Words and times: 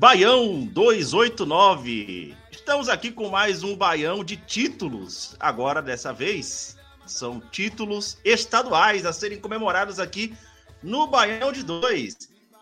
Baião 0.00 0.64
289. 0.64 2.34
Estamos 2.50 2.88
aqui 2.88 3.12
com 3.12 3.28
mais 3.28 3.62
um 3.62 3.76
Baião 3.76 4.24
de 4.24 4.34
títulos. 4.34 5.36
Agora, 5.38 5.82
dessa 5.82 6.10
vez, 6.10 6.78
são 7.04 7.38
títulos 7.38 8.16
estaduais 8.24 9.04
a 9.04 9.12
serem 9.12 9.38
comemorados 9.38 10.00
aqui 10.00 10.34
no 10.82 11.06
Baião 11.06 11.52
de 11.52 11.62
Dois. 11.62 12.16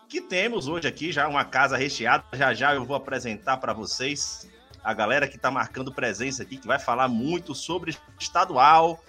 Que 0.09 0.19
temos 0.19 0.67
hoje 0.67 0.85
aqui 0.85 1.13
já 1.13 1.29
uma 1.29 1.45
casa 1.45 1.77
recheada. 1.77 2.25
Já 2.33 2.53
já 2.53 2.75
eu 2.75 2.83
vou 2.83 2.97
apresentar 2.97 3.55
para 3.55 3.71
vocês 3.71 4.45
a 4.83 4.93
galera 4.93 5.25
que 5.25 5.37
está 5.37 5.49
marcando 5.49 5.93
presença 5.93 6.43
aqui, 6.43 6.57
que 6.57 6.67
vai 6.67 6.77
falar 6.77 7.07
muito 7.07 7.55
sobre 7.55 7.97
estadual, 8.19 9.01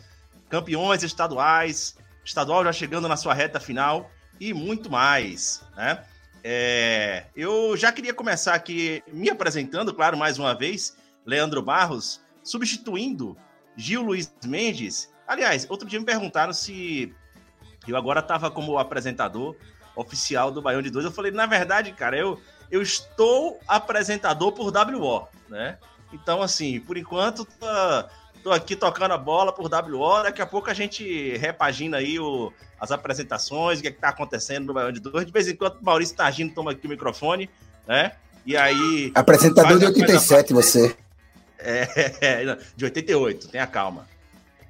campeões 0.49 1.03
estaduais, 1.03 1.97
estadual 2.25 2.63
já 2.63 2.73
chegando 2.73 3.09
na 3.09 3.17
sua 3.17 3.35
reta 3.35 3.59
final 3.59 4.09
e 4.39 4.55
muito 4.55 4.89
mais, 4.89 5.65
né? 5.77 6.05
É, 6.43 7.27
eu 7.37 7.77
já 7.77 7.93
queria 7.93 8.15
começar 8.15 8.55
aqui 8.55 9.03
me 9.13 9.29
apresentando, 9.29 9.93
claro, 9.93 10.17
mais 10.17 10.39
uma 10.39 10.55
vez, 10.55 10.97
Leandro 11.25 11.63
Barros, 11.63 12.21
substituindo 12.43 13.37
Gil 13.77 14.03
Luiz 14.03 14.33
Mendes. 14.45 15.13
Aliás, 15.27 15.67
outro 15.69 15.87
dia 15.87 16.01
me 16.01 16.07
perguntaram 16.07 16.53
se 16.53 17.15
eu 17.87 17.97
agora 17.97 18.21
estava 18.21 18.51
como 18.51 18.79
apresentador 18.79 19.57
oficial 19.95 20.51
do 20.51 20.63
Baião 20.63 20.83
de 20.83 20.91
Dois. 20.91 21.05
Eu 21.05 21.13
falei, 21.13 21.31
na 21.31 21.47
verdade, 21.47 21.93
cara, 21.93 22.17
eu, 22.17 22.41
eu 22.71 22.83
estou 22.83 23.61
apresentador 23.69 24.53
por 24.53 24.73
WO, 24.73 25.29
né? 25.49 25.79
Então, 26.13 26.43
assim, 26.43 26.81
por 26.81 26.97
enquanto, 26.97 27.45
tô, 27.45 27.67
tô 28.43 28.51
aqui 28.53 28.75
tocando 28.77 29.13
a 29.13 29.19
bola 29.19 29.53
por 29.53 29.71
WO. 29.73 30.23
Daqui 30.23 30.41
a 30.43 30.47
pouco 30.47 30.71
a 30.71 30.75
gente 30.75 31.37
repagina 31.39 31.99
aí 31.99 32.19
o, 32.19 32.53
as 32.79 32.91
apresentações, 32.91 33.79
o 33.79 33.83
que, 33.83 33.89
é 33.89 33.91
que 33.91 34.01
tá 34.01 34.09
acontecendo 34.09 34.67
no 34.67 34.75
Baião 34.75 34.93
de 34.93 35.01
Dois. 35.01 35.27
De 35.27 35.33
vez 35.33 35.49
em 35.49 35.57
quando 35.57 35.77
o 35.81 35.85
Maurício 35.85 36.17
Targino 36.17 36.51
toma 36.53 36.73
aqui 36.73 36.87
o 36.87 36.91
microfone, 36.91 37.49
né? 37.87 38.13
E 38.47 38.57
aí. 38.57 39.13
Apresentador 39.15 39.79
de 39.79 39.85
a- 39.85 39.89
faz 39.89 39.97
a 40.01 40.03
87, 40.03 40.53
você. 40.55 40.97
é, 41.59 42.45
não, 42.47 42.57
de 42.77 42.85
88, 42.85 43.49
tenha 43.49 43.67
calma. 43.67 44.07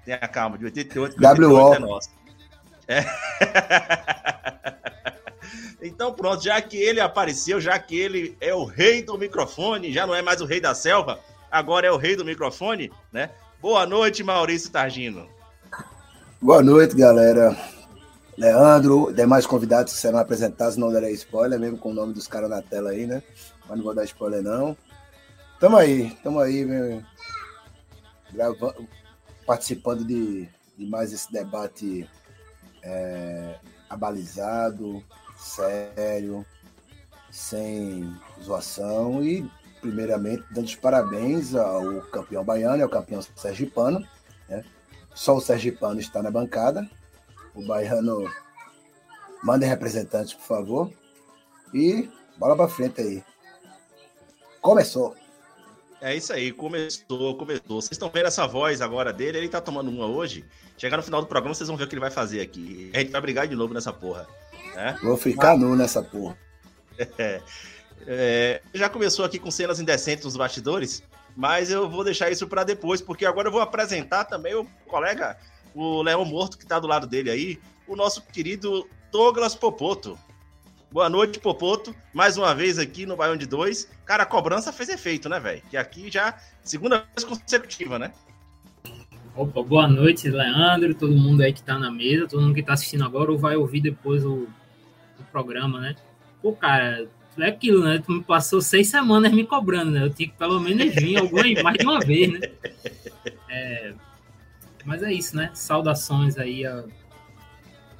Tenha 0.04 0.18
calma, 0.18 0.58
de 0.58 0.64
88, 0.64 1.16
que 1.16 1.22
WO. 1.24 1.30
88 1.30 1.74
é 1.74 1.78
nosso. 1.78 2.10
É. 2.88 3.04
Então 5.82 6.12
pronto, 6.12 6.44
já 6.44 6.60
que 6.60 6.76
ele 6.76 7.00
apareceu, 7.00 7.58
já 7.60 7.78
que 7.78 7.98
ele 7.98 8.36
é 8.40 8.54
o 8.54 8.64
rei 8.64 9.02
do 9.02 9.16
microfone, 9.16 9.90
já 9.92 10.06
não 10.06 10.14
é 10.14 10.20
mais 10.20 10.40
o 10.42 10.44
rei 10.44 10.60
da 10.60 10.74
selva, 10.74 11.18
agora 11.50 11.86
é 11.86 11.90
o 11.90 11.96
rei 11.96 12.14
do 12.14 12.24
microfone, 12.24 12.92
né? 13.10 13.30
Boa 13.60 13.86
noite, 13.86 14.22
Maurício 14.22 14.70
Targino. 14.70 15.28
Boa 16.40 16.62
noite, 16.62 16.96
galera. 16.96 17.56
Leandro, 18.36 19.12
demais 19.12 19.46
convidados 19.46 19.92
que 19.92 19.98
serão 19.98 20.18
apresentados, 20.18 20.76
não 20.76 20.90
darei 20.90 21.12
spoiler, 21.12 21.60
mesmo 21.60 21.76
com 21.76 21.90
o 21.90 21.94
nome 21.94 22.14
dos 22.14 22.26
caras 22.26 22.48
na 22.48 22.62
tela 22.62 22.90
aí, 22.90 23.06
né? 23.06 23.22
Mas 23.68 23.76
não 23.76 23.84
vou 23.84 23.94
dar 23.94 24.04
spoiler, 24.04 24.42
não. 24.42 24.74
Tamo 25.58 25.76
aí, 25.76 26.10
tamo 26.22 26.40
aí, 26.40 26.64
meu, 26.64 27.02
grava- 28.32 28.74
participando 29.46 30.04
de, 30.06 30.48
de 30.78 30.86
mais 30.86 31.12
esse 31.12 31.30
debate 31.30 32.08
é, 32.82 33.56
abalizado, 33.90 35.04
sério, 35.36 36.46
sem 37.30 38.10
zoação 38.42 39.22
e, 39.22 39.46
primeiramente, 39.80 40.44
dando 40.50 40.66
os 40.66 40.74
parabéns 40.74 41.54
ao 41.54 42.02
campeão 42.02 42.44
baiano, 42.44 42.82
ao 42.82 42.88
campeão 42.88 43.20
sergipano, 43.22 44.06
né? 44.48 44.64
Só 45.14 45.36
o 45.36 45.40
Sergipano 45.40 46.00
está 46.00 46.22
na 46.22 46.30
bancada. 46.30 46.88
O 47.54 47.62
Baiano 47.62 48.30
manda 49.42 49.66
representantes, 49.66 50.34
por 50.34 50.44
favor. 50.44 50.92
E 51.74 52.08
bola 52.36 52.56
pra 52.56 52.68
frente 52.68 53.00
aí. 53.00 53.24
Começou. 54.60 55.16
É 56.00 56.16
isso 56.16 56.32
aí, 56.32 56.50
começou, 56.52 57.36
começou. 57.36 57.80
Vocês 57.80 57.92
estão 57.92 58.08
vendo 58.08 58.26
essa 58.26 58.46
voz 58.46 58.80
agora 58.80 59.12
dele, 59.12 59.36
ele 59.36 59.48
tá 59.48 59.60
tomando 59.60 59.90
uma 59.90 60.06
hoje. 60.06 60.44
Chegar 60.78 60.96
no 60.96 61.02
final 61.02 61.20
do 61.20 61.26
programa, 61.26 61.54
vocês 61.54 61.68
vão 61.68 61.76
ver 61.76 61.84
o 61.84 61.88
que 61.88 61.94
ele 61.94 62.00
vai 62.00 62.10
fazer 62.10 62.40
aqui. 62.40 62.90
A 62.94 63.00
gente 63.00 63.10
vai 63.10 63.20
brigar 63.20 63.46
de 63.46 63.54
novo 63.54 63.74
nessa 63.74 63.92
porra. 63.92 64.26
Né? 64.74 64.98
Vou 65.02 65.16
ficar 65.16 65.58
nu 65.58 65.76
nessa 65.76 66.02
porra. 66.02 66.36
É, 67.16 67.40
é, 68.06 68.62
já 68.74 68.88
começou 68.88 69.24
aqui 69.24 69.38
com 69.38 69.50
cenas 69.50 69.80
indecentes 69.80 70.24
nos 70.24 70.36
bastidores, 70.36 71.02
mas 71.36 71.70
eu 71.70 71.88
vou 71.88 72.04
deixar 72.04 72.30
isso 72.30 72.46
para 72.46 72.64
depois, 72.64 73.00
porque 73.00 73.24
agora 73.24 73.48
eu 73.48 73.52
vou 73.52 73.60
apresentar 73.60 74.24
também 74.24 74.54
o 74.54 74.64
colega, 74.86 75.36
o 75.74 76.02
Leão 76.02 76.24
Morto, 76.24 76.58
que 76.58 76.66
tá 76.66 76.78
do 76.78 76.86
lado 76.86 77.06
dele 77.06 77.30
aí, 77.30 77.60
o 77.86 77.96
nosso 77.96 78.22
querido 78.22 78.88
Douglas 79.10 79.54
Popoto. 79.54 80.18
Boa 80.92 81.08
noite, 81.08 81.38
Popoto. 81.38 81.94
Mais 82.12 82.36
uma 82.36 82.52
vez 82.54 82.78
aqui 82.78 83.06
no 83.06 83.16
Baião 83.16 83.36
de 83.36 83.46
Dois. 83.46 83.88
Cara, 84.04 84.24
a 84.24 84.26
cobrança 84.26 84.72
fez 84.72 84.88
efeito, 84.88 85.28
né, 85.28 85.38
velho? 85.38 85.62
Que 85.70 85.76
aqui 85.76 86.10
já 86.10 86.36
segunda 86.62 87.06
vez 87.14 87.24
consecutiva, 87.24 87.98
né? 87.98 88.12
Opa, 89.36 89.62
boa 89.62 89.86
noite, 89.86 90.28
Leandro, 90.28 90.92
todo 90.94 91.16
mundo 91.16 91.42
aí 91.42 91.52
que 91.52 91.62
tá 91.62 91.78
na 91.78 91.90
mesa, 91.90 92.26
todo 92.26 92.42
mundo 92.42 92.54
que 92.54 92.62
tá 92.62 92.72
assistindo 92.72 93.04
agora 93.04 93.30
ou 93.30 93.38
vai 93.38 93.56
ouvir 93.56 93.80
depois 93.80 94.24
o, 94.24 94.48
o 95.18 95.24
programa, 95.30 95.78
né? 95.80 95.94
Pô, 96.42 96.52
cara, 96.52 97.08
é 97.44 97.48
aquilo, 97.48 97.84
né? 97.84 98.02
Tu 98.04 98.12
me 98.12 98.22
passou 98.22 98.60
seis 98.60 98.88
semanas 98.88 99.32
me 99.32 99.46
cobrando, 99.46 99.90
né? 99.90 100.02
Eu 100.02 100.10
tinha 100.12 100.28
que 100.28 100.36
pelo 100.36 100.58
menos 100.60 100.94
vir 100.94 101.16
alguma, 101.18 101.42
mais 101.62 101.78
de 101.78 101.84
uma 101.84 102.00
vez, 102.00 102.32
né? 102.32 102.40
É, 103.48 103.92
mas 104.84 105.02
é 105.02 105.12
isso, 105.12 105.36
né? 105.36 105.50
Saudações 105.54 106.38
aí 106.38 106.64
a- 106.66 106.84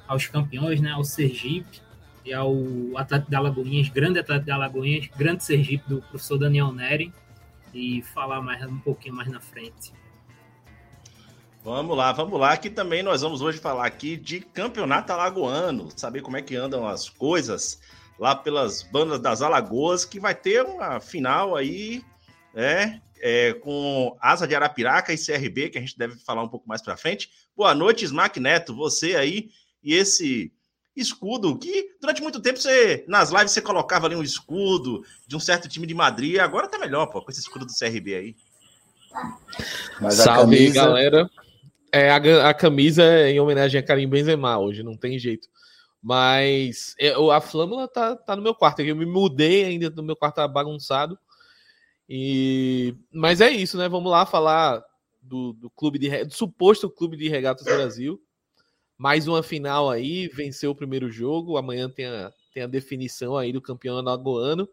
aos 0.07 0.25
campeões, 0.27 0.81
né? 0.81 0.91
Ao 0.91 1.03
Sergipe 1.03 1.81
e 2.25 2.33
ao 2.33 2.55
Atlético 2.95 3.29
de 3.29 3.35
Alagoinhas, 3.35 3.89
grande 3.89 4.19
Atlético 4.19 4.45
de 4.45 4.51
Alagoinhas, 4.51 5.07
grande 5.17 5.43
Sergipe 5.43 5.87
do 5.87 6.01
professor 6.01 6.37
Daniel 6.37 6.71
Neri 6.71 7.13
e 7.73 8.01
falar 8.01 8.41
mais 8.41 8.63
um 8.65 8.79
pouquinho 8.79 9.15
mais 9.15 9.29
na 9.29 9.39
frente. 9.39 9.93
Vamos 11.63 11.95
lá, 11.95 12.11
vamos 12.11 12.39
lá, 12.39 12.57
que 12.57 12.71
também 12.71 13.03
nós 13.03 13.21
vamos 13.21 13.39
hoje 13.39 13.59
falar 13.59 13.85
aqui 13.85 14.17
de 14.17 14.39
campeonato 14.39 15.13
alagoano, 15.13 15.89
saber 15.95 16.21
como 16.21 16.35
é 16.35 16.41
que 16.41 16.55
andam 16.55 16.87
as 16.87 17.07
coisas 17.07 17.79
lá 18.21 18.35
pelas 18.35 18.83
bandas 18.83 19.19
das 19.19 19.41
Alagoas, 19.41 20.05
que 20.05 20.19
vai 20.19 20.35
ter 20.35 20.61
uma 20.61 20.99
final 20.99 21.55
aí, 21.55 22.03
né, 22.53 23.01
é, 23.19 23.53
com 23.53 24.15
Asa 24.21 24.47
de 24.47 24.53
Arapiraca 24.53 25.11
e 25.11 25.17
CRB, 25.17 25.71
que 25.71 25.79
a 25.79 25.81
gente 25.81 25.97
deve 25.97 26.19
falar 26.19 26.43
um 26.43 26.47
pouco 26.47 26.69
mais 26.69 26.83
pra 26.83 26.95
frente. 26.95 27.31
Boa 27.57 27.73
noite, 27.73 28.05
Smack 28.05 28.39
Neto, 28.39 28.75
você 28.75 29.15
aí 29.15 29.49
e 29.83 29.95
esse 29.95 30.53
escudo 30.95 31.57
que 31.57 31.95
durante 31.99 32.21
muito 32.21 32.39
tempo 32.39 32.59
você 32.59 33.03
nas 33.07 33.31
lives 33.31 33.53
você 33.53 33.61
colocava 33.61 34.05
ali 34.05 34.15
um 34.15 34.21
escudo 34.21 35.03
de 35.25 35.35
um 35.35 35.39
certo 35.39 35.67
time 35.67 35.87
de 35.87 35.95
Madrid, 35.95 36.37
agora 36.37 36.67
tá 36.67 36.77
melhor, 36.77 37.07
pô, 37.07 37.23
com 37.23 37.31
esse 37.31 37.39
escudo 37.39 37.65
do 37.65 37.73
CRB 37.73 38.13
aí. 38.13 38.35
Mas 39.99 40.19
a 40.19 40.25
Salve, 40.25 40.57
camisa. 40.57 40.75
galera. 40.75 41.29
É, 41.91 42.11
a, 42.11 42.49
a 42.49 42.53
camisa 42.53 43.03
é 43.03 43.31
em 43.31 43.39
homenagem 43.39 43.79
a 43.79 43.83
Karim 43.83 44.07
Benzema 44.07 44.59
hoje, 44.59 44.83
não 44.83 44.95
tem 44.95 45.17
jeito. 45.17 45.49
Mas 46.01 46.95
o- 47.17 47.31
a 47.31 47.39
flâmula 47.41 47.87
tá, 47.87 48.15
tá 48.15 48.35
no 48.35 48.41
meu 48.41 48.55
quarto. 48.55 48.81
Eu 48.81 48.95
me 48.95 49.05
mudei 49.05 49.65
ainda 49.65 49.89
do 49.89 50.01
meu 50.03 50.15
quarto 50.15 50.35
tá 50.35 50.47
bagunçado. 50.47 51.17
E 52.09 52.95
mas 53.13 53.41
é 53.41 53.49
isso, 53.49 53.77
né? 53.77 53.87
Vamos 53.87 54.11
lá 54.11 54.25
falar 54.25 54.83
do, 55.21 55.53
do 55.53 55.69
clube 55.69 55.99
de 55.99 56.25
do 56.25 56.33
suposto 56.33 56.89
clube 56.89 57.15
de 57.17 57.29
regatas 57.29 57.65
do 57.65 57.73
Brasil. 57.73 58.21
Mais 58.97 59.27
uma 59.27 59.43
final 59.43 59.89
aí, 59.89 60.27
venceu 60.29 60.71
o 60.71 60.75
primeiro 60.75 61.11
jogo. 61.11 61.57
Amanhã 61.57 61.89
tem 61.89 62.05
a, 62.05 62.31
tem 62.53 62.63
a 62.63 62.67
definição 62.67 63.37
aí 63.37 63.53
do 63.53 63.61
campeão 63.61 63.97
alagoano. 63.97 64.67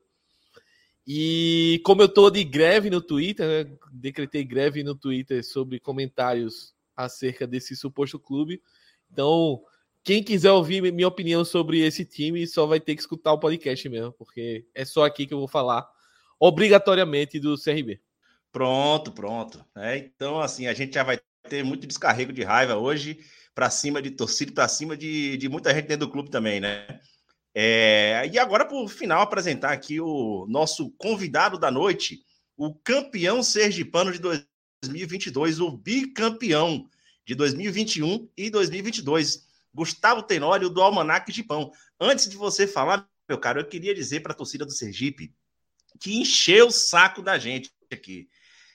E 1.07 1.81
como 1.85 2.03
eu 2.03 2.09
tô 2.09 2.29
de 2.31 2.45
greve 2.45 2.91
no 2.91 3.01
Twitter, 3.01 3.47
né, 3.67 3.77
decretei 3.93 4.45
greve 4.45 4.83
no 4.83 4.95
Twitter 4.95 5.43
sobre 5.45 5.81
comentários 5.81 6.75
acerca 6.95 7.47
desse 7.47 7.75
suposto 7.75 8.19
clube. 8.19 8.61
Então, 9.11 9.63
quem 10.09 10.23
quiser 10.23 10.51
ouvir 10.53 10.81
minha 10.91 11.07
opinião 11.07 11.45
sobre 11.45 11.81
esse 11.81 12.03
time 12.03 12.47
só 12.47 12.65
vai 12.65 12.81
ter 12.81 12.95
que 12.95 13.03
escutar 13.03 13.31
o 13.31 13.39
podcast 13.39 13.87
mesmo, 13.91 14.11
porque 14.13 14.65
é 14.75 14.83
só 14.83 15.05
aqui 15.05 15.27
que 15.27 15.35
eu 15.35 15.39
vou 15.39 15.47
falar 15.47 15.87
obrigatoriamente 16.41 17.39
do 17.39 17.63
CRB. 17.63 18.01
Pronto, 18.51 19.13
pronto. 19.13 19.63
É, 19.77 19.99
então, 19.99 20.41
assim, 20.41 20.67
a 20.67 20.73
gente 20.73 20.95
já 20.95 21.03
vai 21.03 21.21
ter 21.51 21.63
muito 21.63 21.87
descarrego 21.87 22.33
de 22.33 22.43
raiva 22.43 22.77
hoje 22.77 23.19
para 23.55 23.69
cima 23.69 24.01
de 24.01 24.11
torcida, 24.11 24.51
para 24.51 24.67
cima 24.67 24.97
de, 24.97 25.37
de 25.37 25.47
muita 25.47 25.75
gente 25.75 25.89
dentro 25.89 26.07
do 26.07 26.11
clube 26.11 26.31
também, 26.31 26.59
né? 26.59 26.87
É, 27.55 28.31
e 28.33 28.39
agora, 28.39 28.65
por 28.65 28.89
final, 28.89 29.21
apresentar 29.21 29.73
aqui 29.73 30.01
o 30.01 30.47
nosso 30.49 30.91
convidado 30.93 31.59
da 31.59 31.71
noite, 31.71 32.23
o 32.57 32.75
campeão 32.75 33.43
sergipano 33.43 34.11
de 34.11 34.21
2022, 34.21 35.61
o 35.61 35.71
bicampeão 35.71 36.89
de 37.27 37.35
2021 37.35 38.27
e 38.35 38.49
2022, 38.49 39.48
Gustavo 39.79 40.25
Tenório, 40.25 40.69
do 40.69 40.83
Almanac 40.83 41.31
de 41.31 41.45
Pão. 41.45 41.71
Antes 42.01 42.29
de 42.29 42.37
você 42.37 42.67
falar, 42.67 43.09
meu 43.29 43.39
caro, 43.39 43.61
eu 43.61 43.65
queria 43.65 43.95
dizer 43.95 44.21
para 44.21 44.33
a 44.33 44.37
torcida 44.37 44.67
do 44.67 44.73
Sergipe 44.73 45.33
que 46.01 46.19
encheu 46.19 46.67
o 46.67 46.73
saco 46.73 47.23
da 47.23 47.39
gente 47.39 47.71
aqui. 47.93 48.29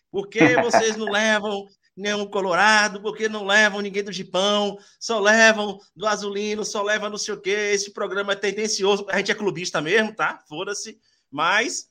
Porque 0.09 0.39
vocês 0.63 0.95
não 0.95 1.11
levam 1.11 1.67
nenhum 1.95 2.25
Colorado, 2.25 3.01
porque 3.01 3.27
não 3.27 3.45
levam 3.45 3.81
ninguém 3.81 4.01
do 4.01 4.13
Gipão, 4.13 4.77
só 4.97 5.19
levam 5.19 5.77
do 5.93 6.07
Azulino, 6.07 6.63
só 6.63 6.81
levam 6.81 7.09
não 7.09 7.17
sei 7.17 7.33
o 7.33 7.41
quê. 7.41 7.71
Esse 7.73 7.91
programa 7.91 8.31
é 8.31 8.37
tendencioso. 8.37 9.05
A 9.09 9.17
gente 9.17 9.31
é 9.31 9.35
clubista 9.35 9.81
mesmo, 9.81 10.15
tá? 10.15 10.41
Foda-se. 10.47 10.97
Mas 11.29 11.89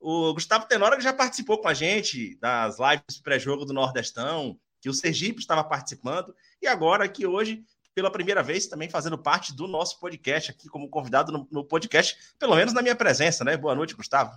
o 0.00 0.34
Gustavo 0.34 0.66
Tenório 0.66 1.00
já 1.00 1.12
participou 1.12 1.60
com 1.60 1.68
a 1.68 1.74
gente 1.74 2.36
das 2.40 2.76
lives 2.80 3.20
pré-jogo 3.22 3.64
do 3.64 3.72
Nordestão, 3.72 4.58
que 4.80 4.90
o 4.90 4.94
Sergipe 4.94 5.38
estava 5.38 5.62
participando, 5.62 6.34
e 6.60 6.66
agora 6.66 7.04
aqui 7.04 7.26
hoje, 7.26 7.64
pela 7.98 8.12
primeira 8.12 8.44
vez, 8.44 8.68
também 8.68 8.88
fazendo 8.88 9.18
parte 9.18 9.52
do 9.56 9.66
nosso 9.66 9.98
podcast, 9.98 10.52
aqui 10.52 10.68
como 10.68 10.88
convidado 10.88 11.32
no, 11.32 11.48
no 11.50 11.64
podcast, 11.64 12.16
pelo 12.38 12.54
menos 12.54 12.72
na 12.72 12.80
minha 12.80 12.94
presença, 12.94 13.44
né? 13.44 13.56
Boa 13.56 13.74
noite, 13.74 13.96
Gustavo. 13.96 14.30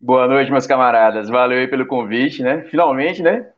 Boa 0.00 0.26
noite, 0.26 0.50
meus 0.50 0.66
camaradas. 0.66 1.28
Valeu 1.28 1.58
aí 1.58 1.68
pelo 1.68 1.86
convite, 1.86 2.42
né? 2.42 2.64
Finalmente, 2.64 3.22
né? 3.22 3.48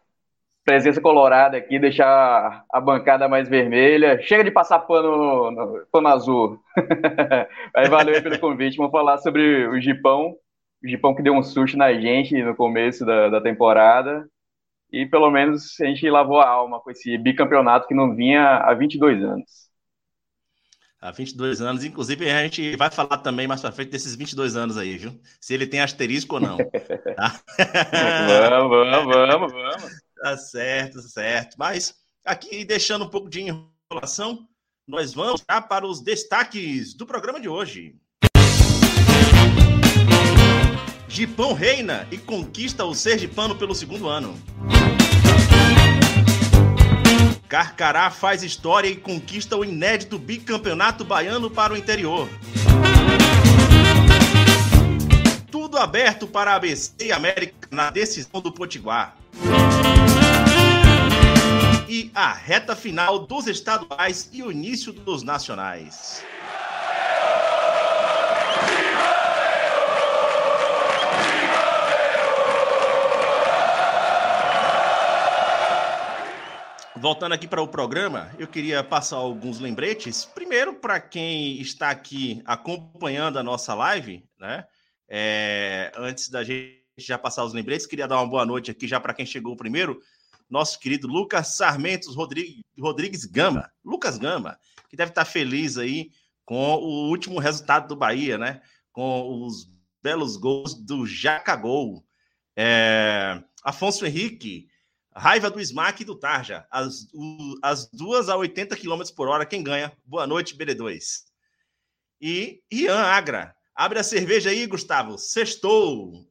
presença 0.66 1.00
colorada 1.00 1.56
aqui, 1.56 1.78
deixar 1.78 2.64
a 2.70 2.80
bancada 2.80 3.26
mais 3.26 3.48
vermelha. 3.48 4.20
Chega 4.20 4.44
de 4.44 4.50
passar 4.50 4.80
pano, 4.80 5.50
no, 5.50 5.86
pano 5.90 6.08
azul. 6.08 6.58
Aí 7.76 7.86
valeu 7.88 8.22
pelo 8.22 8.38
convite. 8.38 8.78
Vamos 8.78 8.90
falar 8.90 9.18
sobre 9.18 9.66
o 9.66 9.78
Gipão. 9.78 10.34
O 10.82 10.88
Gipão 10.88 11.14
que 11.14 11.22
deu 11.22 11.34
um 11.34 11.42
susto 11.42 11.76
na 11.76 11.92
gente 11.92 12.42
no 12.42 12.56
começo 12.56 13.04
da, 13.04 13.28
da 13.28 13.40
temporada. 13.42 14.26
E 14.94 15.06
pelo 15.06 15.28
menos 15.28 15.80
a 15.80 15.86
gente 15.86 16.08
lavou 16.08 16.38
a 16.38 16.48
alma 16.48 16.78
com 16.78 16.88
esse 16.88 17.18
bicampeonato 17.18 17.88
que 17.88 17.94
não 17.94 18.14
vinha 18.14 18.58
há 18.58 18.72
22 18.74 19.24
anos. 19.24 19.64
Há 21.00 21.10
22 21.10 21.60
anos. 21.60 21.82
Inclusive, 21.82 22.30
a 22.30 22.44
gente 22.44 22.76
vai 22.76 22.92
falar 22.92 23.18
também 23.18 23.48
mais 23.48 23.60
para 23.60 23.72
frente 23.72 23.90
desses 23.90 24.14
22 24.14 24.56
anos 24.56 24.78
aí, 24.78 24.96
viu? 24.96 25.20
Se 25.40 25.52
ele 25.52 25.66
tem 25.66 25.80
asterisco 25.80 26.36
ou 26.36 26.40
não. 26.40 26.56
Tá? 27.16 27.40
vamos, 28.50 28.70
vamos, 28.70 29.16
vamos, 29.16 29.52
vamos. 29.52 30.00
Tá 30.16 30.36
certo, 30.36 31.00
certo. 31.00 31.56
Mas 31.58 31.94
aqui, 32.24 32.64
deixando 32.64 33.04
um 33.04 33.10
pouco 33.10 33.28
de 33.28 33.40
enrolação, 33.40 34.48
nós 34.86 35.12
vamos 35.12 35.42
para 35.42 35.84
os 35.84 36.02
destaques 36.02 36.94
do 36.94 37.04
programa 37.04 37.40
de 37.40 37.48
hoje. 37.48 37.96
Gipão 41.14 41.52
reina 41.52 42.08
e 42.10 42.18
conquista 42.18 42.84
o 42.84 42.92
Sergipano 42.92 43.54
pelo 43.54 43.72
segundo 43.72 44.08
ano. 44.08 44.36
Carcará 47.48 48.10
faz 48.10 48.42
história 48.42 48.88
e 48.88 48.96
conquista 48.96 49.56
o 49.56 49.64
inédito 49.64 50.18
bicampeonato 50.18 51.04
baiano 51.04 51.48
para 51.48 51.72
o 51.72 51.76
interior. 51.76 52.28
Tudo 55.52 55.78
aberto 55.78 56.26
para 56.26 56.50
a 56.50 56.56
ABC 56.56 56.94
e 57.00 57.12
América 57.12 57.68
na 57.70 57.90
decisão 57.90 58.40
do 58.40 58.50
Potiguar 58.50 59.16
e 61.88 62.10
a 62.12 62.32
reta 62.32 62.74
final 62.74 63.20
dos 63.20 63.46
estaduais 63.46 64.28
e 64.32 64.42
o 64.42 64.50
início 64.50 64.92
dos 64.92 65.22
nacionais. 65.22 66.24
Voltando 77.04 77.34
aqui 77.34 77.46
para 77.46 77.60
o 77.60 77.68
programa, 77.68 78.34
eu 78.38 78.48
queria 78.48 78.82
passar 78.82 79.16
alguns 79.16 79.60
lembretes. 79.60 80.24
Primeiro, 80.24 80.72
para 80.72 80.98
quem 80.98 81.60
está 81.60 81.90
aqui 81.90 82.40
acompanhando 82.46 83.38
a 83.38 83.42
nossa 83.42 83.74
live, 83.74 84.26
né? 84.40 84.64
É, 85.06 85.92
antes 85.98 86.30
da 86.30 86.42
gente 86.42 86.82
já 86.96 87.18
passar 87.18 87.44
os 87.44 87.52
lembretes, 87.52 87.84
queria 87.84 88.08
dar 88.08 88.16
uma 88.16 88.26
boa 88.26 88.46
noite 88.46 88.70
aqui 88.70 88.88
já 88.88 88.98
para 88.98 89.12
quem 89.12 89.26
chegou 89.26 89.54
primeiro 89.54 90.00
nosso 90.48 90.80
querido 90.80 91.06
Lucas 91.06 91.56
Sarmentos 91.56 92.16
Rodrigues, 92.16 93.26
Gama, 93.26 93.70
Lucas 93.84 94.16
Gama, 94.16 94.58
que 94.88 94.96
deve 94.96 95.10
estar 95.10 95.26
feliz 95.26 95.76
aí 95.76 96.10
com 96.42 96.56
o 96.76 97.10
último 97.10 97.38
resultado 97.38 97.86
do 97.86 97.96
Bahia, 97.96 98.38
né? 98.38 98.62
Com 98.90 99.44
os 99.44 99.70
belos 100.02 100.38
gols 100.38 100.72
do 100.72 101.04
Jacagol. 101.04 102.02
É, 102.56 103.42
Afonso 103.62 104.06
Henrique, 104.06 104.68
raiva 105.14 105.50
do 105.50 105.60
Smack 105.60 106.02
e 106.02 106.04
do 106.04 106.16
Tarja. 106.16 106.66
As, 106.70 107.08
o, 107.12 107.58
as 107.62 107.88
duas 107.90 108.28
a 108.28 108.36
80 108.36 108.76
km 108.76 109.02
por 109.14 109.28
hora, 109.28 109.46
quem 109.46 109.62
ganha? 109.62 109.92
Boa 110.04 110.26
noite, 110.26 110.56
BD2. 110.56 111.24
E 112.20 112.62
Ian 112.70 113.00
Agra, 113.00 113.54
abre 113.74 113.98
a 113.98 114.04
cerveja 114.04 114.50
aí, 114.50 114.66
Gustavo. 114.66 115.18
Sextou. 115.18 116.26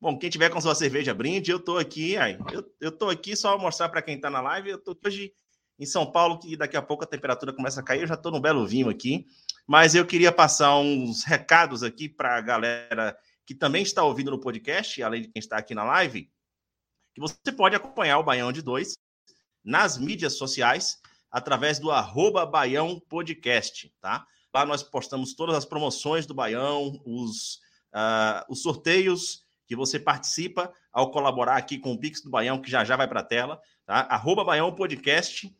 Bom, 0.00 0.16
quem 0.16 0.30
tiver 0.30 0.50
com 0.50 0.60
sua 0.60 0.74
cerveja 0.74 1.12
brinde, 1.12 1.50
eu 1.50 1.58
tô 1.58 1.76
aqui, 1.76 2.16
aí, 2.16 2.38
eu, 2.52 2.64
eu 2.80 2.92
tô 2.92 3.10
aqui 3.10 3.34
só 3.34 3.58
mostrar 3.58 3.88
para 3.88 4.00
quem 4.00 4.20
tá 4.20 4.30
na 4.30 4.40
live, 4.40 4.70
eu 4.70 4.78
tô 4.78 4.96
hoje 5.04 5.32
em 5.76 5.86
São 5.86 6.06
Paulo, 6.10 6.38
que 6.38 6.56
daqui 6.56 6.76
a 6.76 6.82
pouco 6.82 7.02
a 7.02 7.06
temperatura 7.06 7.52
começa 7.52 7.80
a 7.80 7.82
cair, 7.82 8.02
eu 8.02 8.06
já 8.06 8.16
tô 8.16 8.30
no 8.30 8.40
belo 8.40 8.64
vinho 8.64 8.88
aqui, 8.88 9.26
mas 9.66 9.96
eu 9.96 10.06
queria 10.06 10.30
passar 10.30 10.76
uns 10.78 11.24
recados 11.24 11.82
aqui 11.82 12.08
para 12.08 12.36
a 12.36 12.40
galera 12.40 13.18
que 13.44 13.54
também 13.54 13.82
está 13.82 14.04
ouvindo 14.04 14.30
no 14.30 14.40
podcast, 14.40 15.02
além 15.02 15.22
de 15.22 15.28
quem 15.28 15.40
está 15.40 15.56
aqui 15.56 15.74
na 15.74 15.82
live, 15.82 16.30
que 17.18 17.20
você 17.20 17.52
pode 17.52 17.74
acompanhar 17.74 18.18
o 18.20 18.22
Baião 18.22 18.52
de 18.52 18.62
Dois 18.62 18.96
nas 19.64 19.98
mídias 19.98 20.34
sociais, 20.34 21.00
através 21.30 21.80
do 21.80 21.90
arroba 21.90 22.46
Baião 22.46 23.00
Podcast, 23.08 23.92
tá? 24.00 24.24
Lá 24.54 24.64
nós 24.64 24.82
postamos 24.84 25.34
todas 25.34 25.56
as 25.56 25.64
promoções 25.64 26.26
do 26.26 26.32
Baião, 26.32 27.02
os, 27.04 27.56
uh, 27.92 28.44
os 28.48 28.62
sorteios, 28.62 29.44
que 29.66 29.76
você 29.76 29.98
participa 29.98 30.72
ao 30.92 31.10
colaborar 31.10 31.56
aqui 31.56 31.78
com 31.78 31.92
o 31.92 31.98
Pix 31.98 32.22
do 32.22 32.30
Baião, 32.30 32.62
que 32.62 32.70
já 32.70 32.84
já 32.84 32.96
vai 32.96 33.06
para 33.06 33.20
a 33.20 33.24
tela, 33.24 33.60
tá? 33.84 34.06
Arroba 34.08 34.44
Baião 34.44 34.74
Podcast 34.74 35.54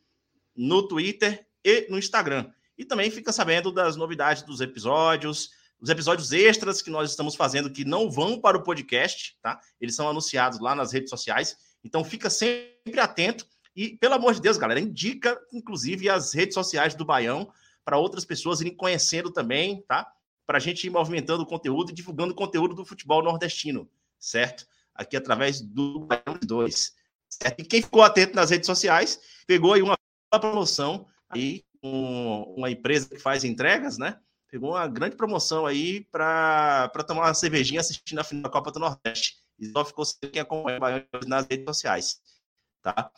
no 0.55 0.87
Twitter 0.87 1.45
e 1.63 1.87
no 1.89 1.99
Instagram. 1.99 2.51
E 2.77 2.85
também 2.85 3.11
fica 3.11 3.33
sabendo 3.33 3.71
das 3.71 3.97
novidades 3.97 4.43
dos 4.43 4.61
episódios, 4.61 5.51
os 5.81 5.89
episódios 5.89 6.31
extras 6.31 6.81
que 6.81 6.89
nós 6.89 7.09
estamos 7.09 7.35
fazendo 7.35 7.69
que 7.69 7.85
não 7.85 8.09
vão 8.09 8.39
para 8.39 8.57
o 8.57 8.63
podcast, 8.63 9.37
tá? 9.41 9.59
Eles 9.79 9.95
são 9.95 10.09
anunciados 10.09 10.59
lá 10.59 10.75
nas 10.75 10.91
redes 10.91 11.09
sociais. 11.09 11.57
Então 11.83 12.03
fica 12.03 12.29
sempre 12.29 12.99
atento 12.99 13.45
e, 13.75 13.97
pelo 13.97 14.15
amor 14.15 14.33
de 14.33 14.41
Deus, 14.41 14.57
galera, 14.57 14.79
indica 14.79 15.39
inclusive 15.53 16.09
as 16.09 16.33
redes 16.33 16.53
sociais 16.53 16.95
do 16.95 17.05
Baião 17.05 17.51
para 17.85 17.97
outras 17.97 18.25
pessoas 18.25 18.59
irem 18.59 18.75
conhecendo 18.75 19.31
também, 19.31 19.81
tá? 19.87 20.05
Para 20.45 20.57
a 20.57 20.61
gente 20.61 20.85
ir 20.85 20.89
movimentando 20.89 21.43
o 21.43 21.47
conteúdo 21.47 21.91
e 21.91 21.93
divulgando 21.93 22.33
o 22.33 22.35
conteúdo 22.35 22.75
do 22.75 22.85
futebol 22.85 23.23
nordestino 23.23 23.89
certo? 24.19 24.67
Aqui 24.93 25.15
através 25.15 25.61
do 25.61 26.07
2. 26.45 26.93
Certo? 27.29 27.59
E 27.59 27.63
quem 27.63 27.81
ficou 27.81 28.03
atento 28.03 28.35
nas 28.35 28.49
redes 28.49 28.67
sociais, 28.67 29.19
pegou 29.47 29.73
aí 29.73 29.81
uma 29.81 29.97
promoção 30.29 31.07
aí 31.29 31.63
com 31.81 32.53
uma 32.57 32.69
empresa 32.69 33.07
que 33.09 33.19
faz 33.19 33.43
entregas, 33.43 33.97
né? 33.97 34.19
Pegou 34.49 34.71
uma 34.71 34.87
grande 34.87 35.15
promoção 35.15 35.65
aí 35.65 36.01
para 36.11 36.89
tomar 37.07 37.27
uma 37.27 37.33
cervejinha 37.33 37.81
assistindo 37.81 38.19
a 38.19 38.23
final 38.23 38.43
da 38.43 38.49
Copa 38.49 38.71
do 38.71 38.79
Nordeste. 38.79 39.35
E 39.59 39.67
só 39.67 39.85
ficou 39.85 40.03
sem 40.05 40.29
quem 40.29 40.41
acompanha 40.41 40.77
o 40.77 40.79
Baião 40.79 41.03
nas 41.27 41.45
redes 41.45 41.65
sociais, 41.65 42.19
tá? 42.81 43.11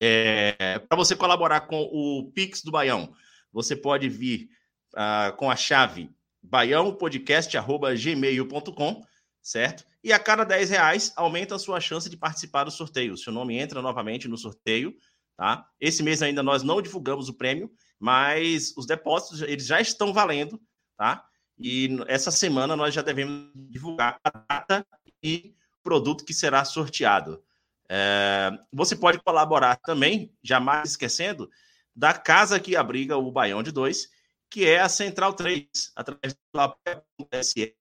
É, 0.00 0.78
para 0.78 0.96
você 0.96 1.14
colaborar 1.14 1.60
com 1.62 1.82
o 1.82 2.30
Pix 2.32 2.62
do 2.62 2.72
Baião, 2.72 3.14
você 3.52 3.76
pode 3.76 4.08
vir 4.08 4.48
uh, 4.94 5.36
com 5.36 5.50
a 5.50 5.56
chave 5.56 6.10
baiãopodcast.gmail.com, 6.42 9.04
certo? 9.42 9.84
E 10.02 10.10
a 10.12 10.18
cada 10.18 10.44
10 10.44 10.70
reais 10.70 11.12
aumenta 11.14 11.54
a 11.54 11.58
sua 11.58 11.78
chance 11.80 12.08
de 12.08 12.16
participar 12.16 12.64
do 12.64 12.70
sorteio. 12.70 13.18
Seu 13.18 13.30
nome 13.32 13.58
entra 13.58 13.82
novamente 13.82 14.26
no 14.26 14.38
sorteio, 14.38 14.96
tá? 15.40 15.66
Esse 15.80 16.02
mês 16.02 16.20
ainda 16.20 16.42
nós 16.42 16.62
não 16.62 16.82
divulgamos 16.82 17.30
o 17.30 17.32
prêmio, 17.32 17.72
mas 17.98 18.74
os 18.76 18.84
depósitos 18.84 19.40
eles 19.40 19.64
já 19.64 19.80
estão 19.80 20.12
valendo, 20.12 20.60
tá? 20.98 21.24
E 21.58 21.88
essa 22.08 22.30
semana 22.30 22.76
nós 22.76 22.92
já 22.92 23.00
devemos 23.00 23.50
divulgar 23.54 24.20
a 24.22 24.30
data 24.30 24.86
e 25.22 25.54
produto 25.82 26.26
que 26.26 26.34
será 26.34 26.62
sorteado. 26.66 27.42
É, 27.88 28.50
você 28.70 28.94
pode 28.94 29.18
colaborar 29.20 29.76
também, 29.76 30.30
jamais 30.42 30.90
esquecendo, 30.90 31.50
da 31.96 32.12
casa 32.12 32.60
que 32.60 32.76
abriga 32.76 33.16
o 33.16 33.32
Baião 33.32 33.62
de 33.62 33.72
2, 33.72 34.08
que 34.50 34.66
é 34.66 34.78
a 34.78 34.90
Central 34.90 35.32
3, 35.32 35.66
através 35.96 36.36
do 36.52 36.60
apoia.se 36.60 37.74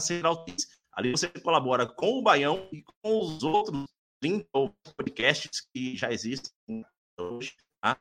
Central 0.00 0.46
3. 0.46 0.66
Ali 0.94 1.10
você 1.10 1.28
colabora 1.28 1.84
com 1.84 2.18
o 2.18 2.22
Baião 2.22 2.66
e 2.72 2.82
com 2.82 3.20
os 3.20 3.42
outros 3.42 3.84
30 4.22 4.46
podcasts 4.96 5.60
que 5.74 5.94
já 5.94 6.10
existem 6.10 6.50
hoje. 7.18 7.54
Tá? 7.80 7.98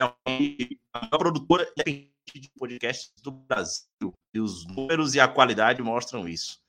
É 0.00 1.18
produtora 1.18 1.70
de 1.84 2.50
podcasts 2.56 3.12
do 3.22 3.30
Brasil. 3.30 4.14
E 4.32 4.40
os 4.40 4.66
números 4.66 5.14
e 5.14 5.20
a 5.20 5.28
qualidade 5.28 5.82
mostram 5.82 6.28
isso. 6.28 6.60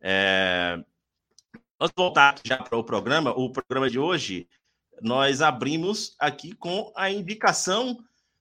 É... 0.00 0.82
Vamos 1.78 1.92
voltar 1.96 2.40
já 2.44 2.58
para 2.58 2.78
o 2.78 2.84
programa. 2.84 3.32
O 3.32 3.50
programa 3.50 3.90
de 3.90 3.98
hoje, 3.98 4.48
nós 5.02 5.42
abrimos 5.42 6.14
aqui 6.18 6.54
com 6.54 6.92
a 6.96 7.10
indicação 7.10 7.98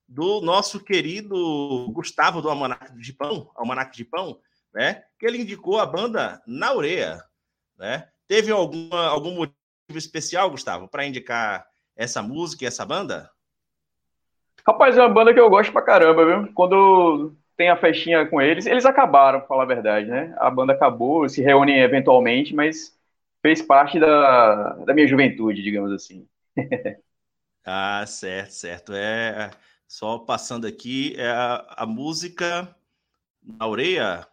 do 0.08 0.42
nosso 0.42 0.80
querido 0.84 1.90
Gustavo 1.92 2.42
do 2.42 2.50
Almanac 2.50 2.96
de 2.98 3.14
Pão, 3.14 3.52
Almanac 3.56 3.96
de 3.96 4.06
Pão, 4.06 4.40
né? 4.74 5.04
Que 5.18 5.26
ele 5.26 5.42
indicou 5.42 5.80
a 5.80 5.86
banda 5.86 6.42
Naureia, 6.46 7.24
né? 7.78 8.10
Teve 8.28 8.52
alguma, 8.52 9.08
algum 9.08 9.36
motivo 9.36 9.58
especial, 9.96 10.50
Gustavo, 10.52 10.88
para 10.88 11.06
indicar 11.06 11.66
essa 11.96 12.22
música 12.22 12.64
e 12.64 12.68
essa 12.68 12.86
banda? 12.86 13.30
Rapaz, 14.66 14.98
é 14.98 15.02
uma 15.02 15.10
banda 15.10 15.34
que 15.34 15.40
eu 15.40 15.50
gosto 15.50 15.72
pra 15.72 15.82
caramba, 15.82 16.26
viu? 16.26 16.54
Quando 16.54 17.36
tem 17.58 17.70
a 17.70 17.78
festinha 17.78 18.26
com 18.26 18.42
eles, 18.42 18.66
eles 18.66 18.86
acabaram, 18.86 19.40
pra 19.40 19.48
falar 19.48 19.64
a 19.64 19.68
verdade, 19.68 20.08
né? 20.08 20.34
A 20.38 20.50
banda 20.50 20.74
acabou, 20.74 21.28
se 21.28 21.42
reúnem 21.42 21.82
eventualmente, 21.82 22.56
mas 22.56 22.98
fez 23.42 23.62
parte 23.62 24.00
da, 24.00 24.74
da 24.86 24.94
minha 24.94 25.08
juventude, 25.08 25.62
digamos 25.62 25.92
assim. 25.92 26.28
ah, 27.66 28.06
certo, 28.08 28.52
certo. 28.52 28.94
É 28.94 29.52
só 29.88 30.18
passando 30.18 30.66
aqui, 30.66 31.14
é 31.18 31.30
a, 31.30 31.66
a 31.78 31.86
música 31.86 32.74
na 33.44 33.68
orelha 33.68 34.26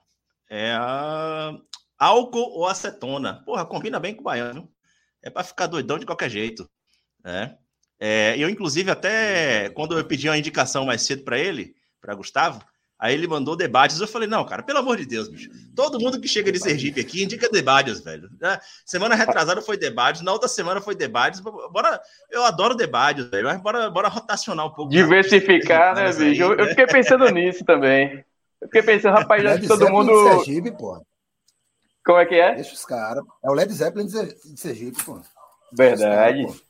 é 0.48 0.72
a 0.72 1.52
álcool 1.98 2.50
ou 2.52 2.66
acetona. 2.66 3.42
Porra, 3.44 3.66
combina 3.66 4.00
bem 4.00 4.14
com 4.14 4.20
o 4.20 4.24
baiano. 4.24 4.72
É 5.22 5.28
para 5.28 5.44
ficar 5.44 5.66
doidão 5.66 5.98
de 5.98 6.06
qualquer 6.06 6.30
jeito, 6.30 6.68
né? 7.24 7.56
É, 8.00 8.34
eu, 8.38 8.48
inclusive, 8.48 8.90
até 8.90 9.68
quando 9.70 9.96
eu 9.96 10.04
pedi 10.04 10.26
uma 10.26 10.38
indicação 10.38 10.86
mais 10.86 11.02
cedo 11.02 11.22
para 11.22 11.38
ele, 11.38 11.74
para 12.00 12.14
Gustavo, 12.14 12.64
aí 12.98 13.12
ele 13.12 13.26
mandou 13.26 13.54
debates. 13.54 14.00
Eu 14.00 14.08
falei, 14.08 14.26
não, 14.26 14.42
cara, 14.46 14.62
pelo 14.62 14.78
amor 14.78 14.96
de 14.96 15.04
Deus, 15.04 15.28
bicho. 15.28 15.50
Todo 15.76 16.00
mundo 16.00 16.18
que 16.18 16.26
chega 16.26 16.50
de 16.50 16.58
Sergipe 16.58 16.98
aqui 16.98 17.22
indica 17.22 17.50
debates, 17.50 18.00
velho. 18.00 18.30
Semana 18.86 19.14
retrasada 19.14 19.60
foi 19.60 19.76
debates, 19.76 20.22
na 20.22 20.32
outra 20.32 20.48
semana 20.48 20.80
foi 20.80 20.94
debates. 20.94 21.40
Bora, 21.40 22.00
eu 22.30 22.42
adoro 22.44 22.74
debates, 22.74 23.26
velho, 23.26 23.44
mas 23.44 23.60
bora, 23.60 23.90
bora 23.90 24.08
rotacionar 24.08 24.66
um 24.66 24.72
pouco. 24.72 24.90
Diversificar, 24.90 25.94
né, 25.96 26.06
bicho? 26.06 26.22
Aí, 26.22 26.38
eu, 26.38 26.56
né? 26.56 26.62
eu, 26.62 26.68
fiquei 26.68 26.86
pensando 26.86 27.28
nisso 27.28 27.64
também. 27.66 28.24
Eu 28.62 28.68
fiquei 28.68 28.82
pensando, 28.82 29.12
rapaz, 29.14 29.42
já 29.42 29.58
que 29.58 29.68
todo 29.68 29.90
mundo. 29.90 30.10
De 30.10 30.44
Sergipe, 30.44 30.70
pô. 30.72 31.04
Como 32.02 32.18
é 32.18 32.24
que 32.24 32.34
é? 32.34 32.54
Deixa 32.54 32.72
os 32.72 32.84
caras. 32.86 33.22
É 33.44 33.50
o 33.50 33.52
Led 33.52 33.70
Zeppelin 33.70 34.06
de 34.06 34.58
Sergipe, 34.58 35.04
pô. 35.04 35.20
Verdade. 35.72 36.46
Cara, 36.46 36.69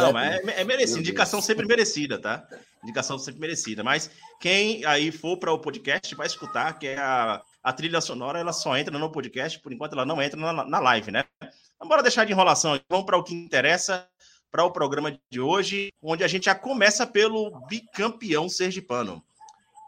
não, 0.00 0.12
mas 0.12 0.48
é, 0.48 0.60
é 0.60 0.64
merecido. 0.64 1.00
Indicação 1.00 1.40
sempre 1.40 1.66
merecida, 1.66 2.18
tá? 2.18 2.46
Indicação 2.82 3.18
sempre 3.18 3.40
merecida. 3.40 3.84
Mas 3.84 4.10
quem 4.40 4.84
aí 4.84 5.12
for 5.12 5.36
para 5.38 5.52
o 5.52 5.58
podcast 5.58 6.14
vai 6.14 6.26
escutar 6.26 6.78
que 6.78 6.88
é 6.88 6.98
a, 6.98 7.40
a 7.62 7.72
trilha 7.72 8.00
sonora, 8.00 8.38
ela 8.38 8.52
só 8.52 8.76
entra 8.76 8.98
no 8.98 9.10
podcast, 9.10 9.60
por 9.60 9.72
enquanto 9.72 9.92
ela 9.92 10.04
não 10.04 10.20
entra 10.20 10.38
na, 10.38 10.64
na 10.64 10.78
live, 10.80 11.10
né? 11.10 11.24
Então, 11.40 11.88
bora 11.88 12.02
deixar 12.02 12.24
de 12.24 12.32
enrolação 12.32 12.74
aqui. 12.74 12.84
Vamos 12.88 13.06
para 13.06 13.16
o 13.16 13.22
que 13.22 13.34
interessa, 13.34 14.08
para 14.50 14.64
o 14.64 14.72
programa 14.72 15.18
de 15.30 15.40
hoje, 15.40 15.92
onde 16.02 16.24
a 16.24 16.28
gente 16.28 16.46
já 16.46 16.54
começa 16.54 17.06
pelo 17.06 17.50
bicampeão 17.68 18.48
sergipano. 18.48 19.22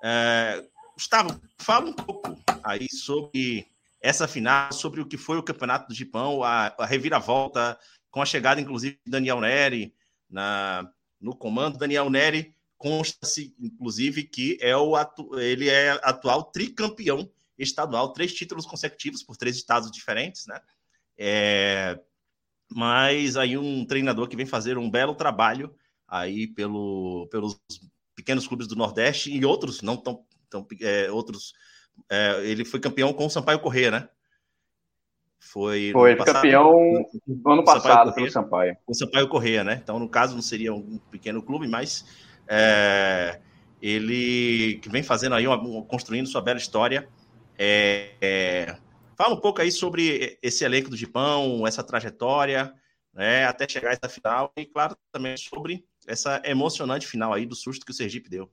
É, 0.02 0.64
Gustavo, 0.94 1.40
fala 1.58 1.86
um 1.86 1.92
pouco 1.92 2.36
aí 2.62 2.88
sobre 2.90 3.66
essa 4.00 4.28
final, 4.28 4.72
sobre 4.72 5.00
o 5.00 5.06
que 5.06 5.16
foi 5.16 5.36
o 5.36 5.42
Campeonato 5.42 5.88
do 5.88 5.94
Gipão, 5.94 6.42
a, 6.42 6.72
a 6.78 6.86
reviravolta, 6.86 7.78
com 8.16 8.22
a 8.22 8.24
chegada, 8.24 8.58
inclusive, 8.58 8.98
de 9.04 9.10
Daniel 9.10 9.42
Neri 9.42 9.94
na, 10.30 10.90
no 11.20 11.36
comando. 11.36 11.76
Daniel 11.76 12.08
Neri 12.08 12.54
consta-se, 12.78 13.54
inclusive, 13.60 14.22
que 14.22 14.56
é 14.62 14.74
o 14.74 14.96
atu, 14.96 15.38
ele 15.38 15.68
é 15.68 15.90
atual 16.02 16.44
tricampeão 16.44 17.30
estadual, 17.58 18.14
três 18.14 18.32
títulos 18.32 18.64
consecutivos 18.64 19.22
por 19.22 19.36
três 19.36 19.54
estados 19.54 19.90
diferentes, 19.90 20.46
né? 20.46 20.58
É, 21.18 22.00
mas 22.74 23.36
aí 23.36 23.58
um 23.58 23.84
treinador 23.84 24.28
que 24.28 24.36
vem 24.36 24.46
fazer 24.46 24.78
um 24.78 24.90
belo 24.90 25.14
trabalho 25.14 25.74
aí 26.08 26.46
pelo, 26.46 27.28
pelos 27.30 27.60
pequenos 28.14 28.48
clubes 28.48 28.66
do 28.66 28.76
Nordeste 28.76 29.30
e 29.30 29.44
outros 29.44 29.82
não 29.82 29.94
tão, 29.94 30.24
tão 30.48 30.66
é, 30.80 31.10
outros 31.10 31.52
é, 32.08 32.40
ele 32.46 32.64
foi 32.64 32.80
campeão 32.80 33.12
com 33.12 33.26
o 33.26 33.30
Sampaio 33.30 33.60
Corrêa, 33.60 33.90
né? 33.90 34.08
Foi, 35.38 35.90
foi 35.92 36.16
passado, 36.16 36.34
campeão 36.34 37.06
no 37.26 37.52
ano 37.52 37.64
passado 37.64 38.12
pelo 38.12 38.30
Sampaio. 38.30 38.76
O 38.86 38.94
Sampaio 38.94 39.28
Correia, 39.28 39.62
né? 39.62 39.78
Então, 39.82 39.98
no 39.98 40.08
caso, 40.08 40.34
não 40.34 40.42
seria 40.42 40.74
um 40.74 40.98
pequeno 41.10 41.42
clube, 41.42 41.68
mas 41.68 42.04
é, 42.48 43.40
ele 43.80 44.78
que 44.82 44.88
vem 44.88 45.02
fazendo 45.02 45.34
aí, 45.34 45.46
uma, 45.46 45.84
construindo 45.84 46.26
sua 46.26 46.40
bela 46.40 46.58
história. 46.58 47.08
É, 47.58 48.10
é, 48.20 48.76
fala 49.16 49.34
um 49.34 49.40
pouco 49.40 49.60
aí 49.60 49.70
sobre 49.70 50.38
esse 50.42 50.64
elenco 50.64 50.90
do 50.90 50.96
Gipão, 50.96 51.66
essa 51.66 51.82
trajetória, 51.82 52.72
né, 53.14 53.46
até 53.46 53.66
chegar 53.68 53.90
a 53.90 53.92
essa 53.92 54.08
final, 54.08 54.52
e 54.56 54.66
claro, 54.66 54.94
também 55.10 55.36
sobre 55.36 55.84
essa 56.06 56.42
emocionante 56.44 57.06
final 57.06 57.32
aí 57.32 57.46
do 57.46 57.54
susto 57.54 57.86
que 57.86 57.92
o 57.92 57.94
Sergipe 57.94 58.28
deu. 58.28 58.50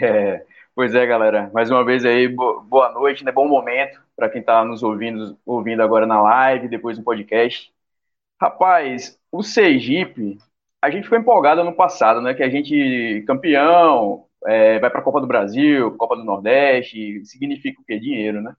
É, 0.00 0.44
pois 0.74 0.94
é, 0.94 1.06
galera. 1.06 1.50
Mais 1.52 1.70
uma 1.70 1.84
vez 1.84 2.04
aí, 2.04 2.28
boa 2.28 2.90
noite, 2.92 3.22
né? 3.22 3.30
Bom 3.30 3.46
momento 3.46 4.05
para 4.16 4.30
quem 4.30 4.40
está 4.40 4.64
nos 4.64 4.82
ouvindo, 4.82 5.38
ouvindo 5.44 5.82
agora 5.82 6.06
na 6.06 6.20
live, 6.22 6.68
depois 6.68 6.98
no 6.98 7.04
podcast. 7.04 7.72
Rapaz, 8.40 9.18
o 9.30 9.42
Sergipe, 9.42 10.38
a 10.82 10.90
gente 10.90 11.08
foi 11.08 11.18
empolgado 11.18 11.60
ano 11.60 11.74
passado, 11.74 12.20
né? 12.20 12.34
Que 12.34 12.42
a 12.42 12.48
gente 12.48 13.24
campeão, 13.26 14.26
é, 14.46 14.78
vai 14.78 14.90
para 14.90 15.00
a 15.00 15.02
Copa 15.02 15.20
do 15.20 15.26
Brasil, 15.26 15.96
Copa 15.96 16.16
do 16.16 16.24
Nordeste, 16.24 17.24
significa 17.24 17.80
o 17.80 17.84
quê? 17.84 17.98
Dinheiro, 17.98 18.40
né? 18.40 18.54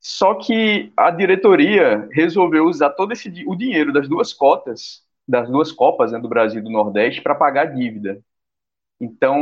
Só 0.00 0.34
que 0.34 0.92
a 0.96 1.10
diretoria 1.10 2.08
resolveu 2.12 2.64
usar 2.66 2.90
todo 2.90 3.12
esse 3.12 3.28
o 3.46 3.56
dinheiro 3.56 3.92
das 3.92 4.08
duas 4.08 4.32
cotas, 4.32 5.02
das 5.26 5.48
duas 5.50 5.72
Copas 5.72 6.12
né, 6.12 6.18
do 6.18 6.28
Brasil 6.28 6.60
e 6.60 6.64
do 6.64 6.70
Nordeste, 6.70 7.20
para 7.20 7.34
pagar 7.34 7.74
dívida. 7.74 8.20
Então, 9.00 9.38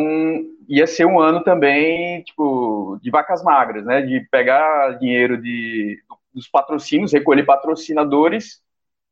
ia 0.68 0.86
ser 0.86 1.06
um 1.06 1.20
ano 1.20 1.42
também, 1.44 2.22
tipo, 2.24 2.98
de 3.00 3.10
vacas 3.10 3.42
magras, 3.42 3.84
né? 3.84 4.02
De 4.02 4.20
pegar 4.30 4.98
dinheiro 4.98 5.40
de, 5.40 6.02
dos 6.32 6.48
patrocínios, 6.48 7.12
recolher 7.12 7.44
patrocinadores 7.44 8.60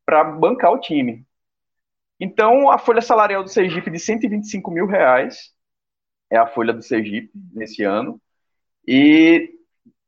para 0.05 0.23
bancar 0.23 0.71
o 0.71 0.79
time. 0.79 1.25
Então, 2.19 2.69
a 2.69 2.77
folha 2.77 3.01
salarial 3.01 3.43
do 3.43 3.49
Sergipe 3.49 3.89
de 3.89 3.99
125 3.99 4.69
mil 4.71 4.85
reais 4.85 5.53
é 6.29 6.37
a 6.37 6.47
folha 6.47 6.73
do 6.73 6.81
Sergipe 6.81 7.31
nesse 7.53 7.83
ano. 7.83 8.19
E 8.87 9.53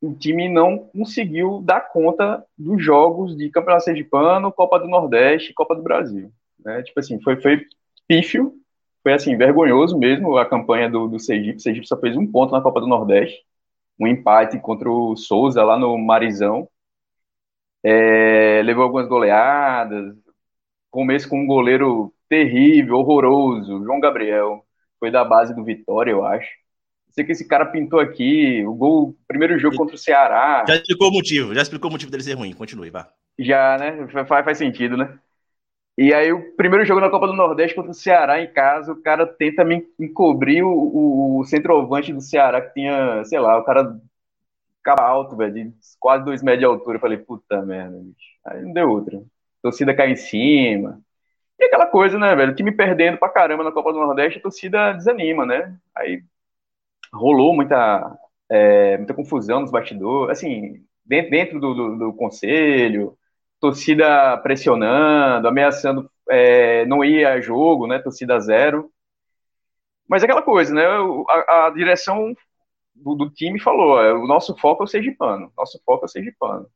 o 0.01 0.13
time 0.13 0.49
não 0.49 0.77
conseguiu 0.77 1.61
dar 1.61 1.81
conta 1.81 2.45
dos 2.57 2.83
jogos 2.83 3.35
de 3.37 3.49
Campeonato 3.49 3.85
Sergipano, 3.85 4.51
Copa 4.51 4.79
do 4.79 4.87
Nordeste 4.87 5.51
e 5.51 5.53
Copa 5.53 5.75
do 5.75 5.81
Brasil. 5.81 6.31
Né? 6.59 6.83
Tipo 6.83 6.99
assim, 6.99 7.21
foi, 7.21 7.41
foi 7.41 7.65
pífio 8.07 8.53
foi 9.05 9.13
assim, 9.13 9.37
vergonhoso 9.37 9.95
mesmo 9.99 10.35
a 10.35 10.49
campanha 10.49 10.89
do, 10.89 11.07
do 11.07 11.19
Sergipe. 11.19 11.57
O 11.57 11.59
Sergipe 11.59 11.87
só 11.87 11.95
fez 11.95 12.17
um 12.17 12.25
ponto 12.25 12.51
na 12.51 12.59
Copa 12.59 12.81
do 12.81 12.87
Nordeste, 12.87 13.39
um 13.99 14.07
empate 14.07 14.59
contra 14.59 14.89
o 14.89 15.15
Souza 15.15 15.63
lá 15.63 15.77
no 15.77 15.95
Marizão. 15.95 16.67
É, 17.83 18.63
levou 18.65 18.83
algumas 18.83 19.07
goleadas, 19.07 20.15
começo 20.89 21.29
com 21.29 21.39
um 21.39 21.45
goleiro 21.45 22.11
terrível, 22.27 22.95
horroroso, 22.95 23.83
João 23.83 23.99
Gabriel. 23.99 24.65
Foi 24.99 25.11
da 25.11 25.23
base 25.23 25.55
do 25.55 25.63
Vitória, 25.63 26.09
eu 26.09 26.25
acho. 26.25 26.49
Sei 27.11 27.23
que 27.23 27.31
esse 27.31 27.47
cara 27.47 27.67
pintou 27.67 27.99
aqui, 27.99 28.65
o 28.65 28.73
gol, 28.73 29.15
primeiro 29.27 29.59
jogo 29.59 29.77
contra 29.77 29.93
o 29.95 29.99
Ceará. 29.99 30.65
Já 30.67 30.77
explicou 30.77 31.09
o 31.09 31.13
motivo, 31.13 31.53
já 31.53 31.61
explicou 31.61 31.91
o 31.91 31.93
motivo 31.93 32.09
dele 32.09 32.23
ser 32.23 32.33
ruim. 32.33 32.53
Continue, 32.53 32.89
vá. 32.89 33.07
Já, 33.37 33.77
né? 33.77 34.07
Faz, 34.25 34.43
faz 34.43 34.57
sentido, 34.57 34.97
né? 34.97 35.19
E 35.97 36.13
aí, 36.13 36.31
o 36.33 36.55
primeiro 36.55 36.83
jogo 36.85 36.99
na 36.99 37.09
Copa 37.09 37.27
do 37.27 37.33
Nordeste 37.33 37.75
contra 37.75 37.91
o 37.91 37.93
Ceará 37.93 38.41
em 38.41 38.51
casa, 38.51 38.91
o 38.91 39.01
cara 39.01 39.25
tenta 39.25 39.63
me 39.63 39.87
encobrir 39.97 40.61
o, 40.63 40.69
o, 40.69 41.39
o 41.39 41.43
centroavante 41.45 42.11
do 42.11 42.19
Ceará, 42.19 42.61
que 42.61 42.73
tinha, 42.73 43.23
sei 43.23 43.39
lá, 43.39 43.57
o 43.57 43.63
cara 43.63 43.97
ficava 44.77 45.01
alto, 45.03 45.37
velho, 45.37 45.53
de 45.53 45.73
quase 45.99 46.25
dois 46.25 46.43
metros 46.43 46.59
de 46.59 46.65
altura. 46.65 46.97
Eu 46.97 47.01
falei, 47.01 47.17
puta 47.17 47.61
merda, 47.61 47.97
bicho. 47.97 48.35
Aí 48.45 48.61
não 48.61 48.73
deu 48.73 48.89
outra. 48.89 49.23
Torcida 49.61 49.95
cai 49.95 50.11
em 50.11 50.15
cima. 50.17 51.01
E 51.59 51.65
aquela 51.65 51.87
coisa, 51.87 52.19
né, 52.19 52.35
velho? 52.35 52.51
O 52.51 52.55
time 52.55 52.71
perdendo 52.71 53.17
pra 53.17 53.29
caramba 53.29 53.63
na 53.63 53.71
Copa 53.71 53.93
do 53.93 53.99
Nordeste, 53.99 54.39
a 54.39 54.41
torcida 54.41 54.93
desanima, 54.93 55.45
né? 55.45 55.77
Aí 55.95 56.21
rolou 57.13 57.55
muita, 57.55 58.17
é, 58.49 58.97
muita 58.97 59.13
confusão 59.13 59.61
nos 59.61 59.71
bastidores, 59.71 60.37
assim, 60.37 60.83
dentro, 61.05 61.31
dentro 61.31 61.59
do, 61.59 61.73
do, 61.73 61.97
do 61.97 62.13
conselho, 62.13 63.17
torcida 63.59 64.37
pressionando, 64.37 65.47
ameaçando 65.47 66.09
é, 66.29 66.85
não 66.85 67.03
ir 67.03 67.25
a 67.25 67.39
jogo, 67.41 67.87
né, 67.87 67.99
torcida 67.99 68.39
zero. 68.39 68.91
Mas 70.07 70.21
é 70.21 70.25
aquela 70.25 70.41
coisa, 70.41 70.73
né, 70.73 70.83
a, 71.47 71.67
a 71.67 71.69
direção 71.71 72.35
do, 72.93 73.15
do, 73.15 73.29
time 73.29 73.59
falou, 73.59 73.97
o 74.23 74.27
nosso 74.27 74.55
foco 74.57 74.83
é 74.83 74.85
o 74.85 74.87
Sergipano, 74.87 75.51
nosso 75.57 75.81
foco 75.85 76.05
é 76.05 76.07
o 76.07 76.09
Sergipano. 76.09 76.67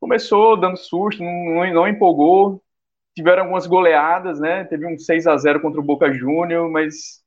Começou 0.00 0.56
dando 0.56 0.76
susto, 0.76 1.22
não, 1.22 1.72
não 1.72 1.88
empolgou, 1.88 2.62
tiveram 3.14 3.44
algumas 3.44 3.66
goleadas, 3.66 4.40
né, 4.40 4.64
teve 4.64 4.86
um 4.86 4.98
6 4.98 5.26
a 5.26 5.36
0 5.36 5.60
contra 5.60 5.80
o 5.80 5.84
Boca 5.84 6.12
Júnior, 6.12 6.70
mas 6.70 7.24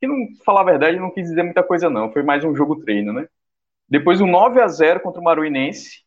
que 0.00 0.06
não, 0.06 0.16
falar 0.44 0.62
a 0.62 0.64
verdade, 0.64 0.98
não 0.98 1.10
quis 1.10 1.28
dizer 1.28 1.42
muita 1.42 1.62
coisa 1.62 1.88
não, 1.88 2.12
foi 2.12 2.22
mais 2.22 2.44
um 2.44 2.54
jogo 2.54 2.76
treino, 2.76 3.12
né. 3.12 3.28
Depois 3.88 4.20
um 4.20 4.26
9 4.26 4.60
a 4.60 4.68
0 4.68 5.00
contra 5.00 5.20
o 5.20 5.24
Maruinense, 5.24 6.04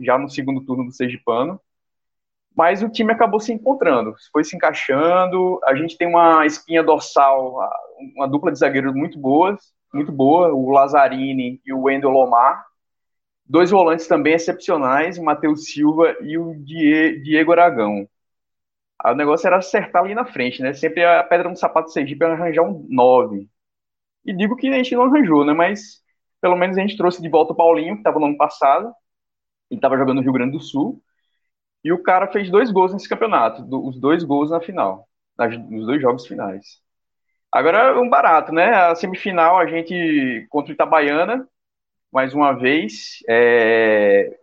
já 0.00 0.18
no 0.18 0.28
segundo 0.28 0.64
turno 0.64 0.86
do 0.86 0.92
Sergipano, 0.92 1.60
mas 2.56 2.82
o 2.82 2.88
time 2.88 3.12
acabou 3.12 3.40
se 3.40 3.52
encontrando, 3.52 4.14
foi 4.32 4.44
se 4.44 4.54
encaixando. 4.56 5.60
A 5.64 5.74
gente 5.74 5.96
tem 5.96 6.06
uma 6.06 6.44
espinha 6.46 6.82
dorsal, 6.82 7.58
uma 8.16 8.28
dupla 8.28 8.52
de 8.52 8.58
zagueiros 8.58 8.94
muito 8.94 9.18
boas, 9.18 9.72
muito 9.92 10.12
boa, 10.12 10.52
o 10.52 10.70
Lazzarini 10.70 11.60
e 11.64 11.72
o 11.72 11.82
Wendel 11.82 12.10
Lomar. 12.10 12.64
Dois 13.44 13.70
volantes 13.70 14.06
também 14.06 14.34
excepcionais, 14.34 15.18
o 15.18 15.24
Matheus 15.24 15.66
Silva 15.66 16.16
e 16.20 16.38
o 16.38 16.54
Diego 16.54 17.52
Aragão. 17.52 18.08
O 19.04 19.14
negócio 19.14 19.46
era 19.46 19.56
acertar 19.56 20.04
ali 20.04 20.14
na 20.14 20.24
frente, 20.24 20.62
né? 20.62 20.72
Sempre 20.72 21.04
a 21.04 21.24
pedra 21.24 21.48
no 21.48 21.56
sapato 21.56 21.88
do 21.88 21.92
Sergipe 21.92 22.24
era 22.24 22.34
arranjar 22.34 22.62
um 22.62 22.86
9. 22.88 23.48
E 24.24 24.32
digo 24.32 24.56
que 24.56 24.68
a 24.68 24.72
gente 24.72 24.94
não 24.94 25.04
arranjou, 25.04 25.44
né? 25.44 25.52
Mas 25.52 26.02
pelo 26.40 26.56
menos 26.56 26.76
a 26.76 26.80
gente 26.80 26.96
trouxe 26.96 27.20
de 27.20 27.28
volta 27.28 27.52
o 27.52 27.56
Paulinho, 27.56 27.94
que 27.94 28.00
estava 28.00 28.18
no 28.18 28.26
ano 28.26 28.36
passado. 28.36 28.92
Ele 29.70 29.78
estava 29.78 29.96
jogando 29.96 30.16
no 30.16 30.22
Rio 30.22 30.32
Grande 30.32 30.52
do 30.52 30.60
Sul. 30.60 31.02
E 31.84 31.92
o 31.92 32.02
cara 32.02 32.28
fez 32.28 32.50
dois 32.50 32.70
gols 32.70 32.92
nesse 32.92 33.08
campeonato, 33.08 33.62
do, 33.62 33.86
os 33.86 33.98
dois 33.98 34.24
gols 34.24 34.50
na 34.50 34.60
final, 34.60 35.08
nas, 35.36 35.56
nos 35.58 35.86
dois 35.86 36.00
jogos 36.00 36.26
finais. 36.26 36.80
Agora 37.52 38.00
um 38.00 38.08
barato, 38.08 38.52
né? 38.52 38.72
A 38.74 38.94
semifinal 38.94 39.58
a 39.58 39.66
gente 39.66 40.46
contra 40.48 40.72
o 40.72 40.74
Itabaiana, 40.74 41.46
mais 42.12 42.34
uma 42.34 42.52
vez. 42.52 43.18
É... 43.28 44.38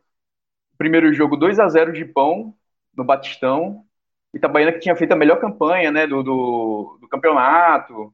Primeiro 0.78 1.14
jogo 1.14 1.36
2 1.38 1.60
a 1.60 1.68
0 1.68 1.94
de 1.94 2.06
pão 2.06 2.54
no 2.96 3.04
Batistão. 3.04 3.84
Itabaiana 4.34 4.74
que 4.74 4.80
tinha 4.80 4.96
feito 4.96 5.12
a 5.14 5.16
melhor 5.16 5.40
campanha 5.40 5.92
né, 5.92 6.06
do, 6.08 6.24
do, 6.24 6.98
do 7.02 7.08
campeonato. 7.08 8.14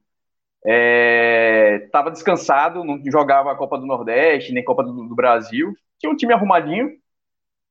Estava 0.64 2.08
é... 2.08 2.12
descansado, 2.12 2.84
não 2.84 3.00
jogava 3.10 3.52
a 3.52 3.56
Copa 3.56 3.78
do 3.78 3.86
Nordeste, 3.86 4.52
nem 4.52 4.64
Copa 4.64 4.82
do, 4.82 5.08
do 5.08 5.14
Brasil. 5.14 5.74
Tinha 5.98 6.10
um 6.10 6.16
time 6.16 6.32
arrumadinho, 6.32 6.90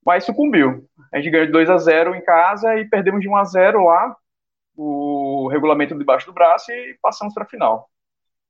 mas 0.05 0.23
sucumbiu. 0.23 0.87
A 1.11 1.17
gente 1.17 1.31
ganhou 1.31 1.47
de 1.47 1.51
2 1.51 1.69
a 1.69 1.77
0 1.77 2.15
em 2.15 2.21
casa 2.21 2.75
e 2.77 2.85
perdemos 2.85 3.21
de 3.21 3.29
1 3.29 3.35
a 3.35 3.43
0 3.43 3.85
lá, 3.85 4.15
o 4.75 5.47
regulamento 5.47 5.97
debaixo 5.97 6.27
do 6.27 6.33
braço 6.33 6.71
e 6.71 6.97
passamos 7.01 7.33
para 7.33 7.43
a 7.43 7.47
final. 7.47 7.89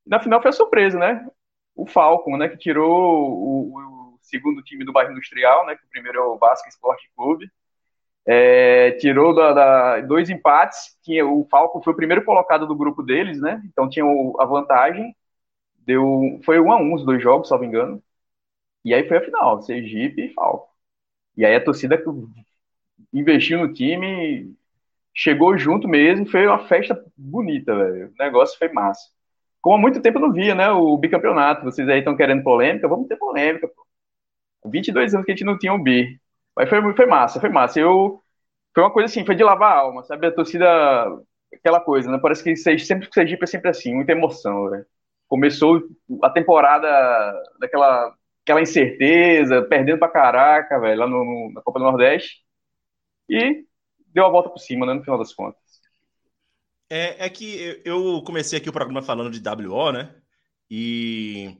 Na 0.06 0.20
final 0.20 0.40
foi 0.42 0.50
a 0.50 0.52
surpresa, 0.52 0.98
né? 0.98 1.26
O 1.74 1.86
Falcon, 1.86 2.36
né, 2.36 2.48
que 2.48 2.56
tirou 2.56 3.30
o, 3.30 4.14
o 4.14 4.18
segundo 4.22 4.62
time 4.62 4.84
do 4.84 4.92
bairro 4.92 5.12
industrial, 5.12 5.66
né, 5.66 5.76
que 5.76 5.84
o 5.84 5.88
primeiro 5.88 6.18
é 6.18 6.22
o 6.22 6.38
Basque 6.38 6.68
Esporte 6.68 7.10
Clube, 7.16 7.50
é, 8.26 8.92
tirou 8.92 9.34
da, 9.34 9.52
da, 9.52 10.00
dois 10.00 10.28
empates, 10.30 10.96
o 11.24 11.46
Falcon 11.50 11.80
foi 11.82 11.92
o 11.92 11.96
primeiro 11.96 12.24
colocado 12.24 12.66
do 12.66 12.74
grupo 12.74 13.02
deles, 13.02 13.40
né? 13.40 13.62
Então 13.66 13.88
tinha 13.88 14.04
o, 14.04 14.36
a 14.40 14.44
vantagem. 14.44 15.14
Deu, 15.78 16.40
foi 16.44 16.58
um 16.60 16.72
a 16.72 16.76
um 16.76 16.94
os 16.94 17.04
dois 17.04 17.22
jogos, 17.22 17.48
salvo 17.48 17.64
engano. 17.64 18.02
E 18.84 18.94
aí 18.94 19.06
foi 19.08 19.18
a 19.18 19.22
final, 19.24 19.62
Sergipe 19.62 20.22
e 20.26 20.34
Falcon. 20.34 20.75
E 21.36 21.44
aí 21.44 21.54
a 21.56 21.64
torcida 21.64 22.02
investiu 23.12 23.58
no 23.60 23.72
time, 23.72 24.54
chegou 25.14 25.56
junto 25.58 25.88
mesmo, 25.88 26.26
foi 26.26 26.46
uma 26.46 26.66
festa 26.66 27.02
bonita, 27.16 27.74
velho. 27.76 28.08
O 28.08 28.22
negócio 28.22 28.58
foi 28.58 28.68
massa. 28.72 29.10
Como 29.60 29.76
há 29.76 29.78
muito 29.80 30.00
tempo 30.02 30.18
eu 30.18 30.22
não 30.22 30.32
via, 30.32 30.54
né, 30.54 30.70
o 30.70 30.96
bicampeonato. 30.98 31.64
Vocês 31.64 31.88
aí 31.88 31.98
estão 32.00 32.16
querendo 32.16 32.42
polêmica, 32.42 32.88
vamos 32.88 33.08
ter 33.08 33.16
polêmica, 33.16 33.68
pô. 33.68 33.86
22 34.66 35.14
anos 35.14 35.26
que 35.26 35.32
a 35.32 35.34
gente 35.34 35.44
não 35.44 35.58
tinha 35.58 35.72
um 35.72 35.82
bi. 35.82 36.20
Mas 36.56 36.68
foi, 36.68 36.80
foi 36.94 37.06
massa, 37.06 37.40
foi 37.40 37.50
massa. 37.50 37.80
Eu, 37.80 38.22
foi 38.74 38.82
uma 38.84 38.92
coisa 38.92 39.06
assim, 39.06 39.24
foi 39.26 39.34
de 39.36 39.44
lavar 39.44 39.72
a 39.72 39.80
alma, 39.80 40.02
sabe? 40.04 40.26
A 40.26 40.32
torcida, 40.32 40.66
aquela 41.54 41.80
coisa, 41.80 42.10
né? 42.10 42.18
Parece 42.20 42.42
que 42.44 42.56
sempre 42.56 43.08
que 43.08 43.14
Sergipe 43.14 43.44
é 43.44 43.46
sempre 43.46 43.70
assim, 43.70 43.94
muita 43.94 44.12
emoção, 44.12 44.70
velho. 44.70 44.86
Começou 45.28 45.82
a 46.22 46.30
temporada 46.30 46.88
daquela 47.60 48.14
aquela 48.46 48.62
incerteza, 48.62 49.62
perdendo 49.62 49.98
pra 49.98 50.08
caraca, 50.08 50.78
velho, 50.78 51.00
lá 51.00 51.06
no, 51.08 51.24
no, 51.24 51.52
na 51.52 51.60
Copa 51.60 51.80
do 51.80 51.84
Nordeste. 51.84 52.44
E 53.28 53.64
deu 54.14 54.24
a 54.24 54.28
volta 54.28 54.48
por 54.48 54.60
cima, 54.60 54.86
né, 54.86 54.94
no 54.94 55.02
final 55.02 55.18
das 55.18 55.34
contas. 55.34 55.60
É, 56.88 57.26
é 57.26 57.28
que 57.28 57.82
eu 57.84 58.22
comecei 58.24 58.56
aqui 58.56 58.68
o 58.68 58.72
programa 58.72 59.02
falando 59.02 59.36
de 59.36 59.42
WO, 59.66 59.90
né? 59.90 60.14
E 60.70 61.58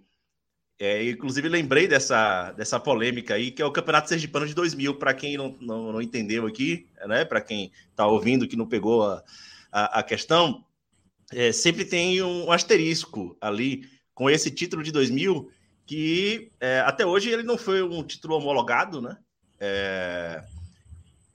é, 0.79 1.11
inclusive 1.11 1.49
lembrei 1.49 1.89
dessa, 1.89 2.53
dessa 2.53 2.79
polêmica 2.79 3.35
aí, 3.35 3.51
que 3.51 3.61
é 3.61 3.67
o 3.67 3.73
Campeonato 3.73 4.09
Sergipano 4.09 4.47
de 4.47 4.55
2000, 4.55 4.95
para 4.97 5.13
quem 5.13 5.37
não, 5.37 5.57
não, 5.61 5.93
não, 5.93 6.01
entendeu 6.01 6.47
aqui, 6.47 6.89
né? 7.05 7.25
Para 7.25 7.41
quem 7.41 7.73
está 7.91 8.07
ouvindo 8.07 8.47
que 8.47 8.57
não 8.57 8.69
pegou 8.69 9.03
a, 9.03 9.25
a, 9.73 9.99
a 9.99 10.03
questão, 10.05 10.65
é, 11.33 11.51
sempre 11.51 11.85
tem 11.85 12.23
um 12.23 12.53
asterisco 12.53 13.37
ali 13.41 13.91
com 14.15 14.31
esse 14.31 14.53
título 14.53 14.85
de 14.85 14.93
2000 14.93 15.51
que 15.87 16.51
é, 16.61 16.81
até 16.81 17.07
hoje 17.07 17.31
ele 17.31 17.45
não 17.45 17.57
foi 17.57 17.83
um 17.83 18.03
título 18.03 18.37
homologado, 18.37 19.01
né? 19.01 19.17
É, 19.61 20.43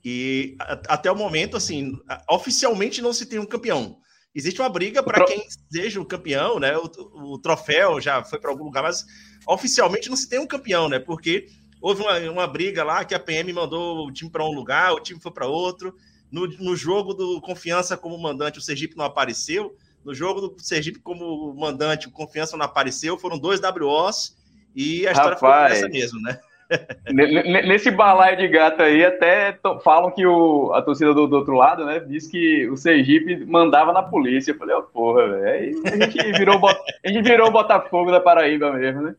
e 0.04 0.54
a, 0.60 0.72
até 0.88 1.10
o 1.10 1.16
momento, 1.16 1.56
assim, 1.56 1.98
oficialmente 2.28 3.00
não 3.00 3.12
se 3.12 3.26
tem 3.26 3.38
um 3.38 3.46
campeão. 3.46 3.98
Existe 4.34 4.60
uma 4.60 4.68
briga 4.68 5.02
para 5.02 5.24
quem 5.24 5.42
seja 5.70 6.00
o 6.00 6.06
campeão, 6.06 6.60
né? 6.60 6.76
O, 6.76 7.32
o 7.32 7.38
troféu 7.38 8.00
já 8.00 8.22
foi 8.22 8.38
para 8.38 8.50
algum 8.50 8.64
lugar, 8.64 8.82
mas 8.82 9.04
oficialmente 9.46 10.08
não 10.08 10.16
se 10.16 10.28
tem 10.28 10.38
um 10.38 10.46
campeão, 10.46 10.88
né? 10.88 10.98
Porque 10.98 11.48
houve 11.80 12.02
uma, 12.02 12.18
uma 12.30 12.46
briga 12.46 12.84
lá 12.84 13.04
que 13.04 13.14
a 13.14 13.20
PM 13.20 13.52
mandou 13.52 14.06
o 14.06 14.12
time 14.12 14.30
para 14.30 14.44
um 14.44 14.52
lugar, 14.52 14.92
o 14.92 15.00
time 15.00 15.20
foi 15.20 15.32
para 15.32 15.46
outro. 15.46 15.94
No, 16.30 16.46
no 16.46 16.76
jogo 16.76 17.12
do 17.12 17.40
Confiança 17.40 17.96
como 17.96 18.18
mandante, 18.18 18.58
o 18.58 18.62
Sergipe 18.62 18.96
não 18.96 19.04
apareceu. 19.04 19.76
No 20.04 20.14
jogo 20.14 20.48
do 20.48 20.62
Sergipe 20.62 20.98
como 20.98 21.54
mandante, 21.54 22.08
o 22.08 22.10
Confiança 22.10 22.56
não 22.56 22.64
apareceu. 22.64 23.18
Foram 23.18 23.38
dois 23.38 23.60
WOs 23.60 24.34
e 24.74 25.06
a 25.06 25.12
história 25.12 25.34
Rapaz, 25.34 25.74
ficou 25.74 25.88
nessa 25.90 26.00
mesmo, 26.00 26.22
né? 26.22 26.38
Nesse 27.66 27.90
balaio 27.90 28.36
de 28.36 28.48
gato 28.48 28.82
aí, 28.82 29.04
até 29.04 29.58
falam 29.82 30.10
que 30.10 30.26
o, 30.26 30.72
a 30.72 30.82
torcida 30.82 31.12
do, 31.12 31.26
do, 31.26 31.36
outro 31.36 31.54
lado, 31.54 31.84
né, 31.84 32.00
diz 32.00 32.26
que 32.26 32.68
o 32.68 32.76
Sergipe 32.76 33.44
mandava 33.44 33.92
na 33.92 34.02
polícia. 34.02 34.52
Eu 34.52 34.58
falei, 34.58 34.74
ó, 34.74 34.80
oh, 34.80 34.82
porra, 34.82 35.28
velho. 35.28 35.82
A 35.84 35.96
gente 35.96 36.32
virou 36.32 36.60
a 36.66 37.08
gente 37.08 37.28
virou 37.28 37.48
o 37.48 37.52
Botafogo 37.52 38.10
da 38.10 38.20
Paraíba 38.20 38.72
mesmo, 38.72 39.02
né? 39.02 39.14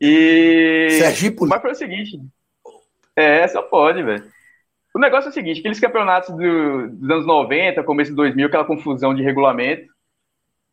E. 0.00 0.88
Sergipe? 0.98 1.44
Mas 1.46 1.60
foi 1.60 1.72
o 1.72 1.74
seguinte. 1.74 2.20
É, 3.16 3.46
só 3.48 3.62
pode, 3.62 4.02
velho. 4.02 4.24
O 4.94 4.98
negócio 4.98 5.28
é 5.28 5.30
o 5.30 5.34
seguinte: 5.34 5.60
aqueles 5.60 5.80
campeonatos 5.80 6.34
do, 6.36 6.88
dos 6.90 7.10
anos 7.10 7.26
90, 7.26 7.82
começo 7.82 8.10
de 8.10 8.16
2000, 8.16 8.46
aquela 8.46 8.64
confusão 8.64 9.14
de 9.14 9.22
regulamento. 9.22 9.88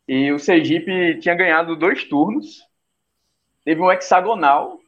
E 0.08 0.30
o 0.30 0.38
Sergipe 0.38 1.18
tinha 1.18 1.34
ganhado 1.34 1.74
dois 1.74 2.04
turnos 2.04 2.65
teve 3.66 3.82
um 3.82 3.90
hexagonal. 3.90 4.78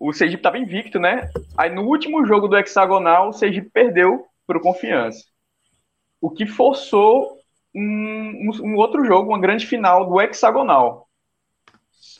O 0.00 0.12
Sergipe 0.12 0.40
estava 0.40 0.58
invicto, 0.58 0.98
né? 0.98 1.30
Aí 1.56 1.70
no 1.70 1.82
último 1.82 2.26
jogo 2.26 2.48
do 2.48 2.58
hexagonal, 2.58 3.28
o 3.28 3.32
Sergipe 3.32 3.70
perdeu 3.70 4.26
para 4.44 4.58
o 4.58 4.60
Confiança. 4.60 5.24
O 6.20 6.28
que 6.28 6.44
forçou 6.44 7.38
um, 7.72 8.50
um, 8.64 8.74
outro 8.74 9.04
jogo, 9.04 9.30
uma 9.30 9.40
grande 9.40 9.64
final 9.64 10.08
do 10.08 10.20
hexagonal. 10.20 11.08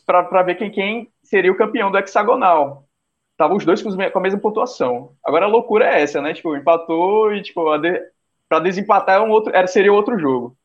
Para 0.07 0.43
ver 0.45 0.55
quem, 0.55 0.71
quem 0.71 1.13
seria 1.25 1.51
o 1.51 1.57
campeão 1.57 1.91
do 1.91 1.99
hexagonal. 1.99 2.85
Estavam 3.33 3.57
os 3.57 3.65
dois 3.65 3.83
com, 3.83 3.91
a 3.91 4.21
mesma 4.21 4.41
pontuação. 4.41 5.17
Agora 5.25 5.47
a 5.47 5.49
loucura 5.49 5.87
é 5.87 6.03
essa, 6.03 6.23
né? 6.23 6.35
Tipo, 6.35 6.57
empatou 6.57 7.35
e, 7.35 7.43
tipo, 7.43 7.77
de, 7.79 8.01
para 8.49 8.61
desempatar 8.61 9.17
é 9.17 9.21
um 9.21 9.31
outro, 9.31 9.55
era, 9.55 9.67
seria 9.67 9.93
outro 9.93 10.19
jogo. 10.19 10.57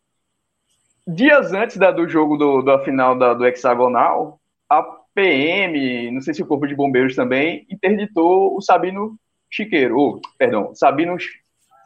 Dias 1.08 1.52
antes 1.52 1.78
da, 1.78 1.90
do 1.90 2.08
jogo 2.08 2.38
do, 2.38 2.62
da 2.62 2.80
final 2.80 3.18
da, 3.18 3.34
do 3.34 3.46
hexagonal, 3.46 4.40
a 4.80 4.98
PM, 5.14 6.12
não 6.12 6.22
sei 6.22 6.34
se 6.34 6.42
o 6.42 6.46
Corpo 6.46 6.68
de 6.68 6.76
Bombeiros 6.76 7.16
também, 7.16 7.66
interditou 7.70 8.56
o 8.56 8.62
Sabino 8.62 9.18
Chiqueiro, 9.50 9.98
ou, 9.98 10.22
perdão, 10.38 10.74
Sabino, 10.74 11.16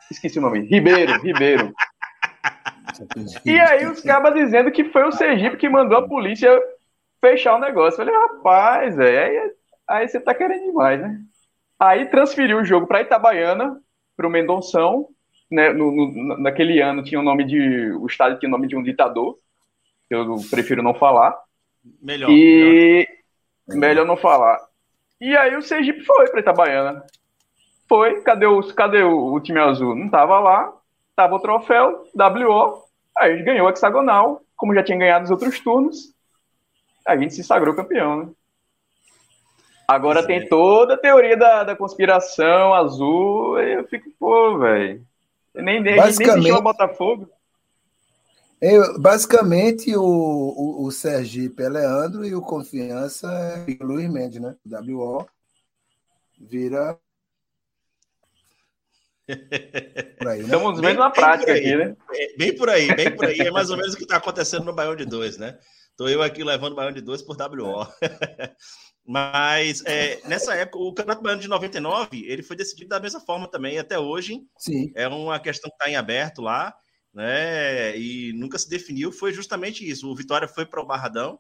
esqueci 0.10 0.40
o 0.40 0.42
nome, 0.42 0.62
Ribeiro, 0.62 1.20
Ribeiro. 1.22 1.74
e 3.46 3.60
aí 3.60 3.86
os 3.86 4.02
cabas 4.02 4.34
dizendo 4.34 4.72
que 4.72 4.86
foi 4.86 5.04
o 5.04 5.12
Sergipe 5.12 5.58
que 5.58 5.68
mandou 5.68 5.98
a 5.98 6.08
polícia 6.08 6.50
fechar 7.20 7.56
o 7.56 7.60
negócio. 7.60 8.02
Eu 8.02 8.06
falei, 8.06 8.22
rapaz, 8.22 9.00
aí, 9.00 9.52
aí 9.90 10.08
você 10.08 10.20
tá 10.20 10.34
querendo 10.34 10.66
demais, 10.66 11.02
né? 11.02 11.20
Aí 11.80 12.06
transferiu 12.06 12.60
o 12.60 12.66
jogo 12.66 12.88
para 12.88 13.02
Itabaiana, 13.02 13.80
para 14.16 14.28
o 14.28 14.30
Mendonção, 14.30 15.10
né, 15.52 15.72
no, 15.72 15.92
no, 15.92 16.38
naquele 16.40 16.82
ano 16.82 17.04
tinha 17.04 17.20
o 17.20 17.24
nome 17.24 17.44
de, 17.46 17.92
o 17.94 18.06
estádio 18.06 18.40
tinha 18.40 18.50
o 18.50 18.52
nome 18.52 18.68
de 18.68 18.76
um 18.76 18.84
ditador, 18.84 19.38
que 20.08 20.16
eu 20.16 20.38
prefiro 20.50 20.82
não 20.82 20.94
falar, 20.94 21.38
Melhor. 22.02 22.30
melhor. 22.30 22.32
E 22.32 23.08
melhor 23.70 24.06
não 24.06 24.18
falar. 24.18 24.60
E 25.20 25.36
aí 25.36 25.56
o 25.56 25.62
Sergipe 25.62 26.04
foi 26.04 26.30
pra 26.30 26.40
Itabaiana. 26.40 27.04
Foi, 27.88 28.22
cadê 28.22 28.46
o, 28.46 28.62
cadê 28.74 29.04
o, 29.04 29.34
o 29.34 29.40
time 29.40 29.60
azul? 29.60 29.96
Não 29.96 30.10
tava 30.10 30.40
lá, 30.40 30.74
tava 31.16 31.36
o 31.36 31.40
troféu, 31.40 32.04
WO, 32.14 32.84
aí 33.18 33.32
a 33.32 33.36
gente 33.36 33.46
ganhou 33.46 33.68
o 33.68 33.70
hexagonal, 33.70 34.42
como 34.56 34.76
já 34.76 34.84
tinha 34.84 34.98
ganhado 34.98 35.26
os 35.26 35.32
outros 35.32 35.60
turnos, 35.60 36.14
a 37.06 37.16
gente 37.16 37.34
se 37.34 37.44
sagrou 37.44 37.74
campeão, 37.74 38.18
né? 38.18 38.30
Agora 39.88 40.22
Pois 40.22 40.28
tem 40.28 40.50
toda 40.50 40.96
a 40.96 40.98
teoria 40.98 41.38
da, 41.38 41.64
da 41.64 41.76
conspiração 41.76 42.74
azul, 42.74 43.58
e 43.60 43.76
eu 43.76 43.88
fico, 43.88 44.12
pô, 44.20 44.58
velho. 44.60 45.02
Nem, 45.56 45.82
nem, 45.82 46.00
a 46.00 46.10
gente 46.10 46.20
nem 46.20 46.30
assistiu 46.30 46.56
ao 46.56 46.62
Botafogo. 46.62 47.30
Eu, 48.60 49.00
basicamente, 49.00 49.96
o, 49.96 50.02
o, 50.02 50.86
o 50.86 50.92
Sergipe 50.92 51.62
é 51.62 51.70
Leandro 51.70 52.26
e 52.26 52.34
o 52.34 52.42
Confiança 52.42 53.32
é 53.32 53.84
o 53.84 53.86
Luiz 53.86 54.10
Mendes, 54.12 54.42
né? 54.42 54.56
WO 54.66 55.28
vira. 56.40 56.98
Aí, 60.28 60.40
né? 60.40 60.46
Estamos 60.46 60.80
Bem- 60.80 60.90
vendo 60.90 61.00
na 61.00 61.10
prática 61.12 61.54
aqui, 61.54 61.76
né? 61.76 61.96
É, 62.14 62.38
bem 62.38 62.56
por 62.56 62.70
aí, 62.70 62.96
bem 62.96 63.14
por 63.14 63.26
aí. 63.26 63.40
É 63.40 63.52
mais 63.52 63.70
ou 63.70 63.78
menos 63.78 63.94
o 63.94 63.98
que 63.98 64.04
está 64.04 64.18
acontecendo 64.18 64.64
no 64.64 64.74
Baião 64.74 64.96
de 64.96 65.06
2, 65.06 65.38
né? 65.38 65.60
Tô 65.98 66.08
eu 66.08 66.22
aqui 66.22 66.44
levando 66.44 66.74
o 66.74 66.76
Baião 66.76 66.94
de 66.94 67.02
2 67.02 67.22
por 67.24 67.36
WO. 67.36 67.86
Mas 69.06 69.84
é, 69.86 70.22
nessa 70.28 70.54
época, 70.56 70.80
o 70.80 70.94
Campeonato 70.94 71.22
Baiano 71.24 71.42
de 71.42 71.48
99, 71.48 72.26
ele 72.26 72.44
foi 72.44 72.56
decidido 72.56 72.90
da 72.90 73.00
mesma 73.00 73.20
forma 73.20 73.50
também. 73.50 73.78
Até 73.78 74.00
hoje, 74.00 74.42
Sim. 74.58 74.92
é 74.96 75.08
uma 75.08 75.40
questão 75.40 75.70
que 75.70 75.76
está 75.76 75.90
em 75.90 75.96
aberto 75.96 76.42
lá, 76.42 76.74
né? 77.18 77.98
E 77.98 78.32
nunca 78.34 78.58
se 78.60 78.70
definiu. 78.70 79.12
Foi 79.12 79.34
justamente 79.34 79.88
isso. 79.90 80.10
O 80.10 80.16
Vitória 80.16 80.48
foi 80.48 80.66
para 80.66 80.80
o 80.82 80.86
Barradão, 80.86 81.40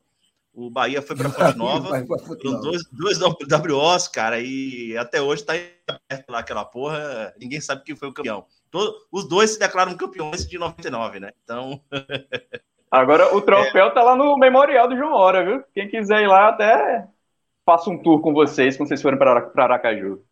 o 0.53 0.69
Bahia 0.71 1.01
foi 1.01 1.15
para 1.15 1.29
Fonte 1.29 1.57
Nova. 1.57 1.89
Foram 2.05 2.51
Nova. 2.51 2.61
dois, 2.61 2.83
dois 2.91 3.19
WOs, 3.21 4.07
cara, 4.07 4.39
e 4.41 4.97
até 4.97 5.21
hoje 5.21 5.43
tá 5.45 5.55
em 5.55 5.69
aberto 5.87 6.29
lá 6.29 6.39
aquela 6.39 6.65
porra. 6.65 7.33
Ninguém 7.39 7.61
sabe 7.61 7.83
quem 7.83 7.95
foi 7.95 8.07
o 8.09 8.13
campeão. 8.13 8.45
Todo- 8.71 8.95
os 9.11 9.27
dois 9.29 9.51
se 9.51 9.59
declaram 9.59 9.95
campeões 9.95 10.45
de 10.47 10.57
99, 10.57 11.19
né? 11.19 11.31
Então, 11.43 11.79
Agora 12.89 13.35
o 13.35 13.41
troféu 13.41 13.93
tá 13.93 14.01
lá 14.01 14.15
no 14.15 14.37
Memorial 14.37 14.87
do 14.87 14.95
João 14.97 15.11
Hora, 15.13 15.43
viu? 15.45 15.63
Quem 15.73 15.89
quiser 15.89 16.23
ir 16.23 16.27
lá, 16.27 16.49
até 16.49 17.05
faço 17.65 17.91
um 17.91 18.01
tour 18.01 18.21
com 18.21 18.33
vocês 18.33 18.77
quando 18.77 18.87
vocês 18.87 19.01
forem 19.01 19.19
para 19.19 19.51
Aracaju. 19.57 20.23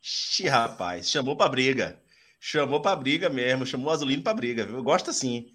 xi, 0.00 0.46
rapaz, 0.46 1.10
chamou 1.10 1.34
pra 1.36 1.48
briga. 1.48 1.98
Chamou 2.44 2.80
pra 2.82 2.96
briga 2.96 3.28
mesmo, 3.30 3.64
chamou 3.64 3.86
o 3.86 3.90
Azulino 3.92 4.20
pra 4.20 4.34
briga, 4.34 4.66
viu? 4.66 4.78
Eu 4.78 4.82
gosto 4.82 5.10
assim. 5.10 5.46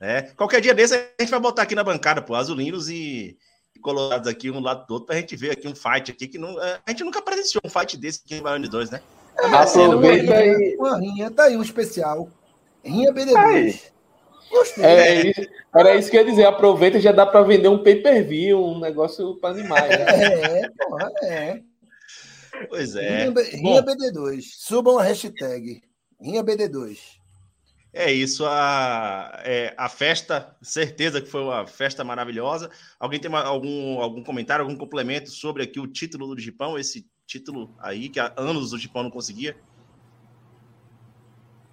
Né? 0.00 0.22
Qualquer 0.36 0.60
dia 0.60 0.74
desse 0.74 0.92
a 0.92 1.22
gente 1.22 1.30
vai 1.30 1.38
botar 1.38 1.62
aqui 1.62 1.76
na 1.76 1.84
bancada, 1.84 2.20
pô, 2.20 2.34
Azulinos 2.34 2.88
e 2.88 3.38
e 3.74 3.78
Colorados 3.78 4.26
aqui 4.28 4.50
um 4.50 4.58
lado 4.60 4.84
do 4.86 4.94
outro 4.94 5.06
pra 5.06 5.16
gente 5.16 5.34
ver 5.36 5.52
aqui 5.52 5.66
um 5.68 5.74
fight 5.74 6.10
aqui 6.10 6.26
que 6.28 6.36
não, 6.38 6.58
a 6.58 6.80
gente 6.90 7.04
nunca 7.04 7.22
presenciou 7.22 7.62
um 7.64 7.70
fight 7.70 7.96
desse 7.96 8.20
aqui 8.24 8.34
em 8.34 8.42
Baiano 8.42 8.64
de 8.64 8.70
2, 8.70 8.90
né? 8.90 9.00
Uma 9.38 9.60
Aproveita 9.62 10.34
rinha, 10.34 10.56
aí. 10.58 10.76
uma 10.78 10.98
rinha, 10.98 11.30
tá 11.30 11.44
aí 11.44 11.56
um 11.56 11.62
especial. 11.62 12.28
Rinha 12.84 13.12
BD2. 13.14 13.36
Aí. 13.36 13.80
Gostei. 14.50 14.84
É, 14.84 15.26
isso- 15.30 15.48
era 15.74 15.94
isso 15.96 16.10
que 16.10 16.16
eu 16.18 16.22
ia 16.24 16.30
dizer. 16.30 16.44
Aproveita 16.44 16.98
e 16.98 17.00
já 17.00 17.12
dá 17.12 17.24
para 17.24 17.40
vender 17.42 17.68
um 17.68 17.82
pay-per-view, 17.82 18.62
um 18.62 18.78
negócio 18.80 19.36
para 19.36 19.54
animais. 19.58 19.88
Né? 19.88 20.04
É, 20.64 20.68
porra, 20.70 21.12
é. 21.22 21.60
Pois 22.68 22.94
é. 22.96 23.24
Rinha. 23.26 23.42
Rinha 23.52 23.82
BD2. 23.82 24.42
Subam 24.58 24.98
a 24.98 25.02
hashtag. 25.04 25.80
Rinha 26.22 26.42
BD2. 26.42 27.20
É 27.94 28.10
isso, 28.10 28.46
a, 28.46 29.42
é, 29.44 29.74
a 29.76 29.86
festa, 29.86 30.56
certeza 30.62 31.20
que 31.20 31.28
foi 31.28 31.42
uma 31.42 31.66
festa 31.66 32.02
maravilhosa. 32.02 32.70
Alguém 32.98 33.20
tem 33.20 33.30
ma- 33.30 33.44
algum, 33.44 34.00
algum 34.00 34.24
comentário, 34.24 34.64
algum 34.64 34.76
complemento 34.76 35.30
sobre 35.30 35.62
aqui 35.62 35.78
o 35.78 35.86
título 35.86 36.34
do 36.34 36.40
Gipão, 36.40 36.78
esse 36.78 37.06
título 37.26 37.70
aí 37.78 38.08
que 38.08 38.18
há 38.18 38.32
anos 38.36 38.72
o 38.72 38.78
Gipão 38.78 39.02
não 39.02 39.10
conseguia? 39.10 39.54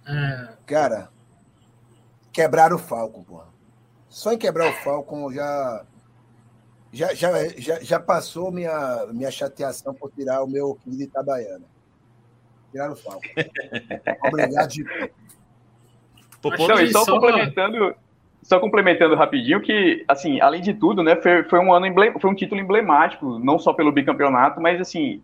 É, 0.05 0.57
Cara, 0.65 1.09
quebraram 2.33 2.75
o 2.75 2.79
Falcon, 2.79 3.23
porra. 3.23 3.47
Só 4.09 4.33
em 4.33 4.37
quebrar 4.37 4.69
o 4.69 4.83
Falcon 4.83 5.31
já. 5.31 5.85
Já, 6.91 7.13
já, 7.13 7.47
já, 7.49 7.79
já 7.81 7.99
passou 7.99 8.51
minha, 8.51 9.05
minha 9.13 9.29
chateação 9.29 9.93
por 9.93 10.11
tirar 10.11 10.43
o 10.43 10.47
meu 10.47 10.77
filho 10.83 10.97
de 10.97 11.03
Itabaiana. 11.03 11.65
Tiraram 12.71 12.93
o 12.93 12.95
Falcon. 12.95 13.21
Obrigado, 14.27 14.69
de 14.69 14.83
Popô, 16.41 16.65
e 16.81 16.85
que 16.87 16.91
só, 16.93 17.03
só- 17.03 17.11
complementando, 17.13 17.95
só 18.43 18.59
complementando 18.59 19.15
rapidinho 19.15 19.59
que, 19.61 20.03
assim, 20.07 20.39
além 20.39 20.61
de 20.61 20.73
tudo, 20.73 21.03
né, 21.03 21.15
foi, 21.17 21.43
foi 21.43 21.59
um 21.59 21.73
ano 21.73 21.85
emble- 21.85 22.13
foi 22.19 22.29
um 22.29 22.35
título 22.35 22.61
emblemático, 22.61 23.37
não 23.39 23.59
só 23.59 23.73
pelo 23.73 23.91
bicampeonato, 23.91 24.61
mas 24.61 24.79
assim, 24.79 25.21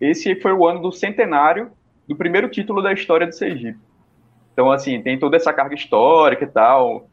esse 0.00 0.34
foi 0.36 0.52
o 0.52 0.66
ano 0.66 0.80
do 0.80 0.92
centenário 0.92 1.70
do 2.06 2.14
primeiro 2.16 2.48
título 2.50 2.82
da 2.82 2.92
história 2.92 3.26
do 3.26 3.32
Sergipe. 3.34 3.78
Então, 4.52 4.70
assim, 4.70 5.00
tem 5.00 5.18
toda 5.18 5.36
essa 5.36 5.52
carga 5.52 5.74
histórica 5.74 6.44
e 6.44 6.48
tal. 6.48 7.08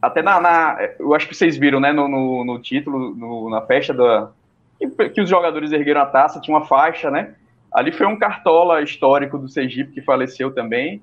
Até 0.00 0.22
na, 0.22 0.40
na- 0.40 0.78
eu 1.00 1.12
acho 1.14 1.26
que 1.26 1.34
vocês 1.34 1.56
viram, 1.56 1.80
né, 1.80 1.90
no, 1.92 2.06
no, 2.06 2.44
no 2.44 2.58
título, 2.60 3.12
no- 3.16 3.50
na 3.50 3.62
festa 3.62 3.92
da 3.92 4.30
que, 4.78 5.08
que 5.08 5.20
os 5.22 5.28
jogadores 5.28 5.72
ergueram 5.72 6.02
a 6.02 6.06
taça, 6.06 6.40
tinha 6.40 6.56
uma 6.56 6.66
faixa, 6.66 7.10
né? 7.10 7.34
Ali 7.72 7.92
foi 7.92 8.06
um 8.06 8.18
cartola 8.18 8.82
histórico 8.82 9.38
do 9.38 9.48
Sergipe 9.48 9.92
que 9.92 10.02
faleceu 10.02 10.52
também. 10.54 11.02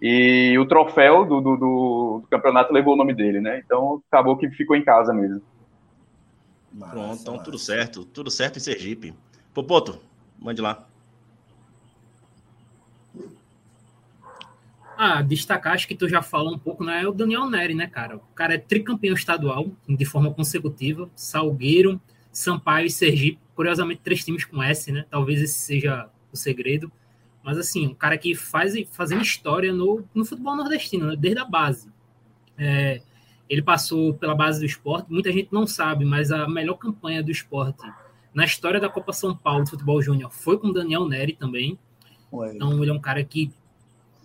E 0.00 0.56
o 0.58 0.66
troféu 0.66 1.24
do, 1.26 1.40
do, 1.40 1.56
do- 1.56 2.20
do 2.22 2.28
campeonato 2.30 2.72
levou 2.72 2.94
o 2.94 2.96
nome 2.96 3.14
dele, 3.14 3.40
né? 3.40 3.60
Então 3.64 4.02
acabou 4.10 4.36
que 4.36 4.50
ficou 4.50 4.76
em 4.76 4.84
casa 4.84 5.12
mesmo. 5.14 5.42
Pronto, 6.88 7.20
então 7.20 7.38
tudo 7.38 7.58
certo, 7.58 8.04
tudo 8.04 8.30
certo 8.30 8.56
em 8.58 8.60
Sergipe. 8.60 9.14
Popoto, 9.52 10.00
mande 10.38 10.60
lá. 10.60 10.86
Ah, 14.96 15.22
destacar, 15.22 15.74
acho 15.74 15.88
que 15.88 15.94
tu 15.96 16.08
já 16.08 16.22
falou 16.22 16.54
um 16.54 16.58
pouco, 16.58 16.84
né? 16.84 17.02
É 17.02 17.08
o 17.08 17.12
Daniel 17.12 17.50
Neri, 17.50 17.74
né, 17.74 17.86
cara? 17.88 18.16
O 18.16 18.20
cara 18.34 18.54
é 18.54 18.58
tricampeão 18.58 19.14
estadual 19.14 19.66
de 19.88 20.04
forma 20.04 20.32
consecutiva. 20.32 21.10
Salgueiro, 21.16 22.00
Sampaio 22.32 22.86
e 22.86 22.90
Sergipe. 22.90 23.38
Curiosamente, 23.54 24.00
três 24.02 24.24
times 24.24 24.44
com 24.44 24.62
S, 24.62 24.90
né? 24.90 25.04
Talvez 25.10 25.40
esse 25.40 25.54
seja 25.54 26.08
o 26.32 26.36
segredo. 26.36 26.90
Mas, 27.42 27.58
assim, 27.58 27.86
um 27.88 27.94
cara 27.94 28.16
que 28.16 28.34
faz 28.34 28.74
fazendo 28.90 29.22
história 29.22 29.72
no, 29.72 30.04
no 30.14 30.24
futebol 30.24 30.56
nordestino, 30.56 31.08
né? 31.08 31.16
Desde 31.16 31.38
a 31.40 31.44
base. 31.44 31.88
É, 32.56 33.02
ele 33.48 33.62
passou 33.62 34.14
pela 34.14 34.34
base 34.34 34.58
do 34.58 34.66
esporte. 34.66 35.12
Muita 35.12 35.30
gente 35.30 35.52
não 35.52 35.66
sabe, 35.66 36.04
mas 36.04 36.32
a 36.32 36.48
melhor 36.48 36.74
campanha 36.74 37.22
do 37.22 37.30
esporte 37.30 37.84
na 38.32 38.44
história 38.44 38.80
da 38.80 38.88
Copa 38.88 39.12
São 39.12 39.36
Paulo 39.36 39.64
de 39.64 39.70
Futebol 39.70 40.02
Júnior 40.02 40.32
foi 40.32 40.58
com 40.58 40.68
o 40.68 40.72
Daniel 40.72 41.06
Neri 41.06 41.34
também. 41.34 41.78
Ué. 42.32 42.52
Então, 42.54 42.82
ele 42.82 42.90
é 42.90 42.94
um 42.94 43.00
cara 43.00 43.22
que, 43.22 43.52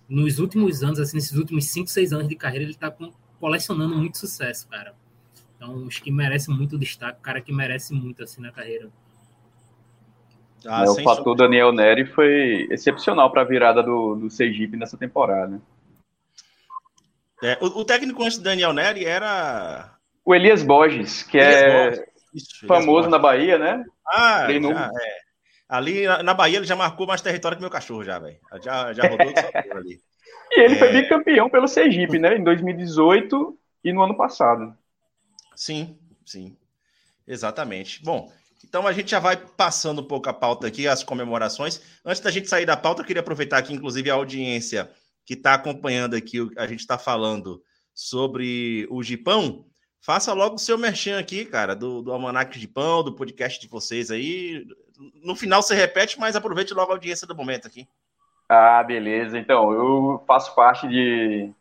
nos 0.08 0.40
últimos 0.40 0.82
anos, 0.84 1.00
assim, 1.00 1.18
nesses 1.18 1.38
últimos 1.38 1.66
5, 1.66 1.88
6 1.90 2.12
anos 2.14 2.28
de 2.28 2.36
carreira, 2.36 2.66
ele 2.66 2.74
tá 2.74 2.90
com- 2.90 3.14
colecionando 3.40 3.96
muito 3.96 4.18
sucesso, 4.18 4.68
cara. 4.68 4.96
Então, 5.56 5.86
acho 5.88 6.02
que 6.02 6.10
merece 6.10 6.50
muito 6.50 6.78
destaque, 6.78 7.20
cara 7.22 7.40
que 7.42 7.52
merece 7.54 7.94
muito, 7.94 8.24
assim, 8.24 8.42
na 8.42 8.52
carreira. 8.52 8.90
Ah, 10.66 10.84
Né, 10.84 10.90
o 10.90 11.04
fator 11.04 11.36
Daniel 11.36 11.72
Neri 11.72 12.06
foi 12.06 12.68
excepcional 12.70 13.32
para 13.32 13.42
a 13.42 13.46
virada 13.46 13.82
do, 13.82 14.16
do 14.16 14.30
Sergipe 14.30 14.76
nessa 14.78 14.98
temporada. 14.98 15.60
É, 17.42 17.58
o, 17.62 17.68
o 17.80 17.86
técnico 17.86 18.22
antes 18.24 18.38
do 18.38 18.44
Daniel 18.44 18.74
Neri 18.74 19.06
era. 19.06 19.96
O 20.26 20.36
Elias 20.36 20.62
Borges, 20.64 21.24
que 21.24 21.38
Elias 21.38 21.62
é 21.62 21.84
Borges. 21.84 22.06
Isso, 22.34 22.68
famoso 22.68 22.86
Borges. 22.86 23.12
na 23.12 23.18
Bahia, 23.20 23.58
né? 23.58 23.86
Ah, 24.08 24.48
já, 24.52 24.86
é. 24.88 25.20
Ali 25.68 26.06
na, 26.24 26.34
Bahia 26.34 26.58
ele 26.58 26.66
já 26.66 26.76
marcou 26.76 27.08
mais 27.08 27.22
território 27.22 27.56
que 27.58 27.62
meu 27.62 27.70
cachorro, 27.70 28.04
já, 28.04 28.20
velho. 28.20 28.38
Já, 28.62 28.92
já 28.94 29.04
rodou 29.08 29.28
ali. 29.76 30.00
E 30.52 30.62
ele 30.62 30.78
foi 30.78 30.88
É. 30.88 31.02
bicampeão 31.04 31.48
pelo 31.48 31.68
Sergipe, 31.68 32.18
né? 32.18 32.36
Em 32.36 32.44
2018 32.44 33.56
e 33.84 33.94
no 33.94 34.02
ano 34.02 34.18
passado. 34.18 34.76
Sim, 35.56 35.96
sim. 36.26 36.58
Exatamente. 37.28 38.04
Bom, 38.04 38.32
então 38.64 38.86
a 38.86 38.92
gente 38.92 39.12
já 39.12 39.20
vai 39.20 39.38
passando 39.38 40.02
um 40.02 40.06
pouco 40.06 40.30
a 40.30 40.34
pauta 40.34 40.68
aqui, 40.68 40.88
as 40.88 41.04
comemorações. 41.04 41.82
Antes 42.06 42.22
da 42.22 42.32
gente 42.32 42.50
sair 42.50 42.66
da 42.66 42.76
pauta, 42.78 43.02
eu 43.02 43.06
queria 43.06 43.22
aproveitar 43.22 43.58
aqui, 43.58 43.74
inclusive, 43.74 44.10
a 44.10 44.16
audiência 44.16 44.90
que 45.26 45.34
está 45.34 45.54
acompanhando 45.54 46.16
aqui, 46.16 46.40
a 46.58 46.68
gente 46.68 46.80
está 46.80 46.98
falando 46.98 47.62
sobre 47.94 48.88
o 48.90 49.04
Gipão. 49.04 49.66
Faça 50.02 50.34
logo 50.34 50.56
o 50.56 50.60
seu 50.60 50.78
merchan 50.78 51.20
aqui, 51.20 51.46
cara, 51.46 51.76
do, 51.76 52.02
do 52.02 52.12
Almanac 52.12 52.58
de 52.58 52.68
Pão, 52.68 53.04
do 53.04 53.14
podcast 53.14 53.60
de 53.60 53.68
vocês 53.68 54.10
aí. 54.10 54.66
No 55.24 55.36
final 55.36 55.62
você 55.62 55.76
repete, 55.76 56.20
mas 56.20 56.36
aproveite 56.36 56.74
logo 56.74 56.92
a 56.92 56.96
audiência 56.96 57.28
do 57.28 57.36
momento 57.36 57.68
aqui. 57.68 57.88
Ah, 58.48 58.82
beleza. 58.84 59.38
Então, 59.38 59.72
eu 59.72 60.24
faço 60.26 60.56
parte 60.56 60.88
de 60.88 61.52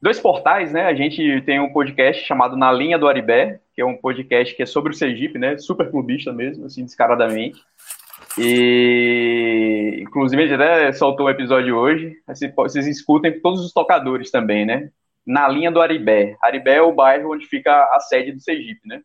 dois 0.00 0.18
portais, 0.18 0.72
né? 0.72 0.86
A 0.86 0.94
gente 0.94 1.42
tem 1.42 1.60
um 1.60 1.72
podcast 1.72 2.24
chamado 2.24 2.56
Na 2.56 2.72
Linha 2.72 2.98
do 2.98 3.06
Aribé, 3.06 3.60
que 3.78 3.82
é 3.82 3.86
um 3.86 3.96
podcast 3.96 4.56
que 4.56 4.62
é 4.64 4.66
sobre 4.66 4.90
o 4.90 4.96
Sergipe, 4.96 5.38
né? 5.38 5.56
Super 5.56 5.88
clubista 5.88 6.32
mesmo, 6.32 6.66
assim, 6.66 6.84
descaradamente. 6.84 7.62
E, 8.36 10.00
inclusive, 10.00 10.42
a 10.42 10.46
gente 10.48 10.60
até 10.60 10.92
soltou 10.92 11.26
um 11.26 11.30
episódio 11.30 11.76
hoje. 11.76 12.16
Vocês, 12.26 12.52
vocês 12.56 12.86
escutem 12.88 13.40
todos 13.40 13.64
os 13.64 13.72
tocadores 13.72 14.32
também, 14.32 14.66
né? 14.66 14.90
Na 15.24 15.46
Linha 15.46 15.70
do 15.70 15.80
Aribé. 15.80 16.36
Aribé 16.42 16.78
é 16.78 16.82
o 16.82 16.92
bairro 16.92 17.32
onde 17.32 17.46
fica 17.46 17.72
a 17.92 18.00
sede 18.00 18.32
do 18.32 18.40
Sergipe, 18.40 18.80
né? 18.84 19.00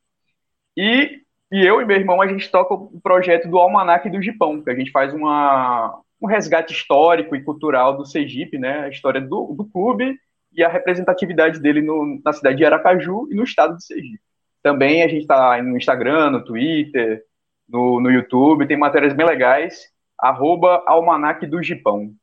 E, 0.76 1.22
e 1.52 1.64
eu 1.64 1.80
e 1.80 1.86
meu 1.86 1.98
irmão, 1.98 2.20
a 2.20 2.26
gente 2.26 2.50
toca 2.50 2.74
o 2.74 3.00
projeto 3.00 3.48
do 3.48 3.60
Almanac 3.60 4.10
do 4.10 4.24
Gipão, 4.24 4.60
que 4.60 4.72
a 4.72 4.76
gente 4.76 4.90
faz 4.90 5.14
uma, 5.14 6.02
um 6.20 6.26
resgate 6.26 6.74
histórico 6.74 7.36
e 7.36 7.44
cultural 7.44 7.96
do 7.96 8.08
Sergipe, 8.08 8.58
né? 8.58 8.86
A 8.86 8.90
história 8.90 9.22
do, 9.22 9.54
do 9.56 9.66
clube 9.66 10.18
e 10.52 10.64
a 10.64 10.68
representatividade 10.68 11.60
dele 11.60 11.84
no, 11.84 12.20
na 12.26 12.34
cidade 12.34 12.58
de 12.58 12.66
Aracaju 12.66 13.28
e 13.30 13.36
no 13.36 13.44
estado 13.44 13.78
de 13.78 13.86
Sergipe. 13.86 14.33
Também 14.64 15.04
a 15.04 15.08
gente 15.10 15.24
está 15.24 15.62
no 15.62 15.78
Instagram, 15.78 16.32
no 16.32 16.46
Twitter, 16.46 17.26
no, 17.68 18.00
no 18.00 18.10
YouTube, 18.10 18.66
tem 18.66 18.78
matérias 18.78 19.14
bem 19.14 19.26
legais. 19.26 19.92
Arroba 20.18 20.82
Almanac 20.88 21.46
do 21.46 21.62
Gipão. 21.62 22.16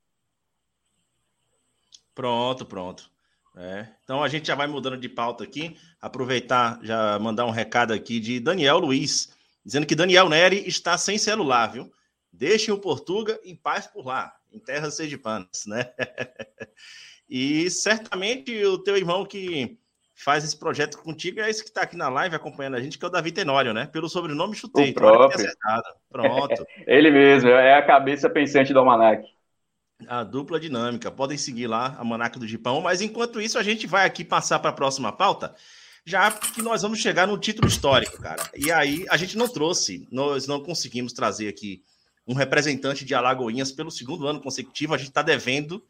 Pronto, 2.14 2.64
pronto. 2.64 3.10
É. 3.56 3.86
Então 4.02 4.22
a 4.22 4.28
gente 4.28 4.46
já 4.46 4.54
vai 4.54 4.66
mudando 4.66 4.96
de 4.96 5.08
pauta 5.08 5.44
aqui. 5.44 5.76
Aproveitar, 6.00 6.78
já 6.82 7.18
mandar 7.18 7.44
um 7.44 7.50
recado 7.50 7.92
aqui 7.92 8.18
de 8.18 8.40
Daniel 8.40 8.78
Luiz, 8.78 9.36
dizendo 9.62 9.86
que 9.86 9.94
Daniel 9.94 10.28
Neri 10.28 10.66
está 10.66 10.96
sem 10.96 11.18
celular, 11.18 11.66
viu? 11.66 11.92
Deixem 12.32 12.72
o 12.72 12.78
Portuga 12.78 13.38
em 13.44 13.54
paz 13.54 13.86
por 13.86 14.06
lá, 14.06 14.34
em 14.50 14.58
terras 14.58 14.96
sergipanas, 14.96 15.66
né? 15.66 15.92
e 17.28 17.68
certamente 17.70 18.64
o 18.64 18.78
teu 18.78 18.96
irmão 18.96 19.26
que 19.26 19.78
faz 20.22 20.44
esse 20.44 20.56
projeto 20.56 20.98
contigo 20.98 21.40
é 21.40 21.48
esse 21.48 21.62
que 21.62 21.70
está 21.70 21.82
aqui 21.82 21.96
na 21.96 22.08
live 22.08 22.36
acompanhando 22.36 22.76
a 22.76 22.80
gente, 22.80 22.98
que 22.98 23.04
é 23.04 23.08
o 23.08 23.10
Davi 23.10 23.32
Tenório, 23.32 23.72
né? 23.72 23.86
Pelo 23.86 24.08
sobrenome 24.08 24.54
chutei. 24.54 24.90
O 24.90 24.94
próprio. 24.94 25.50
Pronto. 26.10 26.66
Ele 26.86 27.10
mesmo, 27.10 27.48
é 27.48 27.74
a 27.74 27.86
cabeça 27.86 28.28
pensante 28.28 28.72
do 28.72 28.78
Almanac. 28.80 29.26
A 30.06 30.22
dupla 30.22 30.60
dinâmica. 30.60 31.10
Podem 31.10 31.38
seguir 31.38 31.66
lá 31.66 31.96
a 31.98 32.04
Manaca 32.04 32.38
do 32.38 32.46
Gipão. 32.46 32.82
Mas 32.82 33.00
enquanto 33.00 33.40
isso, 33.40 33.58
a 33.58 33.62
gente 33.62 33.86
vai 33.86 34.06
aqui 34.06 34.22
passar 34.22 34.58
para 34.58 34.70
a 34.70 34.74
próxima 34.74 35.10
pauta, 35.10 35.54
já 36.04 36.30
que 36.30 36.60
nós 36.60 36.82
vamos 36.82 36.98
chegar 36.98 37.26
no 37.26 37.38
título 37.38 37.68
histórico, 37.68 38.20
cara. 38.20 38.42
E 38.54 38.70
aí 38.70 39.06
a 39.10 39.16
gente 39.16 39.38
não 39.38 39.48
trouxe, 39.48 40.06
nós 40.12 40.46
não 40.46 40.62
conseguimos 40.62 41.14
trazer 41.14 41.48
aqui 41.48 41.82
um 42.26 42.34
representante 42.34 43.04
de 43.06 43.14
Alagoinhas 43.14 43.72
pelo 43.72 43.90
segundo 43.90 44.26
ano 44.26 44.40
consecutivo. 44.40 44.94
A 44.94 44.98
gente 44.98 45.08
está 45.08 45.22
devendo. 45.22 45.82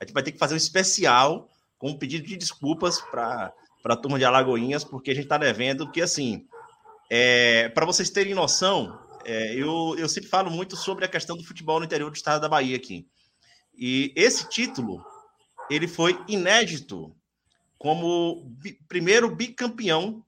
A 0.00 0.04
gente 0.04 0.12
vai 0.12 0.24
ter 0.24 0.32
que 0.32 0.38
fazer 0.38 0.54
um 0.54 0.58
especial 0.58 1.48
com 1.78 1.90
um 1.90 1.98
pedido 1.98 2.26
de 2.26 2.36
desculpas 2.36 3.00
para 3.00 3.52
a 3.94 3.96
turma 3.96 4.18
de 4.18 4.24
Alagoinhas, 4.24 4.84
porque 4.84 5.10
a 5.10 5.14
gente 5.14 5.24
está 5.24 5.38
devendo. 5.38 5.86
Porque, 5.86 6.02
assim, 6.02 6.46
é, 7.10 7.68
para 7.70 7.86
vocês 7.86 8.10
terem 8.10 8.34
noção, 8.34 8.98
é, 9.24 9.54
eu, 9.54 9.94
eu 9.98 10.08
sempre 10.08 10.28
falo 10.28 10.50
muito 10.50 10.76
sobre 10.76 11.04
a 11.04 11.08
questão 11.08 11.36
do 11.36 11.44
futebol 11.44 11.78
no 11.78 11.84
interior 11.84 12.10
do 12.10 12.16
estado 12.16 12.40
da 12.40 12.48
Bahia 12.48 12.76
aqui. 12.76 13.06
E 13.76 14.12
esse 14.16 14.48
título, 14.48 15.04
ele 15.70 15.86
foi 15.86 16.18
inédito 16.28 17.14
como 17.78 18.44
bi, 18.46 18.78
primeiro 18.88 19.34
bicampeão 19.34 20.24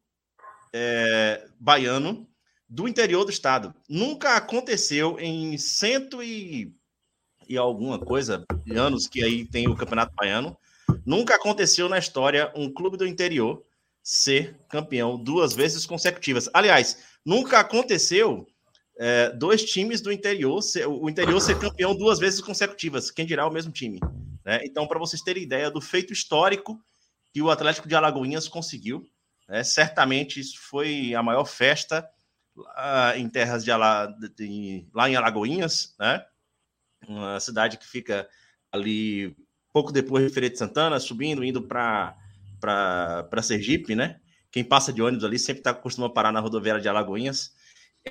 é, 0.73 1.49
baiano 1.59 2.29
do 2.69 2.87
interior 2.87 3.25
do 3.25 3.31
estado. 3.31 3.75
Nunca 3.89 4.37
aconteceu 4.37 5.19
em 5.19 5.57
cento 5.57 6.23
e, 6.23 6.75
e 7.49 7.57
alguma 7.57 7.99
coisa 7.99 8.45
anos 8.77 9.07
que 9.07 9.25
aí 9.25 9.47
tem 9.47 9.69
o 9.69 9.77
Campeonato 9.77 10.15
Baiano. 10.15 10.57
Nunca 11.05 11.37
aconteceu 11.37 11.89
na 11.89 11.99
história 11.99 12.53
um 12.55 12.73
clube 12.73 12.97
do 12.97 13.07
interior 13.07 13.65
ser 14.03 14.57
campeão 14.69 15.23
duas 15.23 15.53
vezes 15.53 15.85
consecutivas. 15.85 16.49
Aliás, 16.55 16.99
nunca 17.25 17.61
aconteceu 17.61 18.47
é, 18.99 19.31
dois 19.31 19.65
times 19.65 20.01
do 20.01 20.11
interior, 20.11 20.61
ser, 20.61 20.87
o 20.87 21.09
interior 21.09 21.41
ser 21.41 21.59
campeão 21.59 21.95
duas 21.95 22.19
vezes 22.19 22.41
consecutivas, 22.41 23.11
quem 23.11 23.25
dirá 23.25 23.47
o 23.47 23.53
mesmo 23.53 23.71
time. 23.71 24.01
Né? 24.45 24.61
Então, 24.65 24.87
para 24.87 24.99
vocês 24.99 25.23
terem 25.23 25.43
ideia 25.43 25.71
do 25.71 25.81
feito 25.81 26.13
histórico 26.13 26.83
que 27.33 27.41
o 27.43 27.51
Atlético 27.51 27.87
de 27.87 27.95
Alagoinhas 27.95 28.49
conseguiu, 28.49 29.07
né? 29.49 29.63
certamente 29.63 30.41
isso 30.41 30.59
foi 30.59 31.15
a 31.15 31.23
maior 31.23 31.45
festa 31.45 32.09
lá 32.57 33.17
em 33.17 33.29
terras 33.29 33.63
de, 33.63 33.71
Ala, 33.71 34.07
de 34.37 34.87
lá 34.93 35.09
em 35.09 35.15
Alagoinhas, 35.17 35.95
né? 35.99 36.25
uma 37.07 37.39
cidade 37.39 37.77
que 37.77 37.87
fica 37.87 38.29
ali 38.73 39.37
pouco 39.79 39.93
depois 39.93 40.27
de 40.27 40.33
Feira 40.33 40.51
de 40.51 40.59
Santana, 40.59 40.99
subindo, 40.99 41.45
indo 41.45 41.63
para 41.63 42.17
Sergipe, 43.43 43.95
né? 43.95 44.19
Quem 44.51 44.65
passa 44.65 44.93
de 44.93 45.01
ônibus 45.01 45.25
ali 45.25 45.39
sempre 45.39 45.63
tá, 45.63 45.73
costuma 45.73 46.13
parar 46.13 46.33
na 46.33 46.41
rodoviária 46.41 46.83
de 46.83 46.89
Alagoinhas. 46.89 47.53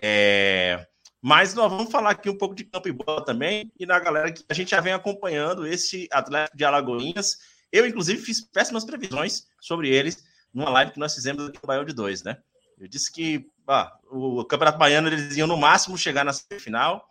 É, 0.02 0.88
mas 1.22 1.54
nós 1.54 1.70
vamos 1.70 1.92
falar 1.92 2.12
aqui 2.12 2.30
um 2.30 2.38
pouco 2.38 2.56
de 2.56 2.64
campo 2.64 2.88
e 2.88 2.94
bola 2.94 3.26
também, 3.26 3.70
e 3.78 3.86
na 3.86 4.00
galera 4.00 4.32
que 4.32 4.46
a 4.48 4.54
gente 4.54 4.72
já 4.72 4.80
vem 4.80 4.94
acompanhando 4.94 5.68
esse 5.68 6.08
Atlético 6.10 6.56
de 6.56 6.64
Alagoinhas. 6.64 7.38
Eu, 7.70 7.86
inclusive, 7.86 8.22
fiz 8.22 8.40
péssimas 8.40 8.86
previsões 8.86 9.46
sobre 9.60 9.90
eles 9.90 10.24
numa 10.54 10.70
live 10.70 10.94
que 10.94 11.00
nós 11.00 11.14
fizemos 11.14 11.50
aqui 11.50 11.60
no 11.62 11.68
Baião 11.68 11.84
de 11.84 11.94
Dois, 11.94 12.24
né? 12.24 12.38
Eu 12.80 12.88
disse 12.88 13.12
que 13.12 13.46
ah, 13.68 13.94
o 14.10 14.46
Campeonato 14.46 14.78
Baiano 14.78 15.10
eles 15.10 15.36
iam 15.36 15.48
no 15.48 15.58
máximo 15.58 15.98
chegar 15.98 16.24
na 16.24 16.32
semifinal 16.32 17.10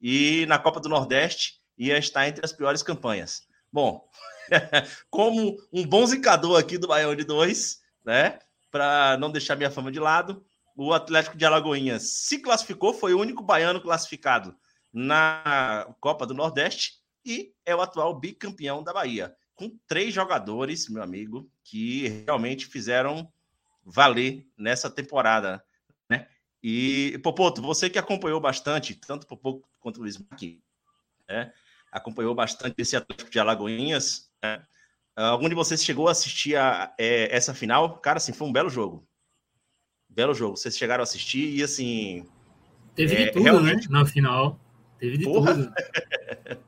e 0.00 0.46
na 0.46 0.58
Copa 0.58 0.80
do 0.80 0.88
Nordeste 0.88 1.60
ia 1.76 1.98
estar 1.98 2.26
entre 2.26 2.42
as 2.42 2.54
piores 2.54 2.82
campanhas. 2.82 3.46
Bom, 3.78 4.10
como 5.08 5.56
um 5.72 5.86
bom 5.86 6.04
zicador 6.04 6.58
aqui 6.58 6.76
do 6.76 6.88
Baião 6.88 7.14
de 7.14 7.22
Dois, 7.22 7.80
né? 8.04 8.40
Para 8.72 9.16
não 9.18 9.30
deixar 9.30 9.54
minha 9.54 9.70
fama 9.70 9.92
de 9.92 10.00
lado, 10.00 10.44
o 10.74 10.92
Atlético 10.92 11.38
de 11.38 11.44
Alagoinhas 11.44 12.02
se 12.02 12.40
classificou, 12.40 12.92
foi 12.92 13.14
o 13.14 13.20
único 13.20 13.40
baiano 13.40 13.80
classificado 13.80 14.58
na 14.92 15.94
Copa 16.00 16.26
do 16.26 16.34
Nordeste 16.34 16.94
e 17.24 17.52
é 17.64 17.72
o 17.72 17.80
atual 17.80 18.18
bicampeão 18.18 18.82
da 18.82 18.92
Bahia, 18.92 19.32
com 19.54 19.70
três 19.86 20.12
jogadores, 20.12 20.88
meu 20.88 21.04
amigo, 21.04 21.48
que 21.62 22.24
realmente 22.26 22.66
fizeram 22.66 23.32
valer 23.84 24.44
nessa 24.58 24.90
temporada, 24.90 25.64
né? 26.10 26.26
E, 26.60 27.16
Popoto, 27.22 27.62
você 27.62 27.88
que 27.88 27.96
acompanhou 27.96 28.40
bastante, 28.40 28.96
tanto 28.96 29.24
Popoto 29.24 29.62
quanto 29.78 29.98
o 29.98 30.00
Luiz 30.00 30.18
Marquinhos, 30.18 30.64
né? 31.28 31.52
Acompanhou 31.90 32.34
bastante 32.34 32.74
esse 32.78 32.96
Atlético 32.96 33.30
de 33.30 33.38
Alagoinhas, 33.38 34.30
né? 34.42 34.62
Algum 35.16 35.48
de 35.48 35.54
vocês 35.54 35.82
chegou 35.82 36.06
a 36.08 36.12
assistir 36.12 36.56
a, 36.56 36.94
é, 36.98 37.34
essa 37.34 37.52
final? 37.52 37.98
Cara, 37.98 38.18
assim, 38.18 38.32
foi 38.32 38.46
um 38.46 38.52
belo 38.52 38.70
jogo 38.70 39.08
belo 40.18 40.34
jogo. 40.34 40.56
Vocês 40.56 40.76
chegaram 40.76 41.02
a 41.02 41.04
assistir 41.04 41.54
e 41.54 41.62
assim. 41.62 42.26
Teve 42.96 43.14
é, 43.14 43.24
de 43.26 43.32
tudo, 43.32 43.44
realmente... 43.44 43.90
né? 43.90 43.98
Na 43.98 44.04
final. 44.04 44.58
Teve 44.98 45.18
de 45.18 45.24
Porra. 45.24 45.54
tudo. 45.54 45.72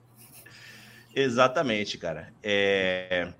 Exatamente, 1.14 1.98
cara. 1.98 2.32
É... 2.42 3.32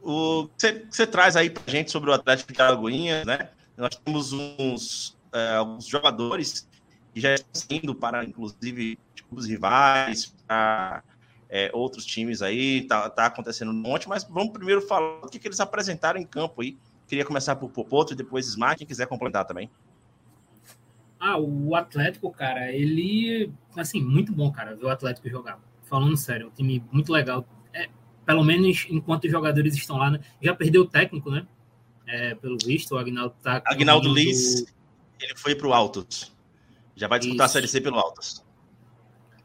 O 0.00 0.48
que 0.56 0.86
você 0.88 1.06
traz 1.06 1.34
aí 1.36 1.50
pra 1.50 1.62
gente 1.66 1.90
sobre 1.90 2.10
o 2.10 2.12
Atlético 2.12 2.52
de 2.52 2.62
Alagoinhas, 2.62 3.24
né? 3.24 3.50
Nós 3.76 3.96
temos 3.96 4.32
uns, 4.32 5.16
é, 5.32 5.56
alguns 5.56 5.86
jogadores 5.86 6.68
que 7.12 7.20
já 7.20 7.34
estão 7.34 7.76
indo 7.76 7.94
para, 7.94 8.24
inclusive, 8.24 8.98
os 9.30 9.46
rivais, 9.46 10.34
é, 11.48 11.70
outros 11.72 12.04
times 12.04 12.42
aí, 12.42 12.86
tá, 12.86 13.08
tá 13.10 13.26
acontecendo 13.26 13.70
um 13.70 13.74
monte, 13.74 14.08
mas 14.08 14.24
vamos 14.24 14.52
primeiro 14.52 14.82
falar 14.82 15.20
o 15.24 15.28
que, 15.28 15.38
que 15.38 15.48
eles 15.48 15.60
apresentaram 15.60 16.20
em 16.20 16.26
campo 16.26 16.62
aí 16.62 16.76
Queria 17.12 17.26
começar 17.26 17.56
por 17.56 17.68
Popoto 17.68 18.14
e 18.14 18.16
depois 18.16 18.48
Smart, 18.48 18.78
quem 18.78 18.86
quiser 18.86 19.06
complementar 19.06 19.44
também. 19.44 19.70
Ah, 21.20 21.38
o 21.38 21.74
Atlético, 21.76 22.30
cara, 22.32 22.72
ele. 22.72 23.52
Assim, 23.76 24.02
muito 24.02 24.32
bom, 24.32 24.50
cara, 24.50 24.74
ver 24.74 24.86
o 24.86 24.88
Atlético 24.88 25.28
jogar. 25.28 25.60
Falando 25.82 26.16
sério, 26.16 26.46
é 26.46 26.48
um 26.48 26.50
time 26.50 26.82
muito 26.90 27.12
legal. 27.12 27.46
É, 27.74 27.90
pelo 28.24 28.42
menos 28.42 28.86
enquanto 28.88 29.24
os 29.24 29.30
jogadores 29.30 29.74
estão 29.74 29.98
lá, 29.98 30.10
né? 30.10 30.20
Já 30.40 30.54
perdeu 30.54 30.84
o 30.84 30.88
técnico, 30.88 31.30
né? 31.30 31.46
É, 32.06 32.34
pelo 32.34 32.56
visto, 32.64 32.92
o 32.94 32.98
Agnaldo 32.98 33.34
tá. 33.42 33.60
Agnaldo 33.66 34.10
Liz, 34.10 34.64
ele 35.20 35.36
foi 35.36 35.54
pro 35.54 35.74
Altos. 35.74 36.32
Já 36.96 37.08
vai 37.08 37.18
disputar 37.18 37.46
Isso. 37.46 37.58
a 37.58 37.60
Série 37.60 37.68
C 37.68 37.78
pelo 37.78 37.98
Altos. 37.98 38.42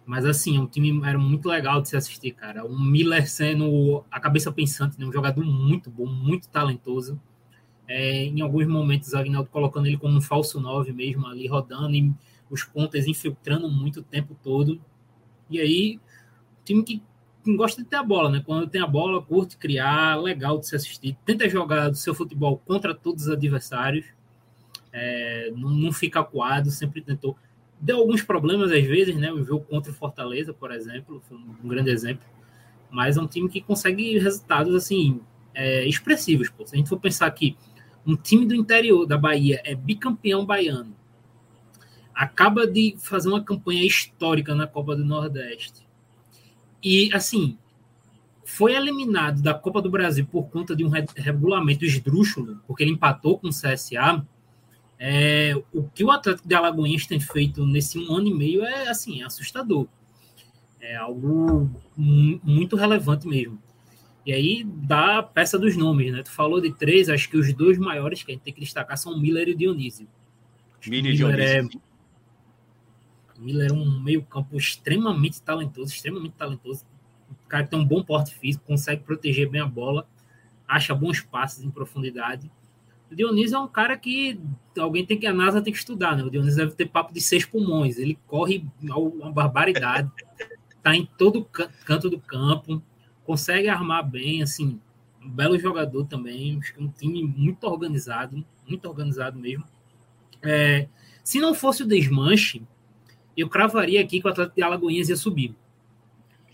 Mas 0.08 0.26
assim, 0.26 0.58
o 0.58 0.66
time 0.66 1.06
era 1.06 1.20
muito 1.20 1.50
legal 1.50 1.82
de 1.82 1.90
se 1.90 1.98
assistir, 1.98 2.32
cara. 2.32 2.66
O 2.66 2.80
Miller 2.80 3.30
sendo 3.30 4.06
a 4.10 4.22
cabeça 4.22 4.50
pensante, 4.50 4.98
né? 4.98 5.06
um 5.06 5.12
jogador 5.12 5.44
muito 5.44 5.92
bom, 5.92 6.06
muito 6.06 6.48
talentoso. 6.48 7.20
É, 7.86 8.24
em 8.24 8.40
alguns 8.40 8.66
momentos, 8.68 9.12
o 9.12 9.18
Agnaldo 9.18 9.50
colocando 9.50 9.86
ele 9.86 9.98
como 9.98 10.18
um 10.18 10.22
falso 10.22 10.62
9 10.62 10.94
mesmo, 10.94 11.28
ali 11.28 11.46
rodando 11.46 11.94
e 11.94 12.14
os 12.50 12.64
pontas 12.64 13.06
infiltrando 13.06 13.70
muito 13.70 14.00
o 14.00 14.04
tempo 14.04 14.34
todo. 14.42 14.80
E 15.50 15.60
aí, 15.60 16.00
time 16.64 16.84
que, 16.84 17.04
que 17.44 17.58
gosta 17.58 17.84
de 17.84 17.90
ter 17.90 17.98
a 17.98 18.04
bola, 18.04 18.30
né? 18.30 18.42
Quando 18.46 18.66
tem 18.66 18.82
a 18.82 18.88
bola, 18.88 19.22
curte 19.22 19.58
criar, 19.58 20.16
legal 20.16 20.58
de 20.58 20.68
se 20.68 20.76
assistir. 20.78 21.18
Tenta 21.26 21.50
jogar 21.50 21.90
do 21.90 21.98
seu 21.98 22.16
futebol 22.16 22.62
contra 22.66 22.96
todos 22.96 23.24
os 23.24 23.30
adversários. 23.30 24.06
É, 24.94 25.52
não, 25.54 25.70
não 25.70 25.92
fica 25.92 26.22
acuado, 26.22 26.72
sempre 26.72 27.02
tentou. 27.02 27.38
Deu 27.80 27.98
alguns 27.98 28.24
problemas 28.24 28.72
às 28.72 28.84
vezes, 28.84 29.16
né? 29.16 29.32
O 29.32 29.44
jogo 29.44 29.66
contra 29.66 29.92
o 29.92 29.96
Fortaleza, 29.96 30.54
por 30.54 30.72
exemplo, 30.72 31.22
foi 31.28 31.38
um 31.38 31.68
grande 31.68 31.92
exemplo. 31.92 32.26
Mas 32.90 33.18
é 33.18 33.22
um 33.22 33.28
time 33.28 33.50
que 33.50 33.62
consegue 33.62 34.18
resultados 34.18 34.74
assim 34.74 35.22
é, 35.54 35.86
expressivos. 35.88 36.50
Pô. 36.50 36.66
Se 36.66 36.76
a 36.76 36.78
gente 36.78 36.90
for 36.90 37.00
pensar 37.00 37.30
que 37.32 37.56
um 38.06 38.16
time 38.16 38.46
do 38.46 38.56
interior 38.56 39.06
da 39.06 39.18
Bahia 39.18 39.62
é 39.66 39.76
bicampeão 39.76 40.46
baiano, 40.46 40.96
acaba 42.16 42.66
de 42.66 42.96
fazer 42.98 43.30
uma 43.30 43.44
campanha 43.44 43.86
histórica 43.86 44.56
na 44.56 44.66
Copa 44.66 44.96
do 44.96 45.06
Nordeste. 45.06 45.86
E, 46.84 47.14
assim, 47.14 47.58
foi 48.44 48.74
eliminado 48.74 49.42
da 49.42 49.54
Copa 49.54 49.82
do 49.82 49.92
Brasil 49.92 50.26
por 50.26 50.50
conta 50.50 50.76
de 50.76 50.86
um 50.86 50.90
regulamento 50.90 51.84
esdrúxulo, 51.84 52.62
porque 52.66 52.82
ele 52.82 52.92
empatou 52.92 53.38
com 53.38 53.48
o 53.48 53.52
CSA. 53.52 54.26
É, 55.00 55.54
o 55.72 55.84
que 55.84 56.04
o 56.04 56.10
Atlético 56.10 56.48
de 56.48 56.56
Alagoinhas 56.56 57.06
tem 57.06 57.20
feito 57.20 57.66
nesse 57.66 58.00
um 58.00 58.12
ano 58.16 58.28
e 58.28 58.34
meio 58.34 58.64
é 58.64 58.88
assim, 58.88 59.22
assustador. 59.22 59.88
É 60.80 60.96
algo 60.96 61.70
mu- 61.96 62.40
muito 62.44 62.76
relevante 62.76 63.28
mesmo. 63.28 63.62
E 64.26 64.34
aí 64.34 64.64
dá 64.64 65.20
a 65.20 65.24
peça 65.24 65.58
dos 65.58 65.78
nomes, 65.78 66.12
né? 66.12 66.24
Tu 66.24 66.32
falou 66.32 66.60
de 66.60 66.74
três, 66.74 67.10
acho 67.10 67.30
que 67.30 67.38
os 67.38 67.54
dois 67.54 67.78
maiores 67.78 68.24
que 68.24 68.32
a 68.32 68.34
gente 68.34 68.44
tem 68.44 68.54
que 68.54 68.60
destacar 68.60 68.98
são 68.98 69.18
Miller 69.18 69.48
e 69.48 69.56
Dionísio. 69.56 70.08
Miller 70.86 71.14
e 71.14 71.18
Miller 71.18 71.40
é, 71.40 71.62
Miller 73.40 73.70
é 73.70 73.74
um 73.74 74.02
meio-campo 74.02 74.58
extremamente 74.58 75.42
talentoso, 75.42 75.94
extremamente 75.94 76.34
talentoso. 76.34 76.86
O 77.30 77.48
cara 77.48 77.64
que 77.64 77.70
tem 77.70 77.80
um 77.80 77.86
bom 77.86 78.04
porte 78.04 78.34
físico, 78.34 78.66
consegue 78.66 79.04
proteger 79.04 79.50
bem 79.50 79.62
a 79.62 79.66
bola, 79.66 80.08
acha 80.68 80.94
bons 80.96 81.22
passes 81.22 81.64
em 81.64 81.70
profundidade. 81.70 82.52
O 83.12 83.16
Dionísio 83.16 83.56
é 83.56 83.60
um 83.60 83.68
cara 83.68 83.98
que 83.98 84.40
alguém 84.78 85.06
tem 85.06 85.18
que, 85.18 85.26
a 85.26 85.34
NASA 85.34 85.62
tem 85.62 85.72
que 85.72 85.80
estudar, 85.80 86.16
né? 86.16 86.24
O 86.24 86.30
Dionísio 86.30 86.58
deve 86.58 86.72
ter 86.74 86.88
papo 86.88 87.14
de 87.14 87.22
seis 87.22 87.46
pulmões, 87.46 87.98
ele 87.98 88.18
corre 88.28 88.66
uma 88.84 89.32
barbaridade, 89.32 90.12
tá 90.84 90.96
em 90.96 91.06
todo 91.18 91.46
can- 91.46 91.70
canto 91.86 92.10
do 92.10 92.20
campo, 92.20 92.82
consegue 93.24 93.70
armar 93.70 94.08
bem, 94.10 94.42
assim, 94.42 94.80
um 95.24 95.30
belo 95.30 95.58
jogador 95.58 96.06
também, 96.06 96.58
acho 96.60 96.74
que 96.74 96.80
é 96.80 96.84
um 96.84 96.90
time 96.90 97.24
muito 97.24 97.64
organizado, 97.66 98.44
muito 98.68 98.88
organizado 98.88 99.40
mesmo. 99.40 99.64
É, 100.42 100.88
se 101.24 101.40
não 101.40 101.54
fosse 101.54 101.84
o 101.84 101.88
desmanche, 101.88 102.62
eu 103.36 103.50
cravaria 103.50 104.02
aqui 104.02 104.22
que 104.22 104.28
o 104.28 104.32
Atlético 104.32 104.56
de 104.58 104.64
Alagoinhas 104.64 105.10
ia 105.10 105.16
subir. 105.16 105.56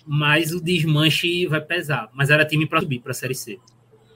Mas 0.06 0.52
o 0.52 0.60
desmanche 0.62 1.48
vai 1.48 1.62
pesar. 1.62 2.10
Mas 2.14 2.30
era 2.30 2.46
time 2.46 2.68
para 2.68 2.82
subir 2.82 3.00
para 3.00 3.12
a 3.12 3.16
Série 3.16 3.36
C. 3.36 3.60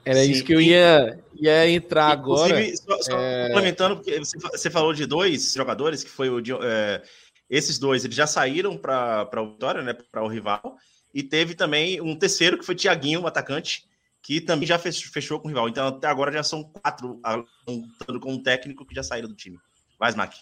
Era 0.08 0.24
Sim, 0.24 0.32
isso 0.32 0.46
que 0.46 0.54
eu 0.54 0.62
ia, 0.62 1.20
ia 1.36 1.70
entrar 1.70 2.08
agora. 2.08 2.62
Inclusive, 2.62 2.78
só, 2.78 3.02
só 3.02 3.20
é- 3.20 3.48
complementando, 3.48 3.98
porque 3.98 4.18
você, 4.18 4.38
você 4.38 4.70
falou 4.70 4.94
de 4.94 5.06
dois 5.06 5.54
jogadores, 5.54 6.02
que 6.02 6.10
foi 6.10 6.30
o. 6.30 6.42
É, 6.64 7.04
esses 7.50 7.78
dois, 7.78 8.06
eles 8.06 8.16
já 8.16 8.26
saíram 8.26 8.78
para 8.78 9.30
o 9.36 9.52
Vitória, 9.52 9.82
né? 9.82 9.94
Para 9.94 10.24
o 10.24 10.28
rival. 10.30 10.78
E 11.14 11.22
teve 11.22 11.56
também 11.56 12.00
um 12.00 12.16
terceiro, 12.16 12.58
que 12.58 12.66
foi 12.66 12.74
Tiaguinho, 12.74 13.22
um 13.22 13.28
atacante, 13.28 13.86
que 14.22 14.40
também 14.40 14.66
já 14.66 14.80
fech- 14.80 15.10
fechou 15.10 15.40
com 15.42 15.48
o 15.48 15.50
rival. 15.50 15.68
Então, 15.68 15.88
até 15.88 16.08
agora 16.08 16.32
já 16.32 16.44
são 16.44 16.64
quatro, 16.64 17.20
contando 17.66 18.20
com 18.22 18.34
um 18.34 18.42
técnico 18.42 18.86
que 18.86 18.96
já 18.96 19.04
saíram 19.04 19.28
do 19.28 19.36
time. 19.36 19.58
Vai, 20.00 20.14
Mac. 20.16 20.34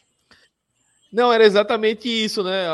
Não, 1.12 1.32
era 1.34 1.45
exatamente 1.45 2.08
isso, 2.08 2.43
né? 2.43 2.65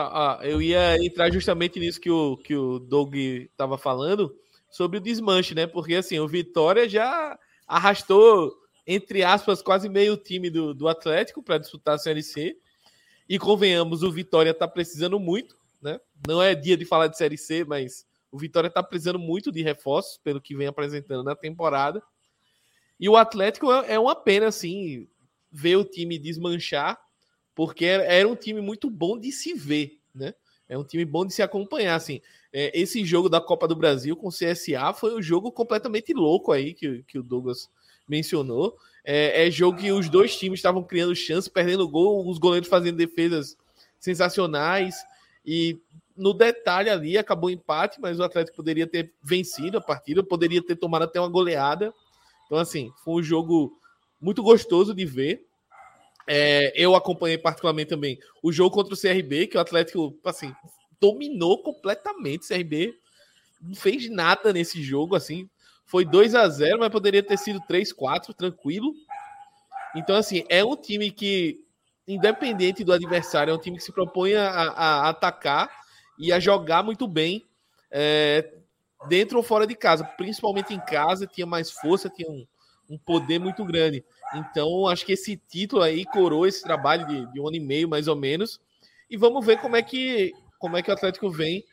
Eu 0.42 0.62
ia 0.62 0.98
entrar 0.98 1.32
justamente 1.32 1.80
nisso 1.80 2.02
que 2.02 2.10
o, 2.10 2.36
que 2.36 2.56
o 2.56 2.80
Doug 2.80 3.16
estava 3.16 3.78
falando, 3.78 4.36
sobre 4.72 4.98
o 4.98 5.02
desmanche, 5.02 5.54
né? 5.54 5.68
Porque 5.68 5.96
assim, 5.96 6.18
o 6.20 6.28
Vitória 6.28 6.90
já 6.90 7.38
arrastou, 7.68 8.56
entre 8.88 9.24
aspas, 9.24 9.62
quase 9.62 9.88
meio 9.88 10.18
time 10.18 10.50
do, 10.50 10.74
do 10.74 10.88
Atlético 10.88 11.44
para 11.44 11.58
disputar 11.58 11.96
a 11.96 12.00
Série 12.00 12.24
C. 12.24 12.58
E 13.30 13.38
convenhamos, 13.38 14.02
o 14.02 14.12
Vitória 14.12 14.52
está 14.52 14.68
precisando 14.68 15.20
muito, 15.20 15.56
né? 15.82 16.00
Não 16.28 16.42
é 16.42 16.56
dia 16.56 16.76
de 16.76 16.86
falar 16.86 17.08
de 17.08 17.18
Série 17.18 17.38
C, 17.38 17.64
mas 17.64 18.06
o 18.32 18.38
Vitória 18.38 18.68
está 18.68 18.82
precisando 18.82 19.20
muito 19.20 19.52
de 19.52 19.62
reforços, 19.62 20.18
pelo 20.18 20.42
que 20.42 20.56
vem 20.56 20.68
apresentando 20.68 21.24
na 21.24 21.36
temporada. 21.36 22.02
E 23.00 23.08
o 23.10 23.18
Atlético 23.18 23.72
é 23.72 23.94
é 23.94 24.00
uma 24.00 24.16
pena, 24.16 24.48
assim, 24.48 25.08
ver 25.52 25.76
o 25.76 25.84
time 25.84 26.18
desmanchar, 26.18 27.00
porque 27.54 27.86
era, 27.86 28.04
era 28.04 28.28
um 28.28 28.36
time 28.36 28.62
muito 28.62 28.90
bom 28.90 29.20
de 29.20 29.32
se 29.32 29.54
ver, 29.54 30.00
né? 30.16 30.34
É 30.68 30.78
um 30.78 30.84
time 30.84 31.04
bom 31.04 31.26
de 31.26 31.34
se 31.34 31.42
acompanhar, 31.42 31.96
assim. 31.96 32.22
É, 32.54 32.78
esse 32.80 33.06
jogo 33.06 33.30
da 33.30 33.40
Copa 33.40 33.68
do 33.68 33.76
Brasil 33.76 34.16
com 34.16 34.28
o 34.28 34.32
CSA 34.32 34.94
foi 34.94 35.16
um 35.16 35.22
jogo 35.22 35.52
completamente 35.52 36.14
louco 36.14 36.52
aí 36.52 36.74
que, 36.74 37.04
que 37.04 37.18
o 37.18 37.24
Douglas 37.24 37.70
mencionou. 38.08 38.78
É, 39.04 39.48
é 39.48 39.52
jogo 39.52 39.78
que 39.78 39.92
os 39.92 40.10
dois 40.10 40.36
times 40.38 40.60
estavam 40.60 40.84
criando 40.84 41.16
chance, 41.16 41.50
perdendo 41.50 41.88
gol, 41.88 42.28
os 42.30 42.38
goleiros 42.38 42.70
fazendo 42.70 42.98
defesas 42.98 43.58
sensacionais. 44.00 44.96
E 45.46 45.80
no 46.16 46.34
detalhe 46.34 46.90
ali 46.90 47.18
acabou 47.18 47.50
o 47.50 47.54
empate, 47.54 48.00
mas 48.02 48.20
o 48.20 48.24
Atlético 48.24 48.58
poderia 48.58 48.86
ter 48.86 49.14
vencido 49.24 49.78
a 49.78 49.82
partida, 49.82 50.24
poderia 50.24 50.62
ter 50.62 50.76
tomado 50.76 51.04
até 51.04 51.20
uma 51.20 51.30
goleada. 51.30 51.94
Então, 52.46 52.58
assim, 52.58 52.92
foi 53.04 53.14
um 53.16 53.24
jogo 53.24 53.80
muito 54.20 54.44
gostoso 54.44 54.94
de 54.94 55.06
ver. 55.06 55.46
É, 56.28 56.72
eu 56.76 56.96
acompanhei 56.96 57.38
particularmente 57.38 57.90
também 57.90 58.20
o 58.44 58.52
jogo 58.52 58.76
contra 58.76 58.94
o 58.94 58.98
CRB, 58.98 59.48
que 59.48 59.58
o 59.58 59.62
Atlético, 59.62 60.16
assim, 60.24 60.54
dominou 61.02 61.64
completamente. 61.64 62.44
O 62.44 62.48
CRB 62.48 62.96
não 63.60 63.76
fez 63.76 64.10
nada 64.10 64.54
nesse 64.54 64.82
jogo, 64.82 65.16
assim. 65.16 65.50
Foi 65.86 66.06
2 66.06 66.36
a 66.36 66.48
0 66.48 66.80
mas 66.80 66.90
poderia 66.90 67.24
ter 67.24 67.38
sido 67.38 67.60
3-4, 67.62 68.34
tranquilo. 68.34 68.94
Então, 69.96 70.16
assim, 70.16 70.46
é 70.48 70.64
um 70.64 70.76
time 70.76 71.12
que, 71.12 71.60
independente 72.08 72.84
do 72.84 72.94
adversário, 72.94 73.52
é 73.52 73.54
um 73.54 73.60
time 73.60 73.78
que 73.78 73.84
se 73.84 73.92
propõe 73.92 74.36
a, 74.36 74.48
a 74.48 75.10
atacar 75.10 75.70
e 76.18 76.32
a 76.32 76.40
jogar 76.40 76.84
muito 76.84 77.08
bem 77.08 77.46
é, 77.90 78.54
dentro 79.10 79.38
ou 79.38 79.44
fora 79.44 79.68
de 79.68 79.76
casa. 79.76 80.06
Principalmente 80.06 80.74
em 80.74 80.80
casa, 80.80 81.28
tinha 81.28 81.46
mais 81.46 81.72
força, 81.72 82.10
tinha 82.10 82.30
um, 82.30 82.46
um 82.90 82.98
poder 82.98 83.40
muito 83.40 83.66
grande. 83.66 84.06
Então, 84.34 84.88
acho 84.88 85.06
que 85.06 85.14
esse 85.14 85.36
título 85.36 85.82
aí 85.82 86.06
coroa 86.06 86.48
esse 86.48 86.64
trabalho 86.64 87.06
de, 87.06 87.26
de 87.34 87.40
um 87.42 87.48
ano 87.48 87.58
e 87.58 87.60
meio, 87.60 87.90
mais 87.90 88.08
ou 88.08 88.16
menos. 88.16 88.62
E 89.10 89.18
vamos 89.18 89.46
ver 89.46 89.60
como 89.60 89.76
é 89.76 89.82
que, 89.82 90.32
como 90.62 90.78
é 90.78 90.84
que 90.84 90.92
o 90.92 90.94
Atlético 90.94 91.30
vem 91.30 91.66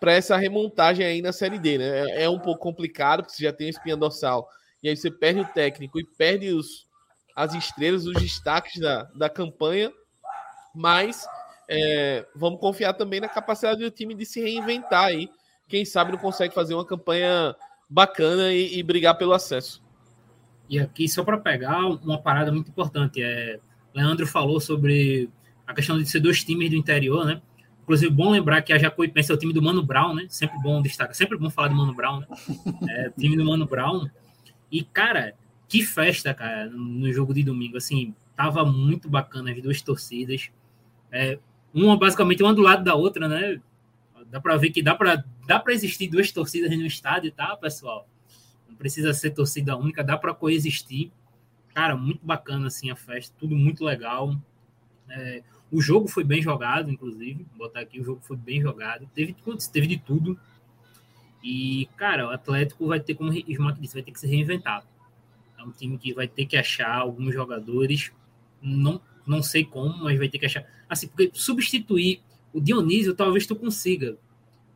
para 0.00 0.12
essa 0.12 0.36
remontagem 0.36 1.04
aí 1.04 1.20
na 1.20 1.32
Série 1.32 1.58
D, 1.58 1.78
né? 1.78 2.10
É, 2.10 2.22
é 2.24 2.30
um 2.30 2.38
pouco 2.38 2.60
complicado, 2.60 3.22
porque 3.22 3.36
você 3.36 3.44
já 3.44 3.52
tem 3.52 3.66
a 3.66 3.70
espinha 3.70 3.96
dorsal, 3.96 4.48
e 4.82 4.88
aí 4.88 4.96
você 4.96 5.10
perde 5.10 5.40
o 5.40 5.48
técnico 5.48 5.98
e 5.98 6.04
perde 6.04 6.52
os, 6.52 6.86
as 7.34 7.54
estrelas, 7.54 8.06
os 8.06 8.14
destaques 8.14 8.80
da, 8.80 9.02
da 9.14 9.28
campanha, 9.28 9.92
mas 10.74 11.26
é, 11.68 12.24
vamos 12.36 12.60
confiar 12.60 12.94
também 12.94 13.20
na 13.20 13.28
capacidade 13.28 13.80
do 13.80 13.90
time 13.90 14.14
de 14.14 14.24
se 14.24 14.40
reinventar 14.40 15.04
aí. 15.04 15.28
Quem 15.68 15.84
sabe 15.84 16.12
não 16.12 16.18
consegue 16.18 16.54
fazer 16.54 16.74
uma 16.74 16.86
campanha 16.86 17.56
bacana 17.88 18.52
e, 18.52 18.78
e 18.78 18.82
brigar 18.82 19.16
pelo 19.16 19.32
acesso. 19.32 19.82
E 20.68 20.78
aqui, 20.78 21.08
só 21.08 21.24
para 21.24 21.38
pegar 21.38 21.78
uma 21.78 22.20
parada 22.20 22.52
muito 22.52 22.70
importante, 22.70 23.22
é, 23.22 23.58
Leandro 23.94 24.26
falou 24.26 24.60
sobre 24.60 25.30
a 25.66 25.74
questão 25.74 25.98
de 25.98 26.06
ser 26.06 26.20
dois 26.20 26.44
times 26.44 26.70
do 26.70 26.76
interior, 26.76 27.24
né? 27.24 27.40
Inclusive, 27.84 28.10
bom 28.10 28.30
lembrar 28.30 28.62
que 28.62 28.72
a 28.72 28.78
Jacuipense 28.78 29.30
é 29.30 29.34
o 29.34 29.36
time 29.36 29.52
do 29.52 29.60
Mano 29.60 29.82
Brown, 29.82 30.14
né? 30.14 30.24
Sempre 30.30 30.58
bom 30.62 30.80
destacar, 30.80 31.14
sempre 31.14 31.36
bom 31.36 31.50
falar 31.50 31.68
do 31.68 31.74
Mano 31.74 31.94
Brown, 31.94 32.20
né? 32.20 32.26
É, 32.88 33.10
time 33.10 33.36
do 33.36 33.44
Mano 33.44 33.66
Brown. 33.66 34.08
E, 34.72 34.82
cara, 34.82 35.34
que 35.68 35.84
festa, 35.84 36.32
cara, 36.32 36.70
no 36.70 37.12
jogo 37.12 37.34
de 37.34 37.42
domingo. 37.42 37.76
Assim, 37.76 38.14
tava 38.34 38.64
muito 38.64 39.06
bacana 39.06 39.52
as 39.52 39.62
duas 39.62 39.82
torcidas. 39.82 40.50
É, 41.12 41.38
uma, 41.74 41.94
basicamente, 41.98 42.42
uma 42.42 42.54
do 42.54 42.62
lado 42.62 42.82
da 42.82 42.94
outra, 42.94 43.28
né? 43.28 43.60
Dá 44.30 44.40
para 44.40 44.56
ver 44.56 44.70
que 44.70 44.82
dá 44.82 44.94
para 44.94 45.22
dá 45.46 45.60
pra 45.60 45.74
existir 45.74 46.08
duas 46.08 46.32
torcidas 46.32 46.70
no 46.70 46.86
estádio, 46.86 47.32
tá, 47.32 47.54
pessoal? 47.54 48.08
Não 48.66 48.74
precisa 48.74 49.12
ser 49.12 49.30
torcida 49.32 49.76
única, 49.76 50.02
dá 50.02 50.16
para 50.16 50.32
coexistir. 50.32 51.12
Cara, 51.74 51.94
muito 51.96 52.24
bacana 52.24 52.68
assim 52.68 52.90
a 52.90 52.96
festa, 52.96 53.36
tudo 53.38 53.54
muito 53.54 53.84
legal. 53.84 54.34
É, 55.10 55.42
o 55.70 55.80
jogo 55.80 56.08
foi 56.08 56.24
bem 56.24 56.40
jogado, 56.40 56.90
inclusive. 56.90 57.46
Vou 57.56 57.66
botar 57.66 57.80
aqui, 57.80 58.00
o 58.00 58.04
jogo 58.04 58.20
foi 58.22 58.36
bem 58.36 58.60
jogado. 58.60 59.08
Teve, 59.14 59.34
teve 59.72 59.86
de 59.86 59.98
tudo. 59.98 60.38
E, 61.42 61.88
cara, 61.96 62.26
o 62.26 62.30
Atlético 62.30 62.86
vai 62.86 63.00
ter, 63.00 63.14
como 63.14 63.30
o 63.30 63.34
Smack 63.34 63.80
disse, 63.80 63.94
vai 63.94 64.02
ter 64.02 64.12
que 64.12 64.20
se 64.20 64.26
reinventar. 64.26 64.84
É 65.58 65.62
um 65.62 65.70
time 65.70 65.98
que 65.98 66.14
vai 66.14 66.26
ter 66.26 66.46
que 66.46 66.56
achar 66.56 66.94
alguns 66.94 67.34
jogadores. 67.34 68.12
Não, 68.62 69.00
não 69.26 69.42
sei 69.42 69.64
como, 69.64 70.04
mas 70.04 70.18
vai 70.18 70.28
ter 70.28 70.38
que 70.38 70.46
achar. 70.46 70.64
Assim, 70.88 71.06
porque 71.08 71.30
substituir 71.34 72.22
o 72.52 72.60
Dionísio 72.60 73.14
talvez 73.14 73.46
tu 73.46 73.56
consiga. 73.56 74.16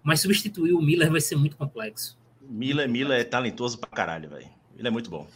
Mas 0.02 0.20
substituir 0.20 0.72
o 0.72 0.82
Miller 0.82 1.10
vai 1.10 1.20
ser 1.20 1.36
muito 1.36 1.56
complexo. 1.56 2.18
Miller, 2.42 2.88
Miller 2.88 3.20
é 3.20 3.24
talentoso 3.24 3.78
pra 3.78 3.88
caralho, 3.88 4.28
velho. 4.28 4.48
Ele 4.76 4.88
é 4.88 4.90
muito 4.90 5.10
bom. 5.10 5.26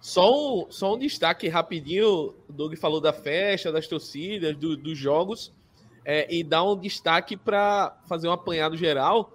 Só 0.00 0.62
um, 0.64 0.70
só 0.70 0.94
um 0.94 0.98
destaque 0.98 1.48
rapidinho. 1.48 2.34
O 2.48 2.52
Doug 2.52 2.74
falou 2.76 3.00
da 3.00 3.12
festa, 3.12 3.72
das 3.72 3.86
torcidas, 3.88 4.56
do, 4.56 4.76
dos 4.76 4.96
jogos. 4.96 5.52
É, 6.04 6.32
e 6.32 6.44
dá 6.44 6.62
um 6.62 6.78
destaque 6.78 7.36
para 7.36 7.98
fazer 8.06 8.28
um 8.28 8.32
apanhado 8.32 8.76
geral 8.76 9.32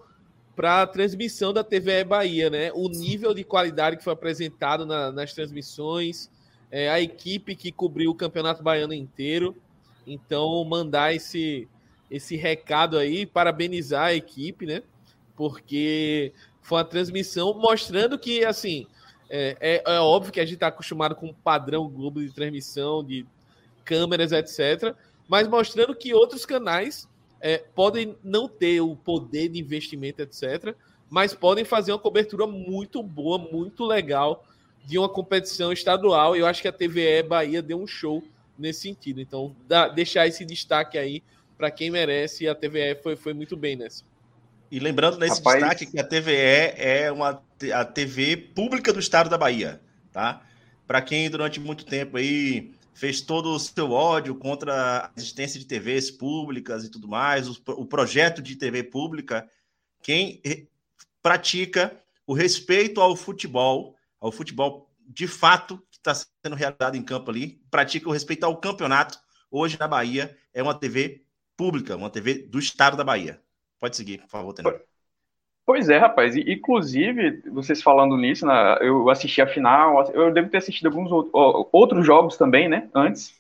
para 0.56 0.82
a 0.82 0.88
transmissão 0.88 1.54
da 1.54 1.64
TVE 1.64 2.04
Bahia, 2.04 2.50
né? 2.50 2.72
O 2.74 2.90
nível 2.90 3.34
de 3.34 3.44
qualidade 3.44 3.98
que 3.98 4.04
foi 4.04 4.14
apresentado 4.14 4.86
na, 4.86 5.12
nas 5.12 5.34
transmissões, 5.34 6.30
é, 6.70 6.90
a 6.90 7.00
equipe 7.00 7.56
que 7.56 7.72
cobriu 7.72 8.12
o 8.12 8.16
Campeonato 8.16 8.62
Baiano 8.62 8.94
inteiro. 8.94 9.56
Então, 10.06 10.64
mandar 10.66 11.16
esse, 11.16 11.68
esse 12.12 12.36
recado 12.36 12.98
aí, 12.98 13.26
parabenizar 13.26 14.08
a 14.08 14.14
equipe, 14.14 14.66
né? 14.66 14.84
Porque 15.36 16.34
foi 16.62 16.78
uma 16.78 16.86
transmissão 16.86 17.54
mostrando 17.54 18.20
que, 18.20 18.44
assim, 18.44 18.86
é, 19.30 19.58
é, 19.60 19.84
é 19.86 20.00
óbvio 20.00 20.34
que 20.34 20.40
a 20.40 20.46
gente 20.46 20.56
está 20.56 20.68
acostumado 20.68 21.16
com 21.16 21.28
um 21.28 21.34
padrão 21.34 21.88
Globo 21.88 22.22
de 22.22 22.32
transmissão, 22.32 23.04
de 23.04 23.26
câmeras, 23.86 24.32
etc. 24.32 24.96
Mas 25.28 25.48
mostrando 25.48 25.96
que 25.96 26.14
outros 26.14 26.46
canais 26.46 27.08
é, 27.40 27.58
podem 27.58 28.16
não 28.24 28.48
ter 28.48 28.82
o 28.82 28.96
poder 28.96 29.50
de 29.50 29.60
investimento, 29.60 30.22
etc. 30.22 30.76
Mas 31.10 31.34
podem 31.34 31.64
fazer 31.64 31.92
uma 31.92 32.00
cobertura 32.00 32.48
muito 32.48 33.02
boa, 33.04 33.38
muito 33.38 33.86
legal 33.86 34.46
de 34.86 34.98
uma 34.98 35.10
competição 35.10 35.72
estadual. 35.72 36.36
Eu 36.36 36.46
acho 36.46 36.62
que 36.62 36.68
a 36.68 36.72
TVE 36.72 37.24
Bahia 37.24 37.62
deu 37.62 37.80
um 37.80 37.88
show 37.88 38.24
nesse 38.58 38.82
sentido. 38.82 39.22
Então, 39.22 39.56
dá, 39.68 39.88
deixar 39.88 40.28
esse 40.28 40.44
destaque 40.44 40.98
aí 40.98 41.24
para 41.58 41.70
quem 41.70 41.92
merece, 41.92 42.46
e 42.46 42.48
a 42.48 42.56
TVE 42.56 42.96
foi, 43.04 43.16
foi 43.16 43.34
muito 43.34 43.58
bem 43.58 43.76
nessa. 43.76 44.04
E 44.72 44.80
lembrando 44.80 45.18
nesse 45.18 45.40
Rapaz... 45.40 45.60
destaque 45.60 45.86
que 45.88 46.00
a 46.00 46.04
TVE 46.04 46.74
é 46.78 47.12
uma 47.12 47.42
a 47.74 47.86
TV 47.86 48.38
pública 48.38 48.94
do 48.94 49.00
estado 49.00 49.30
da 49.30 49.38
Bahia, 49.38 49.82
tá? 50.12 50.42
Para 50.88 51.02
quem 51.02 51.30
durante 51.30 51.60
muito 51.60 51.86
tempo 51.86 52.18
aí 52.18 52.74
fez 52.94 53.22
todo 53.22 53.50
o 53.52 53.60
seu 53.60 53.92
ódio 53.92 54.36
contra 54.36 55.06
a 55.06 55.12
existência 55.16 55.60
de 55.60 55.66
TVs 55.66 56.12
públicas 56.12 56.84
e 56.84 56.90
tudo 56.90 57.08
mais, 57.08 57.48
o, 57.48 57.62
o 57.68 57.86
projeto 57.86 58.42
de 58.42 58.56
TV 58.56 58.84
pública, 58.84 59.50
quem 60.02 60.42
pratica 61.22 61.96
o 62.28 62.34
respeito 62.34 63.02
ao 63.02 63.16
futebol, 63.16 63.96
ao 64.20 64.32
futebol 64.32 64.90
de 65.08 65.28
fato 65.28 65.78
que 65.90 65.98
está 65.98 66.14
sendo 66.14 66.56
realizado 66.56 66.96
em 66.96 67.04
campo 67.04 67.32
ali, 67.32 67.62
pratica 67.72 68.08
o 68.08 68.12
respeito 68.12 68.44
ao 68.44 68.58
campeonato, 68.58 69.18
hoje 69.50 69.78
na 69.80 69.88
Bahia 69.88 70.38
é 70.54 70.62
uma 70.62 70.76
TV 70.76 71.24
pública, 71.58 71.96
uma 71.96 72.10
TV 72.10 72.36
do 72.36 72.60
estado 72.60 72.96
da 72.96 73.04
Bahia. 73.04 73.42
Pode 73.80 73.96
seguir, 73.96 74.20
por 74.20 74.30
favor, 74.30 74.54
Tenor. 74.54 74.82
Pois 75.70 75.88
é, 75.88 76.00
rapaz. 76.00 76.36
Inclusive, 76.36 77.44
vocês 77.52 77.80
falando 77.80 78.18
nisso, 78.18 78.44
né, 78.44 78.80
eu 78.82 79.08
assisti 79.08 79.40
a 79.40 79.46
final, 79.46 80.04
eu 80.16 80.34
devo 80.34 80.50
ter 80.50 80.58
assistido 80.58 80.88
alguns 80.88 81.12
outros 81.72 82.04
jogos 82.04 82.38
também, 82.38 82.68
né, 82.68 82.90
antes. 82.92 83.40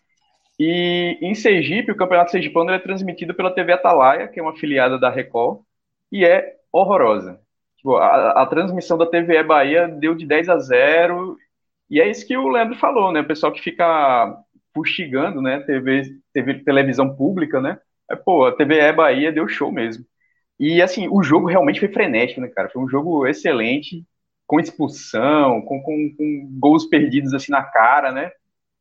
E 0.59 1.17
em 1.21 1.33
Sergipe, 1.33 1.91
o 1.91 1.95
Campeonato 1.95 2.29
Sergipano 2.29 2.69
é 2.69 2.77
transmitido 2.77 3.33
pela 3.33 3.49
TV 3.49 3.73
Atalaia, 3.73 4.27
que 4.27 4.39
é 4.39 4.43
uma 4.43 4.51
afiliada 4.51 4.99
da 4.99 5.09
Record, 5.09 5.61
e 6.11 6.23
é 6.23 6.57
horrorosa. 6.71 7.41
Tipo, 7.77 7.95
a, 7.95 8.43
a, 8.43 8.45
transmissão 8.45 8.95
da 8.95 9.07
TVE 9.07 9.41
Bahia 9.41 9.87
deu 9.87 10.13
de 10.13 10.27
10 10.27 10.49
a 10.49 10.59
0, 10.59 11.35
e 11.89 11.99
é 11.99 12.07
isso 12.07 12.27
que 12.27 12.37
o 12.37 12.47
Leandro 12.47 12.77
falou, 12.77 13.11
né? 13.11 13.21
O 13.21 13.27
pessoal 13.27 13.51
que 13.51 13.59
fica 13.59 14.37
fustigando, 14.71 15.41
né? 15.41 15.61
TV, 15.61 16.15
TV 16.31 16.59
televisão 16.63 17.09
pública, 17.15 17.59
né? 17.59 17.79
É, 18.07 18.15
pô, 18.15 18.45
a 18.45 18.51
TVE 18.51 18.93
Bahia 18.93 19.31
deu 19.31 19.47
show 19.47 19.71
mesmo. 19.71 20.05
E 20.59 20.81
assim, 20.81 21.07
o 21.09 21.23
jogo 21.23 21.47
realmente 21.47 21.79
foi 21.79 21.89
frenético, 21.89 22.41
né, 22.41 22.49
cara? 22.49 22.69
Foi 22.69 22.81
um 22.81 22.89
jogo 22.89 23.25
excelente, 23.27 24.05
com 24.45 24.59
expulsão, 24.59 25.61
com, 25.61 25.81
com, 25.81 26.15
com 26.17 26.49
gols 26.59 26.85
perdidos 26.85 27.33
assim 27.33 27.51
na 27.51 27.63
cara, 27.63 28.11
né? 28.11 28.31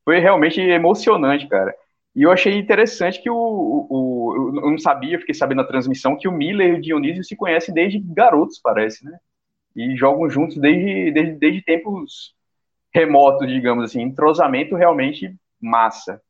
Foi 0.05 0.18
realmente 0.18 0.61
emocionante, 0.61 1.47
cara. 1.49 1.74
E 2.16 2.22
eu 2.22 2.33
achei 2.33 2.55
interessante 2.59 3.22
que 3.22 3.31
o, 3.31 3.37
o, 3.37 3.87
o, 3.91 4.61
Eu 4.61 4.70
não 4.72 4.79
sabia, 4.79 5.18
fiquei 5.20 5.35
sabendo 5.35 5.59
na 5.59 5.68
transmissão, 5.68 6.16
que 6.16 6.26
o 6.26 6.33
Miller 6.33 6.74
e 6.74 6.79
o 6.79 6.81
Dionísio 6.81 7.22
se 7.22 7.37
conhecem 7.37 7.74
desde 7.74 8.01
garotos, 8.01 8.59
parece, 8.61 9.05
né? 9.05 9.18
E 9.76 9.97
jogam 9.97 10.29
juntos 10.29 10.57
desde, 10.57 11.12
desde, 11.12 11.33
desde 11.35 11.62
tempos 11.62 12.35
remotos, 12.93 13.47
digamos 13.47 13.85
assim. 13.85 14.03
Entrosamento 14.03 14.74
realmente 14.74 15.35
massa. 15.61 16.20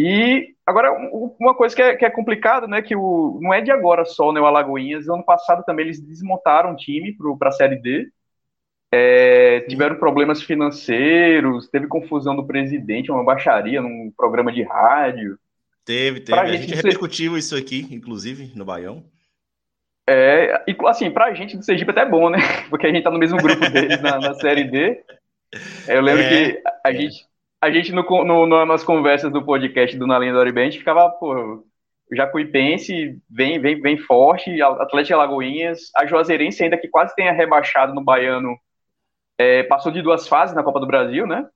E 0.00 0.54
agora, 0.64 0.92
uma 1.40 1.56
coisa 1.56 1.74
que 1.74 1.82
é, 1.82 1.96
que 1.96 2.04
é 2.04 2.10
complicada, 2.10 2.68
né, 2.68 2.80
que 2.80 2.94
o, 2.94 3.40
não 3.42 3.52
é 3.52 3.60
de 3.60 3.72
agora 3.72 4.04
só, 4.04 4.32
né, 4.32 4.40
o 4.40 4.46
Alagoinhas, 4.46 5.08
ano 5.08 5.24
passado 5.24 5.64
também 5.64 5.86
eles 5.86 6.00
desmontaram 6.00 6.72
o 6.72 6.76
time 6.76 7.16
para 7.36 7.48
a 7.48 7.52
Série 7.52 7.74
D, 7.74 8.08
é, 8.92 9.58
tiveram 9.62 9.96
problemas 9.96 10.40
financeiros, 10.40 11.68
teve 11.68 11.88
confusão 11.88 12.36
do 12.36 12.46
presidente, 12.46 13.10
uma 13.10 13.24
baixaria 13.24 13.82
num 13.82 14.12
programa 14.16 14.52
de 14.52 14.62
rádio. 14.62 15.36
Teve, 15.84 16.20
teve. 16.20 16.30
Pra 16.30 16.42
a 16.42 16.46
gente, 16.46 16.68
gente 16.68 16.76
repercutiu 16.76 17.36
isso 17.36 17.56
aqui, 17.56 17.88
inclusive, 17.90 18.52
no 18.54 18.64
Baião. 18.64 19.02
É, 20.08 20.62
e 20.68 20.76
assim, 20.86 21.10
pra 21.10 21.34
gente 21.34 21.56
do 21.56 21.64
Sergipe 21.64 21.90
é 21.90 21.92
até 21.92 22.08
bom, 22.08 22.30
né? 22.30 22.38
Porque 22.70 22.86
a 22.86 22.92
gente 22.92 23.02
tá 23.02 23.10
no 23.10 23.18
mesmo 23.18 23.38
grupo 23.38 23.68
deles 23.68 24.00
na, 24.00 24.20
na 24.20 24.34
Série 24.34 24.62
D. 24.62 25.02
Eu 25.88 26.02
lembro 26.02 26.22
é, 26.22 26.28
que 26.28 26.62
a 26.84 26.92
é. 26.92 26.94
gente 26.94 27.26
a 27.60 27.70
gente, 27.70 27.92
no, 27.92 28.02
no, 28.24 28.66
nas 28.66 28.84
conversas 28.84 29.32
do 29.32 29.44
podcast 29.44 29.96
do 29.96 30.06
Na 30.06 30.18
Linha 30.18 30.32
do 30.32 30.38
Oribe, 30.38 30.60
a 30.60 30.64
gente 30.64 30.78
ficava, 30.78 31.10
pô, 31.10 31.64
o 32.10 32.16
Jacuipense 32.16 33.20
vem, 33.28 33.60
vem, 33.60 33.80
vem 33.80 33.98
forte, 33.98 34.62
Atlético 34.62 35.18
Lagoinhas, 35.18 35.90
a 35.96 36.06
Juazeirense 36.06 36.62
ainda 36.62 36.78
que 36.78 36.88
quase 36.88 37.14
tenha 37.14 37.32
rebaixado 37.32 37.94
no 37.94 38.02
Baiano, 38.02 38.56
é, 39.36 39.62
passou 39.64 39.92
de 39.92 40.02
duas 40.02 40.26
fases 40.26 40.54
na 40.54 40.62
Copa 40.62 40.80
do 40.80 40.86
Brasil, 40.86 41.26
né? 41.26 41.46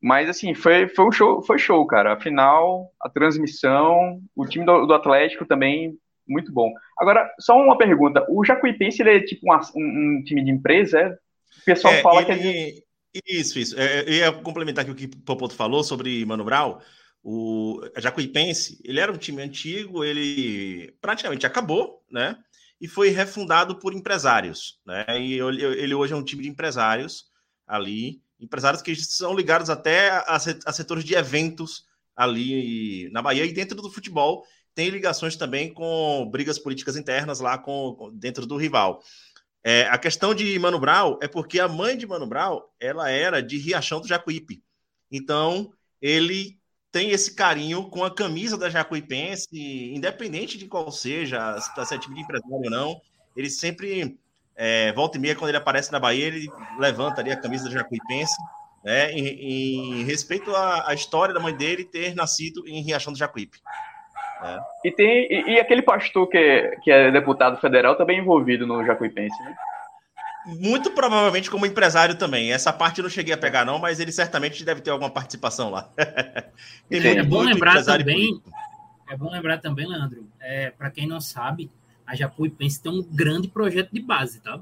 Mas, 0.00 0.28
assim, 0.28 0.54
foi, 0.54 0.88
foi 0.88 1.06
um 1.06 1.12
show, 1.12 1.42
foi 1.42 1.58
show, 1.58 1.84
cara. 1.86 2.12
A 2.12 2.20
final, 2.20 2.90
a 3.00 3.08
transmissão, 3.08 4.20
o 4.36 4.46
time 4.46 4.64
do, 4.64 4.86
do 4.86 4.94
Atlético 4.94 5.46
também, 5.46 5.98
muito 6.28 6.52
bom. 6.52 6.70
Agora, 6.98 7.28
só 7.40 7.56
uma 7.56 7.78
pergunta. 7.78 8.24
O 8.28 8.44
Jacuipense, 8.44 9.02
ele 9.02 9.16
é 9.16 9.20
tipo 9.20 9.42
um, 9.50 9.56
um, 9.76 10.22
time 10.24 10.44
de 10.44 10.50
empresa, 10.50 11.00
é? 11.00 11.08
O 11.08 11.64
pessoal 11.64 11.94
é, 11.94 12.02
fala 12.02 12.22
ele... 12.22 12.26
que 12.26 12.32
é 12.32 12.85
isso, 13.26 13.58
isso. 13.58 13.78
É, 13.78 14.02
eu 14.02 14.12
ia 14.12 14.32
complementar 14.32 14.82
aqui 14.82 14.90
o 14.90 14.94
que 14.94 15.04
o 15.06 15.22
Popoto 15.22 15.54
falou 15.54 15.84
sobre 15.84 16.24
Mano 16.24 16.44
Brown. 16.44 16.78
O 17.22 17.80
Jacuipense, 17.96 18.80
ele 18.84 19.00
era 19.00 19.12
um 19.12 19.16
time 19.16 19.42
antigo, 19.42 20.04
ele 20.04 20.92
praticamente 21.00 21.46
acabou, 21.46 22.04
né? 22.10 22.36
E 22.80 22.86
foi 22.86 23.08
refundado 23.08 23.78
por 23.78 23.94
empresários, 23.94 24.80
né? 24.86 25.04
E 25.18 25.38
ele 25.40 25.94
hoje 25.94 26.12
é 26.12 26.16
um 26.16 26.22
time 26.22 26.42
de 26.42 26.48
empresários 26.48 27.26
ali, 27.66 28.20
empresários 28.38 28.82
que 28.82 28.94
são 28.94 29.34
ligados 29.34 29.70
até 29.70 30.10
a 30.26 30.72
setores 30.72 31.04
de 31.04 31.14
eventos 31.14 31.84
ali 32.14 33.10
na 33.10 33.20
Bahia 33.22 33.44
e 33.44 33.52
dentro 33.52 33.80
do 33.80 33.90
futebol 33.90 34.44
tem 34.76 34.90
ligações 34.90 35.36
também 35.36 35.72
com 35.72 36.28
brigas 36.30 36.58
políticas 36.58 36.96
internas 36.96 37.40
lá 37.40 37.56
com 37.56 38.10
dentro 38.14 38.46
do 38.46 38.56
rival. 38.58 39.02
É, 39.68 39.88
a 39.88 39.98
questão 39.98 40.32
de 40.32 40.56
Mano 40.60 40.78
Brown 40.78 41.18
é 41.20 41.26
porque 41.26 41.58
a 41.58 41.66
mãe 41.66 41.98
de 41.98 42.06
Mano 42.06 42.24
Brown, 42.24 42.60
ela 42.78 43.10
era 43.10 43.42
de 43.42 43.58
Riachão 43.58 44.00
do 44.00 44.06
Jacuípe. 44.06 44.62
Então, 45.10 45.72
ele 46.00 46.56
tem 46.92 47.10
esse 47.10 47.34
carinho 47.34 47.90
com 47.90 48.04
a 48.04 48.14
camisa 48.14 48.56
da 48.56 48.70
Jacuipense, 48.70 49.92
independente 49.92 50.56
de 50.56 50.68
qual 50.68 50.92
seja, 50.92 51.58
se 51.60 51.94
é 51.94 51.98
time 51.98 52.14
de 52.14 52.20
empresário 52.20 52.54
ou 52.54 52.70
não, 52.70 53.00
ele 53.36 53.50
sempre, 53.50 54.16
é, 54.54 54.92
volta 54.92 55.18
e 55.18 55.20
meia, 55.20 55.34
quando 55.34 55.48
ele 55.48 55.58
aparece 55.58 55.90
na 55.90 55.98
Bahia, 55.98 56.26
ele 56.26 56.48
levanta 56.78 57.20
ali 57.20 57.32
a 57.32 57.36
camisa 57.36 57.64
da 57.64 57.70
Jacuipense, 57.70 58.36
né, 58.84 59.10
em, 59.10 60.00
em 60.00 60.04
respeito 60.04 60.54
à, 60.54 60.90
à, 60.90 60.94
história 60.94 61.34
da 61.34 61.40
mãe 61.40 61.56
dele 61.56 61.84
ter 61.84 62.14
nascido 62.14 62.68
em 62.68 62.82
Riachão 62.82 63.12
do 63.12 63.18
Jacuípe. 63.18 63.58
É. 64.42 64.58
E 64.84 64.92
tem 64.92 65.26
e, 65.30 65.54
e, 65.54 65.60
aquele 65.60 65.82
pastor 65.82 66.28
que 66.28 66.36
é, 66.36 66.76
que 66.82 66.90
é 66.90 67.10
deputado 67.10 67.58
federal 67.58 67.96
também 67.96 68.18
envolvido 68.18 68.66
no 68.66 68.84
Jacuipense, 68.84 69.42
né? 69.42 69.54
Muito 70.46 70.92
provavelmente 70.92 71.50
como 71.50 71.66
empresário 71.66 72.14
também. 72.14 72.52
Essa 72.52 72.72
parte 72.72 72.98
eu 72.98 73.02
não 73.02 73.10
cheguei 73.10 73.34
a 73.34 73.38
pegar, 73.38 73.64
não, 73.64 73.80
mas 73.80 73.98
ele 73.98 74.12
certamente 74.12 74.64
deve 74.64 74.80
ter 74.80 74.90
alguma 74.90 75.10
participação 75.10 75.70
lá. 75.70 75.90
é 76.88 77.22
bom 77.24 77.42
lembrar 77.42 77.82
também. 77.82 78.40
É 79.08 79.16
bom 79.16 79.30
lembrar 79.30 79.58
também, 79.58 79.88
Leandro. 79.88 80.28
É, 80.40 80.70
para 80.70 80.90
quem 80.90 81.06
não 81.06 81.20
sabe, 81.20 81.70
a 82.06 82.14
Jacuipense 82.14 82.80
tem 82.80 82.92
um 82.92 83.02
grande 83.02 83.48
projeto 83.48 83.90
de 83.92 84.00
base, 84.00 84.40
tá? 84.40 84.60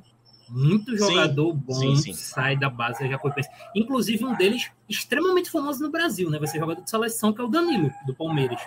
Muito 0.48 0.96
jogador 0.96 1.52
sim, 1.52 1.58
bom 1.58 1.74
sim, 1.74 1.96
sim. 1.96 2.12
sai 2.14 2.56
da 2.56 2.70
base 2.70 3.00
da 3.00 3.08
Jacuipense. 3.08 3.48
Inclusive 3.74 4.24
um 4.24 4.34
deles 4.34 4.70
extremamente 4.88 5.50
famoso 5.50 5.82
no 5.82 5.90
Brasil, 5.90 6.30
né? 6.30 6.38
Vai 6.38 6.48
ser 6.48 6.58
jogador 6.58 6.82
de 6.82 6.88
seleção, 6.88 7.32
que 7.32 7.40
é 7.40 7.44
o 7.44 7.48
Danilo, 7.48 7.90
do 8.06 8.14
Palmeiras. 8.14 8.60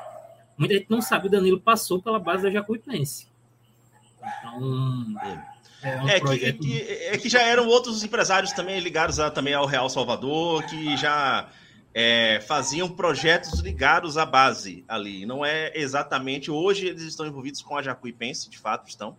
Muita 0.57 0.73
gente 0.73 0.89
não 0.89 1.01
sabe, 1.01 1.27
o 1.27 1.29
Danilo 1.29 1.59
passou 1.59 2.01
pela 2.01 2.19
base 2.19 2.43
da 2.43 2.49
Jacuipense. 2.51 3.27
Então, 4.17 5.15
é, 5.83 6.01
um 6.01 6.09
é, 6.09 6.19
projeto... 6.19 6.59
que, 6.59 6.81
é, 6.81 7.17
que, 7.17 7.29
já 7.29 7.41
eram 7.41 7.67
outros 7.67 8.03
empresários 8.03 8.51
também 8.51 8.79
ligados 8.79 9.19
a, 9.19 9.29
também 9.29 9.53
ao 9.53 9.65
Real 9.65 9.89
Salvador, 9.89 10.65
que 10.65 10.97
já 10.97 11.47
é, 11.93 12.41
faziam 12.41 12.89
projetos 12.89 13.59
ligados 13.59 14.17
à 14.17 14.25
base 14.25 14.83
ali. 14.87 15.25
Não 15.25 15.45
é 15.45 15.71
exatamente. 15.75 16.49
Hoje 16.49 16.87
eles 16.87 17.03
estão 17.03 17.27
envolvidos 17.27 17.61
com 17.61 17.77
a 17.77 17.83
Jacuipense, 17.83 18.49
de 18.49 18.57
fato 18.57 18.89
estão. 18.89 19.15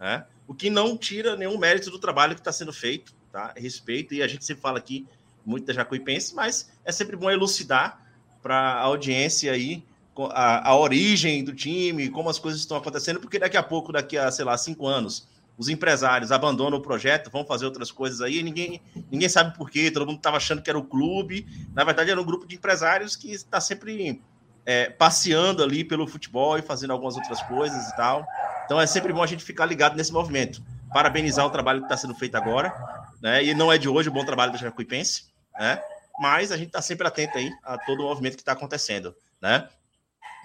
Né? 0.00 0.24
O 0.46 0.54
que 0.54 0.70
não 0.70 0.96
tira 0.96 1.36
nenhum 1.36 1.58
mérito 1.58 1.90
do 1.90 1.98
trabalho 1.98 2.34
que 2.34 2.40
está 2.40 2.52
sendo 2.52 2.72
feito, 2.72 3.14
tá? 3.30 3.52
Respeito, 3.56 4.14
e 4.14 4.22
a 4.22 4.28
gente 4.28 4.44
sempre 4.44 4.62
fala 4.62 4.78
aqui 4.78 5.06
muito 5.44 5.66
da 5.66 5.72
Jacuipense, 5.72 6.34
mas 6.34 6.70
é 6.84 6.92
sempre 6.92 7.16
bom 7.16 7.30
elucidar 7.30 8.02
para 8.42 8.56
a 8.56 8.80
audiência 8.80 9.52
aí 9.52 9.82
a, 10.26 10.68
a 10.68 10.76
origem 10.76 11.44
do 11.44 11.54
time, 11.54 12.08
como 12.08 12.28
as 12.28 12.38
coisas 12.38 12.60
estão 12.60 12.76
acontecendo, 12.76 13.20
porque 13.20 13.38
daqui 13.38 13.56
a 13.56 13.62
pouco, 13.62 13.92
daqui 13.92 14.16
a, 14.18 14.30
sei 14.30 14.44
lá, 14.44 14.56
cinco 14.56 14.86
anos, 14.86 15.28
os 15.56 15.68
empresários 15.68 16.30
abandonam 16.30 16.78
o 16.78 16.82
projeto, 16.82 17.30
vão 17.30 17.44
fazer 17.44 17.64
outras 17.64 17.90
coisas 17.90 18.20
aí, 18.20 18.42
ninguém, 18.42 18.80
ninguém 19.10 19.28
sabe 19.28 19.56
por 19.56 19.68
quê, 19.68 19.90
todo 19.90 20.06
mundo 20.06 20.18
estava 20.18 20.36
achando 20.36 20.62
que 20.62 20.70
era 20.70 20.78
o 20.78 20.84
clube, 20.84 21.46
na 21.74 21.82
verdade 21.82 22.10
era 22.10 22.20
um 22.20 22.24
grupo 22.24 22.46
de 22.46 22.54
empresários 22.54 23.16
que 23.16 23.32
está 23.32 23.60
sempre 23.60 24.22
é, 24.64 24.90
passeando 24.90 25.62
ali 25.62 25.82
pelo 25.82 26.06
futebol 26.06 26.58
e 26.58 26.62
fazendo 26.62 26.92
algumas 26.92 27.16
outras 27.16 27.42
coisas 27.42 27.88
e 27.88 27.96
tal. 27.96 28.24
Então 28.66 28.78
é 28.78 28.86
sempre 28.86 29.12
bom 29.12 29.22
a 29.22 29.26
gente 29.26 29.42
ficar 29.42 29.64
ligado 29.64 29.96
nesse 29.96 30.12
movimento. 30.12 30.62
Parabenizar 30.92 31.46
o 31.46 31.50
trabalho 31.50 31.80
que 31.80 31.86
está 31.86 31.96
sendo 31.96 32.14
feito 32.14 32.36
agora, 32.36 32.72
né? 33.20 33.42
E 33.42 33.54
não 33.54 33.72
é 33.72 33.78
de 33.78 33.88
hoje 33.88 34.10
o 34.10 34.12
bom 34.12 34.24
trabalho 34.24 34.52
do 34.52 34.58
Jacuipense, 34.58 35.24
né? 35.58 35.80
Mas 36.20 36.52
a 36.52 36.56
gente 36.56 36.66
está 36.68 36.82
sempre 36.82 37.06
atento 37.06 37.38
aí 37.38 37.50
a 37.64 37.78
todo 37.78 38.00
o 38.00 38.08
movimento 38.08 38.34
que 38.34 38.42
está 38.42 38.52
acontecendo, 38.52 39.16
né? 39.40 39.68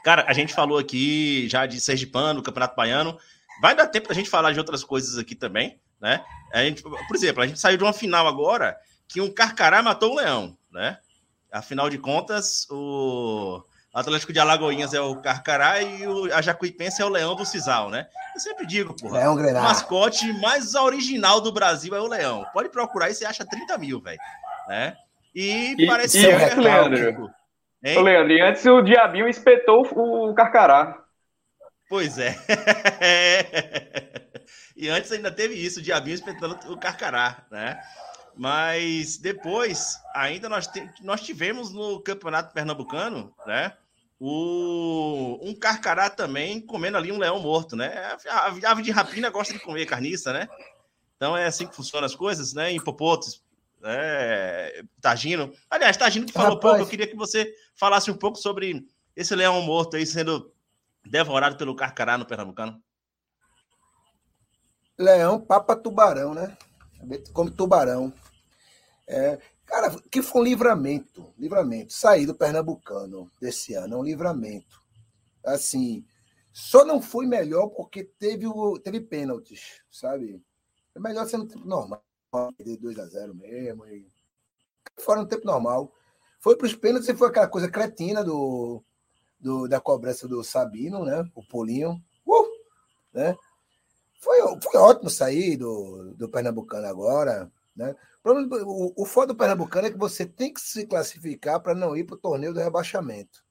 Cara, 0.03 0.25
a 0.27 0.33
gente 0.33 0.53
falou 0.53 0.77
aqui 0.77 1.47
já 1.47 1.65
de 1.65 1.79
Sergipano, 1.79 2.43
Campeonato 2.43 2.75
Baiano. 2.75 3.17
Vai 3.61 3.75
dar 3.75 3.87
tempo 3.87 4.09
da 4.09 4.13
gente 4.13 4.29
falar 4.29 4.51
de 4.51 4.59
outras 4.59 4.83
coisas 4.83 5.17
aqui 5.17 5.35
também, 5.35 5.79
né? 6.01 6.23
A 6.53 6.63
gente, 6.63 6.81
por 6.83 7.15
exemplo, 7.15 7.41
a 7.41 7.47
gente 7.47 7.59
saiu 7.59 7.77
de 7.77 7.83
uma 7.83 7.93
final 7.93 8.27
agora 8.27 8.75
que 9.07 9.21
um 9.21 9.31
carcará 9.31 9.81
matou 9.81 10.11
um 10.11 10.15
leão, 10.15 10.57
né? 10.71 10.97
Afinal 11.51 11.89
de 11.89 11.97
contas, 11.99 12.67
o 12.69 13.63
Atlético 13.93 14.33
de 14.33 14.39
Alagoinhas 14.39 14.93
é 14.93 14.99
o 14.99 15.17
Carcará 15.17 15.79
e 15.79 16.07
o, 16.07 16.33
a 16.33 16.41
Jacuipense 16.41 16.99
é 16.99 17.05
o 17.05 17.09
Leão 17.09 17.35
do 17.35 17.45
Cisal, 17.45 17.91
né? 17.91 18.07
Eu 18.33 18.41
sempre 18.41 18.65
digo, 18.65 18.95
porra. 18.95 19.19
Leão 19.19 19.35
O 19.35 19.63
mascote 19.63 20.33
mais 20.41 20.73
original 20.73 21.39
do 21.39 21.51
Brasil 21.51 21.95
é 21.95 22.01
o 22.01 22.07
Leão. 22.07 22.43
Pode 22.51 22.69
procurar 22.69 23.11
e 23.11 23.13
você 23.13 23.23
acha 23.23 23.45
30 23.45 23.77
mil, 23.77 24.01
velho. 24.01 24.17
Né? 24.67 24.97
E, 25.35 25.75
E- 25.77 25.85
parece 25.85 26.17
e 26.17 26.21
ser 26.21 26.33
antes, 26.33 26.57
Leandro? 26.57 27.29
Hein? 27.83 27.97
Ô, 27.97 28.01
Leandro, 28.01 28.31
e 28.31 28.41
antes 28.41 28.65
o 28.65 28.81
Diabinho 28.81 29.27
espetou 29.27 29.81
o 29.81 30.33
Carcará. 30.33 31.03
Pois 31.89 32.17
é. 32.17 32.33
e 34.75 34.87
antes 34.87 35.11
ainda 35.11 35.29
teve 35.29 35.53
isso, 35.53 35.79
o 35.79 35.83
Diabinho 35.83 36.15
espetando 36.15 36.57
o 36.71 36.77
Carcará, 36.77 37.45
né? 37.51 37.79
Mas 38.35 39.17
depois, 39.17 39.99
ainda 40.15 40.47
nós, 40.47 40.69
nós 41.01 41.21
tivemos 41.21 41.71
no 41.71 42.01
Campeonato 42.01 42.53
Pernambucano, 42.53 43.35
né? 43.45 43.73
O, 44.17 45.39
um 45.41 45.53
Carcará 45.53 46.09
também 46.09 46.61
comendo 46.61 46.97
ali 46.97 47.11
um 47.11 47.19
leão 47.19 47.39
morto, 47.39 47.75
né? 47.75 48.15
A, 48.29 48.47
a 48.47 48.71
ave 48.71 48.81
de 48.81 48.91
rapina 48.91 49.29
gosta 49.29 49.53
de 49.53 49.59
comer 49.59 49.85
carniça, 49.85 50.31
né? 50.31 50.47
Então 51.17 51.35
é 51.35 51.45
assim 51.45 51.67
que 51.67 51.75
funcionam 51.75 52.05
as 52.05 52.15
coisas, 52.15 52.53
né? 52.53 52.71
Hipopotes, 52.71 53.42
né? 53.83 54.71
Tagino. 55.01 55.53
Aliás, 55.69 55.97
Tagino 55.97 56.25
que 56.25 56.31
falou 56.31 56.55
Rapaz. 56.55 56.61
pouco, 56.61 56.81
eu 56.81 56.89
queria 56.89 57.05
que 57.05 57.15
você 57.15 57.53
falasse 57.75 58.09
um 58.09 58.15
pouco 58.15 58.37
sobre 58.37 58.87
esse 59.15 59.35
leão 59.35 59.61
morto 59.61 59.97
aí 59.97 60.05
sendo 60.05 60.51
devorado 61.05 61.57
pelo 61.57 61.75
Carcará 61.75 62.17
no 62.17 62.25
Pernambucano. 62.25 62.81
Leão, 64.97 65.39
papa 65.39 65.75
tubarão, 65.75 66.33
né? 66.33 66.57
Come 67.33 67.51
tubarão. 67.51 68.13
É, 69.05 69.37
cara, 69.65 69.93
que 70.09 70.21
foi 70.21 70.41
um 70.41 70.45
livramento. 70.45 71.33
Livramento. 71.37 71.91
Sair 71.91 72.25
do 72.25 72.33
Pernambucano 72.33 73.29
desse 73.41 73.73
ano 73.73 73.95
é 73.95 73.97
um 73.97 74.03
livramento. 74.03 74.81
Assim, 75.45 76.05
só 76.53 76.85
não 76.85 77.01
foi 77.01 77.25
melhor 77.25 77.67
porque 77.67 78.05
teve, 78.05 78.47
o, 78.47 78.79
teve 78.79 79.01
pênaltis, 79.01 79.81
sabe? 79.91 80.41
É 80.95 80.99
melhor 80.99 81.25
ser 81.25 81.37
no 81.37 81.47
tempo 81.47 81.67
normal. 81.67 82.01
Perder 82.57 82.77
2 82.77 82.99
a 82.99 83.05
0 83.05 83.35
mesmo. 83.35 83.85
E... 83.85 84.07
Fora 84.97 85.21
no 85.21 85.27
tempo 85.27 85.45
normal. 85.45 85.93
Foi 86.39 86.57
para 86.57 86.65
os 86.65 86.75
pênaltis 86.75 87.07
e 87.07 87.15
foi 87.15 87.29
aquela 87.29 87.47
coisa 87.47 87.69
cretina 87.69 88.23
do, 88.23 88.83
do, 89.39 89.67
da 89.67 89.79
cobrança 89.79 90.27
do 90.27 90.43
Sabino, 90.43 91.05
né? 91.05 91.29
O 91.35 91.43
Polinho. 91.43 92.01
Uh! 92.25 92.45
Né? 93.13 93.37
Foi, 94.19 94.39
foi 94.61 94.79
ótimo 94.79 95.09
sair 95.09 95.57
do, 95.57 96.13
do 96.15 96.29
Pernambucano 96.29 96.87
agora. 96.87 97.51
Né? 97.75 97.95
O, 98.23 99.03
o 99.03 99.05
foda 99.05 99.33
do 99.33 99.37
Pernambucano 99.37 99.87
é 99.87 99.91
que 99.91 99.97
você 99.97 100.25
tem 100.25 100.53
que 100.53 100.61
se 100.61 100.85
classificar 100.85 101.61
para 101.61 101.75
não 101.75 101.95
ir 101.95 102.05
para 102.05 102.15
o 102.15 102.19
torneio 102.19 102.53
do 102.53 102.59
rebaixamento. 102.59 103.43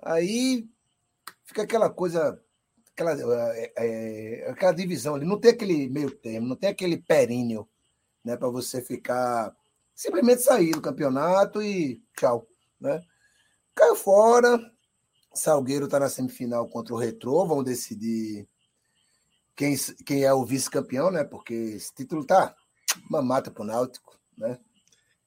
Aí 0.00 0.68
fica 1.44 1.62
aquela 1.62 1.90
coisa, 1.90 2.40
aquela, 2.92 3.12
é, 3.56 3.72
é, 3.76 4.50
aquela 4.50 4.72
divisão 4.72 5.14
ali. 5.14 5.26
Não 5.26 5.38
tem 5.38 5.50
aquele 5.50 5.88
meio 5.88 6.10
termo, 6.10 6.46
não 6.46 6.56
tem 6.56 6.70
aquele 6.70 6.96
períneo 6.96 7.68
né, 8.28 8.36
para 8.36 8.50
você 8.50 8.82
ficar 8.82 9.56
simplesmente 9.94 10.42
sair 10.42 10.72
do 10.72 10.82
campeonato 10.82 11.62
e 11.62 12.02
tchau. 12.14 12.46
Né? 12.78 13.00
Caiu 13.74 13.96
fora. 13.96 14.60
Salgueiro 15.32 15.86
está 15.86 15.98
na 15.98 16.10
semifinal 16.10 16.68
contra 16.68 16.94
o 16.94 16.98
Retrô. 16.98 17.46
Vão 17.46 17.64
decidir 17.64 18.46
quem, 19.56 19.74
quem 20.04 20.24
é 20.24 20.32
o 20.32 20.44
vice-campeão, 20.44 21.10
né? 21.10 21.24
Porque 21.24 21.54
esse 21.54 21.94
título 21.94 22.24
tá 22.24 22.54
mamata 23.08 23.50
pro 23.50 23.64
Náutico, 23.64 24.18
né? 24.36 24.58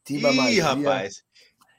Timba 0.04 0.32
Ih, 0.32 0.36
Magia. 0.36 0.64
rapaz. 0.64 1.24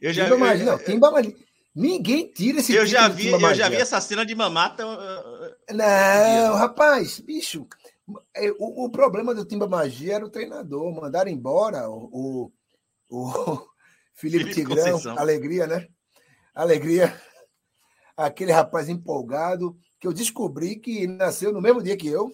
Eu 0.01 0.12
já, 0.12 0.25
Timba 0.25 0.35
eu, 0.35 0.41
Magia, 0.41 0.64
não, 0.64 0.79
Timba 0.79 1.11
Magia. 1.11 1.37
Ninguém 1.75 2.33
tira 2.33 2.59
esse 2.59 2.75
eu 2.75 2.85
já 2.85 3.09
vi, 3.09 3.29
eu 3.29 3.55
já 3.55 3.68
vi 3.68 3.77
essa 3.77 4.01
cena 4.01 4.27
de 4.27 4.35
mamata. 4.35 4.85
uh, 4.87 5.75
Não, 5.75 6.57
rapaz, 6.57 7.20
bicho. 7.20 7.66
É, 8.34 8.50
O, 8.59 8.84
o 8.86 8.90
problema 8.90 9.34
do 9.34 9.44
Timba 9.44 9.66
Magia 9.68 10.14
era 10.16 10.24
o 10.26 10.30
treinador. 10.30 10.92
Mandaram 10.94 11.30
embora 11.30 11.88
o, 11.88 12.50
o, 13.11 13.26
o 13.26 13.68
Felipe, 14.14 14.44
Felipe 14.44 14.55
Tigrão. 14.55 14.76
Conceição. 14.92 15.18
Alegria, 15.18 15.66
né? 15.66 15.88
Alegria. 16.55 17.20
Aquele 18.16 18.53
rapaz 18.53 18.88
empolgado 18.88 19.76
que 19.98 20.07
eu 20.07 20.12
descobri 20.12 20.76
que 20.76 21.07
nasceu 21.07 21.53
no 21.53 21.61
mesmo 21.62 21.82
dia 21.82 21.96
que 21.96 22.09
eu. 22.09 22.30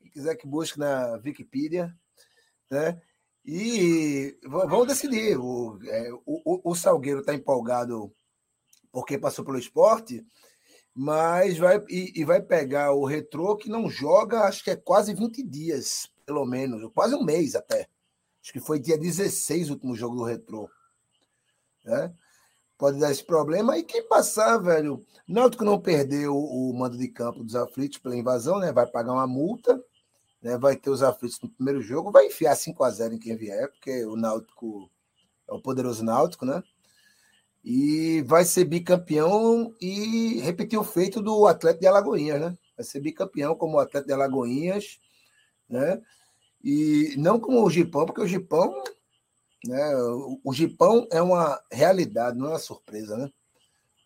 Quem 0.00 0.10
quiser 0.10 0.34
que 0.36 0.46
busque 0.46 0.78
na 0.78 1.20
Wikipedia, 1.24 1.94
né? 2.70 3.00
E 3.44 4.38
vamos 4.44 4.86
decidir. 4.88 5.36
O, 5.38 5.78
é, 5.84 6.12
o- 6.26 6.70
o 6.70 6.74
Salgueiro 6.74 7.20
está 7.20 7.32
empolgado 7.34 8.12
porque 8.90 9.16
passou 9.18 9.44
pelo 9.44 9.58
esporte, 9.58 10.24
mas 10.94 11.56
vai 11.58 11.82
e, 11.88 12.20
e 12.20 12.24
vai 12.24 12.40
pegar 12.42 12.92
o 12.92 13.04
retrô 13.04 13.56
que 13.56 13.68
não 13.68 13.88
joga, 13.88 14.42
acho 14.42 14.62
que 14.62 14.70
é 14.70 14.76
quase 14.76 15.14
20 15.14 15.42
dias, 15.42 16.10
pelo 16.26 16.44
menos, 16.44 16.90
quase 16.94 17.14
um 17.14 17.24
mês 17.24 17.54
até. 17.54 17.88
Acho 18.42 18.52
que 18.52 18.60
foi 18.60 18.78
dia 18.78 18.98
16 18.98 19.70
o 19.70 19.74
último 19.74 19.94
jogo 19.94 20.16
do 20.16 20.24
retrô. 20.24 20.68
Né? 21.84 22.12
Pode 22.76 22.98
dar 22.98 23.12
esse 23.12 23.24
problema. 23.24 23.78
E 23.78 23.84
quem 23.84 24.06
passar, 24.08 24.58
velho, 24.58 25.04
Náutico 25.26 25.64
não 25.64 25.80
perdeu 25.80 26.36
o 26.36 26.72
mando 26.74 26.98
de 26.98 27.08
campo 27.08 27.44
dos 27.44 27.54
aflitos 27.54 27.98
pela 27.98 28.16
invasão, 28.16 28.58
né? 28.58 28.72
Vai 28.72 28.86
pagar 28.86 29.12
uma 29.12 29.26
multa, 29.26 29.80
né? 30.42 30.58
Vai 30.58 30.74
ter 30.74 30.90
os 30.90 31.02
aflitos 31.02 31.40
no 31.40 31.48
primeiro 31.48 31.80
jogo, 31.80 32.10
vai 32.10 32.26
enfiar 32.26 32.56
5 32.56 32.82
a 32.82 32.90
0 32.90 33.14
em 33.14 33.18
quem 33.18 33.36
vier, 33.36 33.70
porque 33.70 34.04
o 34.04 34.16
Náutico 34.16 34.90
é 35.48 35.52
o 35.54 35.62
poderoso 35.62 36.04
Náutico, 36.04 36.44
né? 36.44 36.62
E 37.64 38.22
vai 38.22 38.44
ser 38.44 38.64
bicampeão 38.64 39.74
e 39.80 40.40
repetir 40.40 40.78
o 40.78 40.84
feito 40.84 41.22
do 41.22 41.46
Atlético 41.46 41.82
de 41.82 41.86
Alagoinhas, 41.86 42.40
né? 42.40 42.58
Vai 42.76 42.84
ser 42.84 43.00
bicampeão 43.00 43.54
como 43.54 43.78
Atlético 43.78 44.08
de 44.08 44.14
Alagoinhas, 44.14 44.98
né? 45.68 46.02
E 46.62 47.14
não 47.16 47.38
como 47.38 47.62
o 47.62 47.70
Gipão, 47.70 48.06
porque 48.06 48.20
o 48.20 48.26
Gipão, 48.26 48.82
né? 49.64 49.96
O, 50.44 50.52
Gipão 50.52 51.06
é 51.10 51.22
uma 51.22 51.60
realidade, 51.70 52.36
não 52.36 52.46
é 52.46 52.50
uma 52.50 52.58
surpresa, 52.58 53.16
né? 53.16 53.30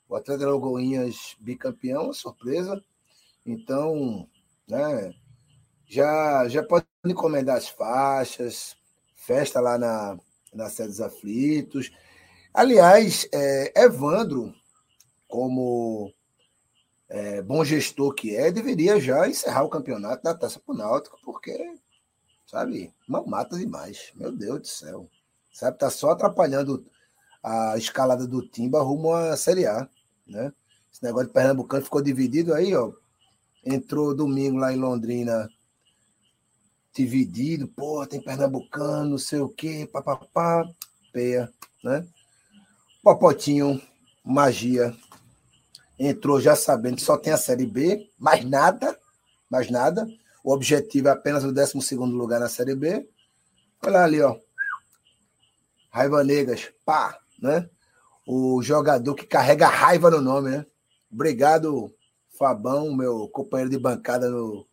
O 0.09 0.15
Atlético 0.15 0.45
de 0.45 0.51
Alagoinhas 0.51 1.37
bicampeão 1.41 2.03
é 2.03 2.05
uma 2.07 2.13
surpresa. 2.15 2.83
Então, 3.45 4.29
né? 4.69 5.15
Já, 5.87 6.49
já 6.49 6.63
pode 6.63 6.87
encomendar 7.05 7.57
as 7.57 7.69
faixas, 7.69 8.77
festa 9.15 9.61
lá 9.61 9.79
na, 9.79 10.19
na 10.53 10.69
sede 10.69 10.91
dos 10.91 11.01
aflitos. 11.01 11.91
Aliás, 12.57 13.29
é, 13.35 13.85
Evandro, 13.85 14.51
como 15.29 16.11
é, 17.07 17.43
bom 17.43 17.63
gestor 17.63 18.15
que 18.15 18.35
é, 18.35 18.51
deveria 18.51 18.99
já 18.99 19.29
encerrar 19.29 19.63
o 19.63 19.69
campeonato 19.69 20.23
da 20.23 20.35
Taça 20.35 20.59
pro 20.59 20.75
Náutico, 20.75 21.19
porque, 21.23 21.55
sabe, 22.47 22.95
mamata 23.07 23.59
demais. 23.59 24.11
Meu 24.15 24.33
Deus 24.33 24.61
do 24.61 24.67
céu. 24.69 25.11
Sabe, 25.53 25.77
tá 25.77 25.91
só 25.91 26.13
atrapalhando 26.13 26.83
a 27.43 27.77
escalada 27.77 28.27
do 28.27 28.41
Timba 28.41 28.81
rumo 28.81 29.13
à 29.13 29.37
Série 29.37 29.67
A, 29.67 29.87
né? 30.27 30.51
Esse 30.91 31.03
negócio 31.03 31.27
de 31.27 31.35
Pernambucano 31.35 31.85
ficou 31.85 32.01
dividido 32.01 32.55
aí, 32.55 32.75
ó. 32.75 32.91
Entrou 33.67 34.15
domingo 34.15 34.57
lá 34.57 34.73
em 34.73 34.77
Londrina 34.77 35.47
dividido, 36.95 37.69
pô, 37.69 38.07
tem 38.07 38.19
Pernambucano, 38.19 39.11
não 39.11 39.19
sei 39.19 39.41
o 39.41 39.49
quê, 39.51 39.87
papapá, 39.93 40.67
peia, 41.13 41.53
né? 41.85 42.09
Popotinho, 43.07 43.81
magia, 44.25 44.93
entrou 45.97 46.41
já 46.41 46.57
sabendo 46.57 46.97
que 46.97 47.03
só 47.03 47.17
tem 47.17 47.33
a 47.33 47.37
Série 47.37 47.65
B, 47.65 48.11
mais 48.19 48.45
nada, 48.45 48.99
mais 49.49 49.71
nada. 49.71 50.05
O 50.43 50.53
objetivo 50.53 51.07
é 51.07 51.13
apenas 51.13 51.45
o 51.45 51.53
12 51.53 51.95
lugar 51.95 52.41
na 52.41 52.49
Série 52.49 52.75
B. 52.75 53.09
Olha 53.81 54.03
ali, 54.03 54.21
ó. 54.21 54.37
Raiva 55.89 56.25
Negas, 56.25 56.73
pá, 56.85 57.17
né? 57.41 57.71
O 58.27 58.61
jogador 58.61 59.15
que 59.15 59.25
carrega 59.25 59.69
raiva 59.69 60.11
no 60.11 60.21
nome, 60.21 60.51
né? 60.51 60.67
Obrigado, 61.09 61.95
Fabão, 62.37 62.93
meu 62.93 63.29
companheiro 63.29 63.71
de 63.71 63.79
bancada 63.79 64.29
no, 64.29 64.67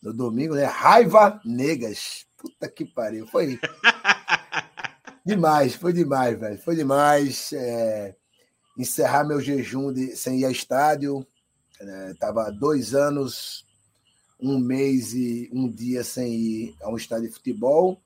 no 0.00 0.12
domingo, 0.12 0.54
né? 0.54 0.66
Raiva 0.66 1.40
Negas. 1.44 2.26
Puta 2.36 2.68
que 2.68 2.84
pariu. 2.84 3.26
Foi 3.26 3.58
demais, 5.26 5.74
foi 5.74 5.92
demais, 5.92 6.38
velho. 6.38 6.58
Foi 6.58 6.76
demais. 6.76 7.52
é, 7.52 8.14
encerrar 8.78 9.24
meu 9.24 9.40
jejum 9.40 9.92
de, 9.92 10.16
sem 10.16 10.40
ir 10.40 10.44
a 10.46 10.50
estádio. 10.50 11.26
É, 11.80 12.14
tava 12.14 12.50
dois 12.50 12.94
anos, 12.94 13.66
um 14.40 14.58
mês 14.58 15.12
e 15.14 15.50
um 15.52 15.68
dia 15.70 16.04
sem 16.04 16.32
ir 16.34 16.76
a 16.82 16.90
um 16.90 16.96
estádio 16.96 17.28
de 17.28 17.34
futebol. 17.34 18.00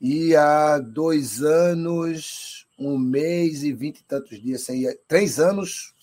E 0.00 0.36
há 0.36 0.78
dois 0.78 1.42
anos, 1.42 2.66
um 2.78 2.96
mês 2.96 3.62
e 3.64 3.72
vinte 3.72 3.98
e 3.98 4.04
tantos 4.04 4.40
dias 4.40 4.62
sem 4.62 4.84
ir. 4.84 5.00
Três 5.08 5.40
anos, 5.40 5.94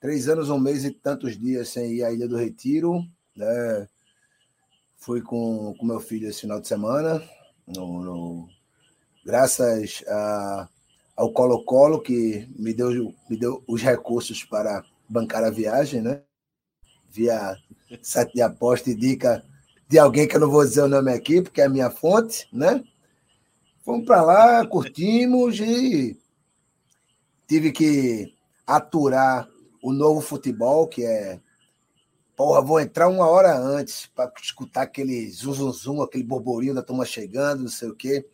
três 0.00 0.28
anos, 0.28 0.48
um 0.48 0.58
mês 0.58 0.84
e 0.84 0.90
tantos 0.90 1.38
dias 1.38 1.68
sem 1.68 1.94
ir 1.94 2.04
à 2.04 2.12
Ilha 2.12 2.26
do 2.26 2.36
Retiro. 2.36 3.04
Né? 3.36 3.88
Fui 4.96 5.20
com, 5.20 5.74
com 5.78 5.84
meu 5.84 6.00
filho 6.00 6.28
esse 6.28 6.40
final 6.40 6.60
de 6.60 6.68
semana. 6.68 7.22
No, 7.66 8.02
no- 8.02 8.53
graças 9.24 10.04
a, 10.06 10.68
ao 11.16 11.32
Colo-Colo, 11.32 12.00
que 12.00 12.48
me 12.56 12.74
deu, 12.74 13.14
me 13.28 13.36
deu 13.36 13.62
os 13.66 13.82
recursos 13.82 14.44
para 14.44 14.84
bancar 15.08 15.44
a 15.44 15.50
viagem, 15.50 16.02
né? 16.02 16.22
Via 17.10 17.56
site 18.02 18.34
de 18.34 18.42
aposta 18.42 18.90
e 18.90 18.94
dica 18.94 19.44
de 19.88 19.98
alguém 19.98 20.26
que 20.26 20.36
eu 20.36 20.40
não 20.40 20.50
vou 20.50 20.64
dizer 20.64 20.82
o 20.82 20.88
nome 20.88 21.12
aqui, 21.12 21.40
porque 21.40 21.60
é 21.60 21.64
a 21.66 21.68
minha 21.68 21.90
fonte, 21.90 22.48
né? 22.52 22.82
Fomos 23.84 24.06
para 24.06 24.22
lá, 24.22 24.66
curtimos 24.66 25.60
e 25.60 26.18
tive 27.46 27.70
que 27.70 28.34
aturar 28.66 29.48
o 29.82 29.92
novo 29.92 30.20
futebol, 30.20 30.88
que 30.88 31.04
é. 31.04 31.40
Porra, 32.34 32.60
vou 32.60 32.80
entrar 32.80 33.08
uma 33.08 33.28
hora 33.28 33.56
antes 33.56 34.06
para 34.06 34.32
escutar 34.42 34.82
aquele 34.82 35.30
zum, 35.30 35.70
zum, 35.70 36.02
aquele 36.02 36.24
borborinho 36.24 36.74
da 36.74 36.82
turma 36.82 37.04
chegando, 37.04 37.62
não 37.62 37.68
sei 37.68 37.88
o 37.90 37.94
quê. 37.94 38.26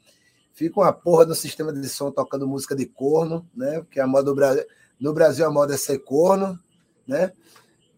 Fica 0.61 0.79
uma 0.79 0.93
porra 0.93 1.25
no 1.25 1.35
sistema 1.35 1.73
de 1.73 1.89
som 1.89 2.11
tocando 2.11 2.47
música 2.47 2.77
de 2.77 2.85
corno, 2.85 3.49
né? 3.57 3.79
Porque 3.81 3.99
a 3.99 4.07
moda 4.07 4.25
do 4.25 4.35
Brasil, 4.35 4.63
no 5.01 5.15
Brasil 5.15 5.47
a 5.47 5.51
moda 5.51 5.73
é 5.73 5.79
ser 5.79 6.01
corno, 6.01 6.61
né? 7.07 7.33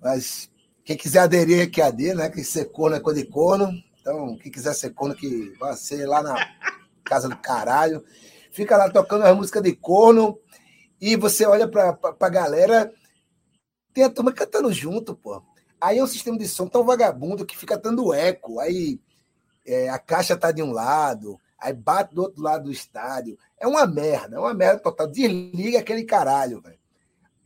Mas 0.01 0.49
quem 0.85 0.97
quiser 0.97 1.19
aderir 1.19 1.63
é 1.63 1.67
que 1.67 1.83
aderir, 1.83 2.15
né? 2.15 2.31
Que 2.31 2.45
ser 2.45 2.67
corno 2.67 2.95
é 2.95 3.01
coisa 3.01 3.21
de 3.21 3.27
corno. 3.27 3.69
Então, 4.01 4.39
quem 4.39 4.53
quiser 4.53 4.75
ser 4.75 4.91
corno, 4.91 5.13
que 5.13 5.53
vai 5.59 5.75
ser 5.75 6.07
lá 6.07 6.23
na 6.23 6.37
casa 7.03 7.29
do 7.29 7.37
caralho. 7.37 8.05
Fica 8.53 8.77
lá 8.77 8.89
tocando 8.89 9.25
as 9.25 9.37
músicas 9.37 9.65
de 9.65 9.75
corno 9.75 10.39
e 11.01 11.17
você 11.17 11.45
olha 11.45 11.67
pra, 11.67 11.93
pra, 11.95 12.13
pra 12.13 12.29
galera, 12.29 12.93
tem 13.93 14.05
a 14.05 14.09
turma 14.09 14.33
cantando 14.33 14.73
junto, 14.73 15.17
pô. 15.17 15.43
Aí 15.81 15.99
é 15.99 16.05
um 16.05 16.07
sistema 16.07 16.39
de 16.39 16.47
som 16.47 16.69
tão 16.69 16.85
vagabundo 16.85 17.45
que 17.45 17.59
fica 17.59 17.77
dando 17.77 18.15
eco. 18.15 18.61
Aí 18.61 19.01
é, 19.67 19.89
a 19.89 19.99
caixa 19.99 20.37
tá 20.37 20.53
de 20.53 20.63
um 20.63 20.71
lado, 20.71 21.41
aí 21.63 21.73
bate 21.73 22.15
do 22.15 22.23
outro 22.23 22.43
lado 22.43 22.65
do 22.65 22.73
estádio. 22.73 23.39
É 23.59 23.67
uma 23.67 23.87
merda, 23.87 24.37
é 24.37 24.39
uma 24.39 24.53
merda 24.53 24.81
total. 24.81 25.07
Desliga 25.07 25.79
aquele 25.79 26.05
caralho, 26.05 26.61
velho. 26.61 26.79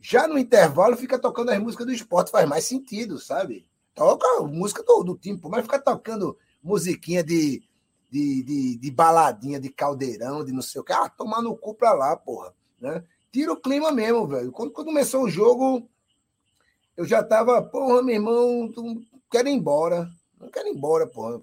Já 0.01 0.27
no 0.27 0.37
intervalo 0.37 0.97
fica 0.97 1.19
tocando 1.19 1.51
as 1.51 1.59
músicas 1.59 1.85
do 1.85 1.93
esporte, 1.93 2.31
faz 2.31 2.47
mais 2.47 2.65
sentido, 2.65 3.19
sabe? 3.19 3.67
Toca 3.93 4.25
a 4.37 4.43
música 4.43 4.83
do, 4.83 5.03
do 5.03 5.17
time, 5.17 5.39
mas 5.43 5.63
fica 5.63 5.79
tocando 5.79 6.37
musiquinha 6.63 7.23
de, 7.23 7.63
de, 8.09 8.43
de, 8.43 8.77
de, 8.77 8.91
baladinha, 8.91 9.59
de 9.59 9.69
caldeirão, 9.69 10.43
de 10.43 10.51
não 10.51 10.61
sei 10.61 10.81
o 10.81 10.83
que. 10.83 10.93
Ah, 10.93 11.09
tomar 11.09 11.41
no 11.41 11.55
cu 11.55 11.73
pra 11.73 11.93
lá, 11.93 12.15
porra. 12.15 12.53
Né? 12.79 13.03
Tira 13.31 13.51
o 13.53 13.59
clima 13.59 13.91
mesmo, 13.91 14.27
velho. 14.27 14.51
Quando, 14.51 14.71
quando 14.71 14.87
começou 14.87 15.23
o 15.23 15.29
jogo, 15.29 15.87
eu 16.95 17.05
já 17.05 17.23
tava, 17.23 17.61
porra, 17.61 18.01
meu 18.01 18.15
irmão, 18.15 18.71
tu 18.73 19.03
quero 19.29 19.49
ir 19.49 19.53
embora. 19.53 20.09
Não 20.39 20.49
quero 20.49 20.67
ir 20.67 20.71
embora, 20.71 21.05
porra. 21.07 21.41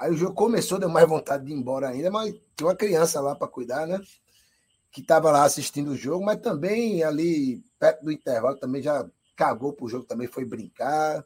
Aí 0.00 0.10
o 0.10 0.16
jogo 0.16 0.34
começou, 0.34 0.78
deu 0.78 0.88
mais 0.88 1.06
vontade 1.06 1.44
de 1.44 1.52
ir 1.52 1.54
embora 1.54 1.88
ainda, 1.88 2.10
mas 2.10 2.34
tinha 2.56 2.66
uma 2.68 2.74
criança 2.74 3.20
lá 3.20 3.36
para 3.36 3.46
cuidar, 3.46 3.86
né? 3.86 4.00
que 4.90 5.00
estava 5.00 5.30
lá 5.30 5.44
assistindo 5.44 5.92
o 5.92 5.96
jogo, 5.96 6.24
mas 6.24 6.40
também 6.40 7.02
ali 7.02 7.62
perto 7.78 8.04
do 8.04 8.12
intervalo 8.12 8.56
também 8.56 8.82
já 8.82 9.08
cagou 9.36 9.72
pro 9.72 9.88
jogo, 9.88 10.04
também 10.04 10.26
foi 10.26 10.44
brincar. 10.44 11.24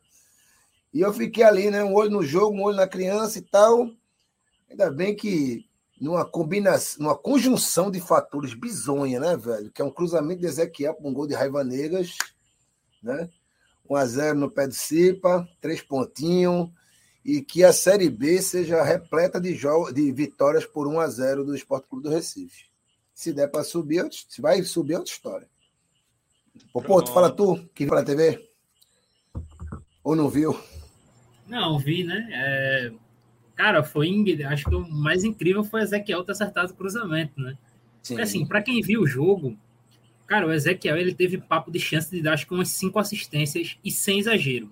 E 0.92 1.00
eu 1.00 1.12
fiquei 1.12 1.42
ali, 1.42 1.70
né? 1.70 1.82
Um 1.82 1.94
olho 1.94 2.10
no 2.10 2.22
jogo, 2.22 2.56
um 2.56 2.62
olho 2.62 2.76
na 2.76 2.86
criança 2.86 3.38
e 3.38 3.42
tal. 3.42 3.90
Ainda 4.70 4.90
bem 4.90 5.16
que 5.16 5.66
numa 6.00 6.24
combinação, 6.24 7.02
numa 7.02 7.16
conjunção 7.16 7.90
de 7.90 8.00
fatores 8.00 8.54
bizonha, 8.54 9.18
né, 9.18 9.36
velho? 9.36 9.70
Que 9.72 9.82
é 9.82 9.84
um 9.84 9.90
cruzamento 9.90 10.40
de 10.40 10.46
Ezequiel 10.46 10.94
com 10.94 11.08
um 11.08 11.14
gol 11.14 11.26
de 11.26 11.34
Raiva 11.34 11.64
Negas, 11.64 12.16
né? 13.02 13.28
1x0 13.88 14.34
no 14.34 14.50
pé 14.50 14.66
do 14.66 14.74
Cipa, 14.74 15.48
três 15.60 15.82
pontinhos, 15.82 16.70
e 17.24 17.40
que 17.40 17.64
a 17.64 17.72
Série 17.72 18.10
B 18.10 18.42
seja 18.42 18.82
repleta 18.82 19.40
de, 19.40 19.58
de 19.94 20.12
vitórias 20.12 20.66
por 20.66 20.86
1 20.86 21.00
a 21.00 21.08
0 21.08 21.44
do 21.44 21.54
Esporte 21.54 21.88
Clube 21.88 22.04
do 22.04 22.10
Recife. 22.10 22.66
Se 23.14 23.32
der 23.32 23.48
para 23.48 23.64
subir, 23.64 24.06
se 24.28 24.42
vai 24.42 24.62
subir, 24.62 24.94
é 24.94 24.98
outra 24.98 25.12
história. 25.12 25.48
Pô, 26.72 26.82
pô, 26.82 27.02
tu 27.02 27.12
fala 27.12 27.30
tu, 27.30 27.66
que 27.74 27.84
viu 27.84 27.94
na 27.94 28.04
TV? 28.04 28.48
Ou 30.02 30.14
não 30.14 30.28
viu? 30.28 30.58
Não, 31.46 31.78
vi, 31.78 32.04
né? 32.04 32.28
É... 32.30 32.92
Cara, 33.54 33.82
foi. 33.82 34.10
Acho 34.46 34.64
que 34.64 34.74
o 34.74 34.88
mais 34.88 35.24
incrível 35.24 35.64
foi 35.64 35.80
o 35.80 35.84
Ezequiel 35.84 36.24
ter 36.24 36.32
acertado 36.32 36.72
o 36.72 36.76
cruzamento, 36.76 37.40
né? 37.40 37.56
Sim. 38.02 38.14
Porque, 38.14 38.22
assim, 38.22 38.46
para 38.46 38.62
quem 38.62 38.82
viu 38.82 39.02
o 39.02 39.06
jogo, 39.06 39.56
cara, 40.26 40.46
o 40.46 40.52
Ezequiel 40.52 40.96
ele 40.96 41.14
teve 41.14 41.38
papo 41.38 41.70
de 41.70 41.78
chance 41.78 42.10
de 42.10 42.20
dar 42.20 42.34
acho 42.34 42.46
que 42.46 42.52
umas 42.54 42.68
cinco 42.68 42.98
assistências 42.98 43.78
e 43.82 43.90
sem 43.90 44.18
exagero. 44.18 44.70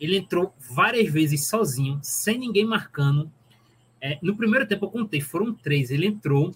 Ele 0.00 0.18
entrou 0.18 0.54
várias 0.58 1.08
vezes 1.10 1.46
sozinho, 1.46 1.98
sem 2.02 2.38
ninguém 2.38 2.64
marcando. 2.64 3.30
É, 4.00 4.18
no 4.20 4.36
primeiro 4.36 4.66
tempo 4.66 4.86
eu 4.86 4.90
contei, 4.90 5.20
foram 5.20 5.54
três. 5.54 5.90
Ele 5.90 6.06
entrou, 6.06 6.54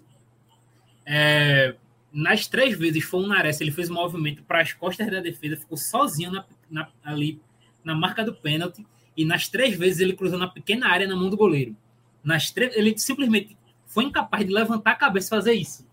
é, 1.07 1.75
nas 2.13 2.47
três 2.47 2.77
vezes 2.77 3.05
foi 3.05 3.21
o 3.23 3.27
Nares, 3.27 3.61
ele 3.61 3.71
fez 3.71 3.91
um 3.91 3.95
movimento 3.95 4.43
para 4.43 4.61
as 4.61 4.73
costas 4.73 5.11
da 5.11 5.21
defesa, 5.21 5.57
ficou 5.57 5.77
sozinho 5.77 6.31
na, 6.31 6.45
na, 6.71 6.89
ali 7.03 7.41
na 7.85 7.95
marca 7.95 8.25
do 8.25 8.35
pênalti, 8.35 8.87
e 9.17 9.25
nas 9.25 9.49
três 9.49 9.77
vezes 9.77 10.01
ele 10.01 10.15
cruzou 10.15 10.39
na 10.39 10.49
pequena 10.49 10.89
área 10.89 11.07
na 11.07 11.17
mão 11.17 11.31
do 11.31 11.37
goleiro. 11.37 11.77
Nas 12.23 12.51
três, 12.51 12.77
ele 12.77 12.97
simplesmente 12.99 13.57
foi 13.87 14.05
incapaz 14.05 14.47
de 14.47 14.53
levantar 14.53 14.93
a 14.93 14.97
cabeça 14.97 15.29
e 15.29 15.31
fazer 15.31 15.53
isso. 15.55 15.87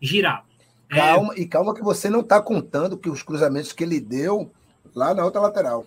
Girar. 0.00 0.44
É, 0.90 0.96
calma, 0.96 1.34
é... 1.34 1.40
e 1.40 1.46
calma 1.46 1.74
que 1.74 1.82
você 1.82 2.08
não 2.08 2.20
está 2.20 2.40
contando 2.40 2.96
que 2.96 3.10
os 3.10 3.22
cruzamentos 3.22 3.72
que 3.72 3.84
ele 3.84 4.00
deu 4.00 4.50
lá 4.94 5.14
na 5.14 5.24
outra 5.24 5.40
lateral. 5.40 5.86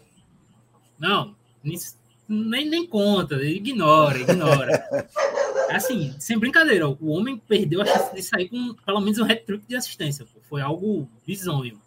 Não, 0.99 1.35
nem, 1.63 2.69
nem 2.69 2.85
conta, 2.85 3.41
ignora, 3.43 4.19
ignora. 4.19 5.07
assim, 5.71 6.15
sem 6.19 6.37
brincadeira, 6.37 6.87
o 6.87 7.09
homem 7.09 7.37
perdeu 7.37 7.81
a 7.81 7.85
chance 7.85 8.13
de 8.13 8.21
sair 8.21 8.49
com 8.49 8.73
pelo 8.85 9.01
menos 9.01 9.17
um 9.19 9.23
hat-trick 9.23 9.65
de 9.67 9.75
assistência. 9.75 10.25
Pô. 10.25 10.39
Foi 10.41 10.61
algo 10.61 11.09
bizonho. 11.25 11.79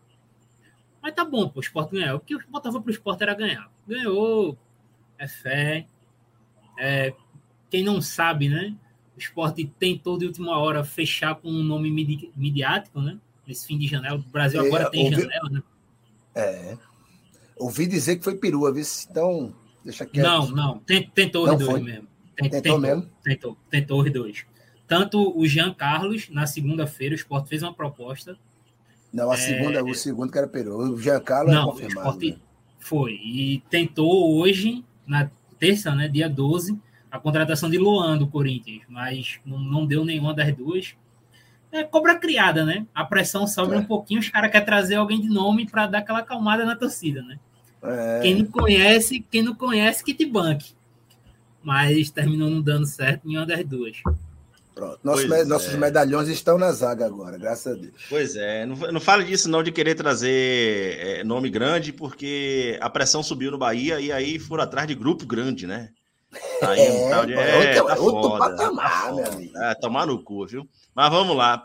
Mas 1.02 1.14
tá 1.14 1.24
bom, 1.24 1.48
pô, 1.48 1.60
o 1.60 1.62
Sport 1.62 1.90
ganhou. 1.90 2.16
O 2.16 2.20
que 2.20 2.36
botava 2.48 2.80
pro 2.80 2.92
Sport 2.92 3.20
era 3.20 3.34
ganhar. 3.34 3.70
Ganhou, 3.86 4.56
é 5.18 5.28
fé. 5.28 5.86
É, 6.78 7.12
quem 7.70 7.84
não 7.84 8.00
sabe, 8.00 8.48
né? 8.48 8.74
O 9.16 9.20
Sport 9.20 9.56
tentou 9.78 10.16
de 10.16 10.26
última 10.26 10.58
hora 10.58 10.84
fechar 10.84 11.34
com 11.34 11.48
um 11.48 11.62
nome 11.62 11.90
midi 11.90 12.30
midiático, 12.36 13.00
né? 13.00 13.18
Nesse 13.46 13.66
fim 13.66 13.76
de 13.76 13.86
janela. 13.86 14.16
O 14.16 14.22
Brasil 14.22 14.62
é, 14.62 14.66
agora 14.66 14.90
tem 14.90 15.04
ouvi... 15.04 15.22
janela, 15.22 15.50
né? 15.50 15.62
É. 16.34 16.78
Ouvi 17.57 17.86
dizer 17.86 18.16
que 18.16 18.24
foi 18.24 18.36
perua, 18.36 18.72
viu? 18.72 18.84
Então, 19.11 19.55
deixa 19.84 20.07
quieto. 20.07 20.24
Não, 20.24 20.48
não. 20.50 20.78
Tentou 21.14 21.46
não 21.46 21.57
dois 21.57 21.82
mesmo. 21.82 22.09
Tentou, 22.36 22.62
tentou 22.62 22.78
mesmo? 22.78 23.11
Tentou, 23.22 23.57
tentou 23.70 24.03
os 24.03 24.12
dois. 24.12 24.44
Tanto 24.86 25.38
o 25.38 25.46
Jean 25.46 25.72
Carlos, 25.72 26.28
na 26.30 26.46
segunda-feira, 26.46 27.14
o 27.14 27.16
Sport 27.16 27.48
fez 27.48 27.62
uma 27.62 27.72
proposta. 27.72 28.36
Não, 29.12 29.30
a 29.30 29.36
segunda, 29.36 29.78
é, 29.78 29.82
o 29.82 29.94
segundo 29.94 30.32
que 30.32 30.38
era 30.38 30.48
Peru. 30.48 30.76
O 30.94 31.00
Jean 31.00 31.20
Carlos 31.20 31.55
não, 31.55 31.62
é 31.62 31.66
confirmado. 31.66 32.09
O 32.09 32.11
Sport 32.11 32.22
né? 32.24 32.36
foi. 32.78 33.12
E 33.12 33.62
tentou 33.70 34.38
hoje, 34.38 34.84
na 35.07 35.30
terça, 35.59 35.94
né, 35.94 36.09
dia 36.09 36.28
12, 36.28 36.78
a 37.11 37.18
contratação 37.18 37.70
de 37.70 37.78
Luan 37.78 38.16
do 38.16 38.26
Corinthians, 38.26 38.82
mas 38.88 39.38
não, 39.44 39.59
não 39.59 39.86
deu 39.86 40.05
nenhuma 40.05 40.34
das 40.34 40.55
duas. 40.57 40.94
É 41.72 41.82
cobra 41.82 42.16
criada, 42.16 42.64
né? 42.64 42.86
A 42.94 43.04
pressão 43.04 43.46
sobe 43.46 43.74
é. 43.74 43.78
um 43.78 43.84
pouquinho, 43.84 44.20
os 44.20 44.28
caras 44.28 44.50
querem 44.50 44.66
trazer 44.66 44.96
alguém 44.96 45.20
de 45.20 45.28
nome 45.28 45.68
para 45.68 45.86
dar 45.86 45.98
aquela 45.98 46.22
calmada 46.22 46.64
na 46.64 46.76
torcida, 46.76 47.22
né? 47.22 47.38
É. 47.82 48.20
Quem 48.22 48.36
não 48.36 48.46
conhece, 48.46 49.24
quem 49.30 49.42
não 49.42 49.54
conhece 49.54 50.04
que 50.04 50.14
te 50.14 50.24
banque 50.24 50.74
mas 51.62 52.10
terminou 52.10 52.50
não 52.50 52.60
dando 52.60 52.86
certo 52.86 53.26
nenhuma 53.26 53.46
das 53.46 53.64
duas. 53.64 53.96
Pronto. 54.74 54.98
Nossos, 55.04 55.28
me, 55.28 55.44
nossos 55.44 55.74
é. 55.74 55.76
medalhões 55.76 56.28
estão 56.28 56.56
na 56.56 56.72
zaga 56.72 57.04
agora, 57.04 57.36
graças 57.36 57.74
a 57.74 57.78
Deus. 57.78 57.94
Pois 58.08 58.36
é, 58.36 58.64
não, 58.64 58.74
não 58.90 59.00
fale 59.00 59.24
disso 59.24 59.48
não 59.48 59.62
de 59.62 59.70
querer 59.70 59.94
trazer 59.94 60.98
é, 60.98 61.24
nome 61.24 61.50
grande, 61.50 61.92
porque 61.92 62.78
a 62.80 62.88
pressão 62.88 63.22
subiu 63.22 63.50
no 63.50 63.58
Bahia 63.58 64.00
e 64.00 64.10
aí 64.10 64.38
foram 64.38 64.64
atrás 64.64 64.88
de 64.88 64.94
grupo 64.94 65.26
grande, 65.26 65.66
né? 65.66 65.90
Aí 66.62 66.80
é, 66.80 66.93
um 66.93 67.11
tal 67.11 67.26
de, 67.26 67.35
é, 67.35 67.57
outro, 67.57 67.87
tá 67.87 68.03
outro 68.03 68.30
foda, 68.30 68.39
patamar, 68.39 69.07
tá 69.07 69.12
meu 69.12 69.26
amigo. 69.26 69.59
É, 69.59 69.74
tomar 69.74 70.07
no 70.07 70.22
cu, 70.22 70.47
viu? 70.47 70.68
Mas 70.95 71.11
vamos 71.11 71.37
lá. 71.37 71.64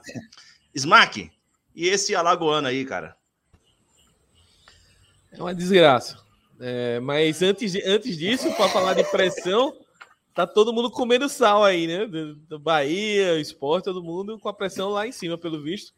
Smack, 0.73 1.31
e 1.75 1.87
esse 1.87 2.15
Alagoano 2.15 2.67
aí, 2.67 2.83
cara? 2.83 3.15
É 5.31 5.41
uma 5.41 5.53
desgraça. 5.53 6.19
É, 6.59 6.99
mas 6.99 7.41
antes, 7.41 7.75
antes 7.85 8.17
disso, 8.17 8.51
para 8.55 8.67
falar 8.69 8.93
de 8.93 9.03
pressão, 9.05 9.77
tá 10.33 10.47
todo 10.47 10.73
mundo 10.73 10.89
comendo 10.89 11.29
sal 11.29 11.63
aí, 11.63 11.87
né? 11.87 12.05
Do, 12.05 12.35
do 12.35 12.59
Bahia, 12.59 13.39
esporte, 13.39 13.85
todo 13.85 14.03
mundo 14.03 14.39
com 14.39 14.49
a 14.49 14.53
pressão 14.53 14.89
lá 14.89 15.07
em 15.07 15.11
cima, 15.11 15.37
pelo 15.37 15.61
visto. 15.61 15.93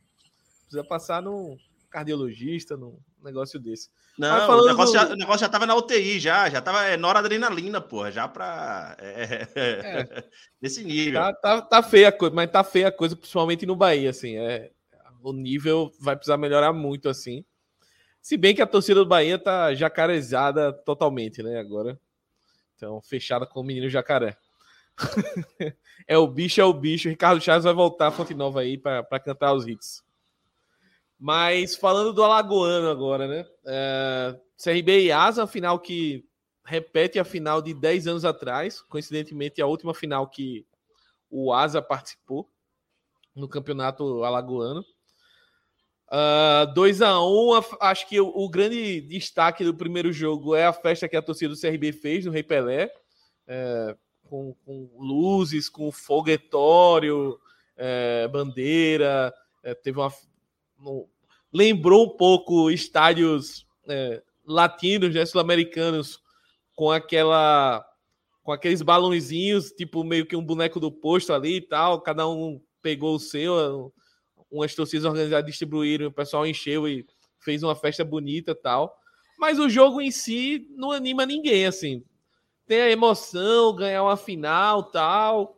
Precisa 0.64 0.84
passar 0.84 1.22
num 1.22 1.58
cardiologista, 1.90 2.78
num 2.78 3.00
negócio 3.24 3.60
desse. 3.60 3.90
Não, 4.18 4.60
o 4.60 4.66
negócio, 4.68 4.94
do... 4.94 5.00
já, 5.00 5.14
o 5.14 5.16
negócio 5.16 5.40
já 5.42 5.50
tava 5.50 5.66
na 5.66 5.76
UTI, 5.76 6.20
já, 6.20 6.50
já 6.50 6.62
tava 6.62 6.86
é, 6.86 6.98
noradrenalina, 6.98 7.80
porra, 7.80 8.12
já 8.12 8.28
pra. 8.28 8.96
É, 9.00 9.48
é. 9.56 10.30
nesse 10.62 10.84
nível. 10.84 11.22
Tá, 11.22 11.34
tá, 11.34 11.62
tá, 11.62 11.84
feia 11.84 12.10
a 12.10 12.12
coisa, 12.12 12.36
mas 12.36 12.52
tá 12.52 12.64
feia 12.64 12.88
a 12.88 12.92
coisa, 12.92 13.16
principalmente 13.16 13.66
no 13.66 13.76
Bahia, 13.76 14.10
assim. 14.10 14.38
É, 14.38 14.72
o 15.22 15.34
nível 15.34 15.92
vai 16.00 16.16
precisar 16.16 16.38
melhorar 16.38 16.74
muito, 16.74 17.10
assim. 17.10 17.44
Se 18.22 18.38
bem 18.38 18.54
que 18.54 18.62
a 18.62 18.68
torcida 18.68 19.00
do 19.00 19.06
Bahia 19.06 19.40
tá 19.40 19.74
jacarezada 19.74 20.74
totalmente, 20.74 21.42
né? 21.42 21.60
Agora. 21.60 22.00
Então, 22.76 23.02
fechada 23.02 23.46
com 23.46 23.60
o 23.60 23.64
menino 23.64 23.90
jacaré. 23.90 24.38
é 26.08 26.18
o 26.18 26.28
bicho, 26.28 26.62
é 26.62 26.64
o 26.64 26.74
bicho. 26.74 27.10
Ricardo 27.10 27.42
Chaves 27.42 27.66
vai 27.66 27.74
voltar 27.74 28.08
a 28.08 28.12
Fonte 28.12 28.34
Nova 28.34 28.62
aí 28.62 28.78
para 28.78 29.20
cantar 29.20 29.54
os 29.54 29.68
hits. 29.68 30.02
Mas 31.20 31.76
falando 31.76 32.14
do 32.14 32.24
Alagoano 32.24 32.90
agora, 32.90 33.28
né? 33.28 33.46
É, 33.66 34.40
CRB 34.58 35.06
e 35.06 35.12
Asa, 35.12 35.46
final 35.46 35.80
que 35.80 36.26
repete 36.64 37.20
a 37.20 37.26
final 37.26 37.62
de 37.62 37.74
10 37.74 38.08
anos 38.08 38.26
atrás, 38.26 38.82
coincidentemente 38.82 39.62
a 39.62 39.66
última 39.66 39.94
final 39.94 40.30
que 40.30 40.66
o 41.30 41.52
Asa 41.52 41.82
participou 41.82 42.50
no 43.36 43.48
campeonato 43.48 44.24
alagoano. 44.24 44.84
2 46.74 47.02
uh, 47.02 47.06
a 47.06 47.24
1 47.24 47.28
um, 47.28 47.62
acho 47.82 48.08
que 48.08 48.20
o, 48.20 48.28
o, 48.28 48.50
grande 48.50 49.02
destaque 49.02 49.64
do 49.64 49.76
primeiro 49.76 50.12
jogo 50.12 50.56
é 50.56 50.66
a 50.66 50.74
festa 50.74 51.08
que 51.08 51.16
a 51.16 51.22
torcida 51.22 51.54
do 51.54 51.60
CRB 51.60 51.92
fez 51.92 52.26
no 52.26 52.32
Rei 52.32 52.42
Pelé, 52.42 52.92
é, 53.48 53.96
com, 54.24 54.56
com, 54.66 54.90
luzes, 54.98 55.70
com 55.70 55.92
foguetório, 55.92 57.40
é, 57.78 58.28
bandeira, 58.28 59.34
é, 59.64 59.76
teve 59.76 60.00
uma. 60.00 60.12
Lembrou 61.52 62.06
um 62.06 62.10
pouco 62.10 62.70
estádios 62.70 63.66
é, 63.88 64.22
latinos, 64.46 65.14
né, 65.14 65.26
sul-americanos, 65.26 66.20
com 66.76 66.92
aquela. 66.92 67.86
com 68.44 68.52
aqueles 68.52 68.82
balãozinhos, 68.82 69.72
tipo 69.72 70.04
meio 70.04 70.26
que 70.26 70.36
um 70.36 70.44
boneco 70.44 70.80
do 70.80 70.92
posto 70.92 71.34
ali 71.34 71.58
e 71.58 71.62
tal, 71.62 72.02
cada 72.02 72.28
um 72.28 72.62
pegou 72.82 73.16
o 73.16 73.20
seu 73.20 73.94
umas 74.52 74.74
torcidas 74.74 75.06
organizadas 75.06 75.46
distribuíram, 75.46 76.08
o 76.08 76.12
pessoal 76.12 76.46
encheu 76.46 76.88
e 76.88 77.06
fez 77.40 77.62
uma 77.62 77.76
festa 77.76 78.04
bonita 78.04 78.56
tal. 78.56 78.98
Mas 79.38 79.60
o 79.60 79.70
jogo 79.70 80.02
em 80.02 80.12
si 80.12 80.68
não 80.76 80.92
anima 80.92 81.26
ninguém, 81.26 81.66
assim. 81.66 82.04
Tem 82.66 82.82
a 82.82 82.92
emoção, 82.92 83.76
ganhar 83.76 84.04
uma 84.04 84.18
final 84.18 84.84
tal. 84.84 85.58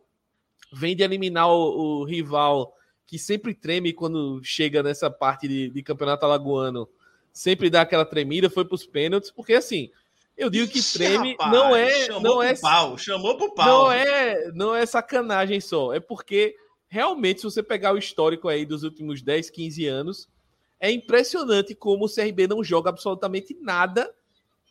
Vem 0.72 0.94
de 0.94 1.02
eliminar 1.02 1.48
o, 1.48 2.00
o 2.00 2.04
rival 2.04 2.74
que 3.12 3.18
sempre 3.18 3.52
treme 3.52 3.92
quando 3.92 4.40
chega 4.42 4.82
nessa 4.82 5.10
parte 5.10 5.46
de, 5.46 5.68
de 5.68 5.82
campeonato 5.82 6.24
alagoano. 6.24 6.88
Sempre 7.30 7.68
dá 7.68 7.82
aquela 7.82 8.06
tremida, 8.06 8.48
foi 8.48 8.64
para 8.64 8.74
os 8.74 8.86
pênaltis, 8.86 9.30
porque 9.30 9.52
assim, 9.52 9.90
eu 10.34 10.48
digo 10.48 10.66
que 10.72 10.82
treme 10.82 11.32
rapaz, 11.32 11.52
não 11.52 11.76
é 11.76 12.08
não 12.08 12.42
é 12.42 12.56
pau, 12.56 12.96
chamou 12.96 13.36
pro 13.36 13.52
pau. 13.52 13.66
Não 13.66 13.92
é, 13.92 14.50
não 14.54 14.74
é 14.74 14.86
sacanagem 14.86 15.60
só, 15.60 15.92
é 15.92 16.00
porque 16.00 16.56
realmente, 16.88 17.40
se 17.40 17.44
você 17.44 17.62
pegar 17.62 17.92
o 17.92 17.98
histórico 17.98 18.48
aí 18.48 18.64
dos 18.64 18.82
últimos 18.82 19.20
10, 19.20 19.50
15 19.50 19.86
anos, 19.86 20.26
é 20.80 20.90
impressionante 20.90 21.74
como 21.74 22.06
o 22.06 22.10
CRB 22.10 22.46
não 22.46 22.64
joga 22.64 22.88
absolutamente 22.88 23.54
nada 23.60 24.10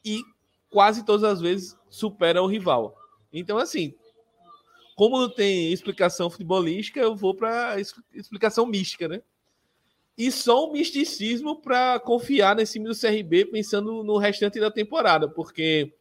e 0.03 0.23
quase 0.67 1.05
todas 1.05 1.23
as 1.23 1.39
vezes 1.39 1.77
supera 1.91 2.41
o 2.41 2.47
rival. 2.47 2.97
Então, 3.31 3.59
assim, 3.59 3.93
como 5.01 5.19
não 5.19 5.29
tem 5.29 5.73
explicação 5.73 6.29
futebolística, 6.29 6.99
eu 6.99 7.15
vou 7.15 7.33
para 7.33 7.75
explicação 8.13 8.67
mística, 8.67 9.07
né? 9.07 9.23
E 10.15 10.31
só 10.31 10.69
um 10.69 10.73
misticismo 10.73 11.59
para 11.59 11.99
confiar 11.99 12.55
nesse 12.55 12.73
time 12.73 12.87
do 12.87 12.95
CRB 12.95 13.45
pensando 13.45 14.03
no 14.03 14.19
restante 14.19 14.59
da 14.59 14.69
temporada, 14.69 15.27
porque 15.27 15.91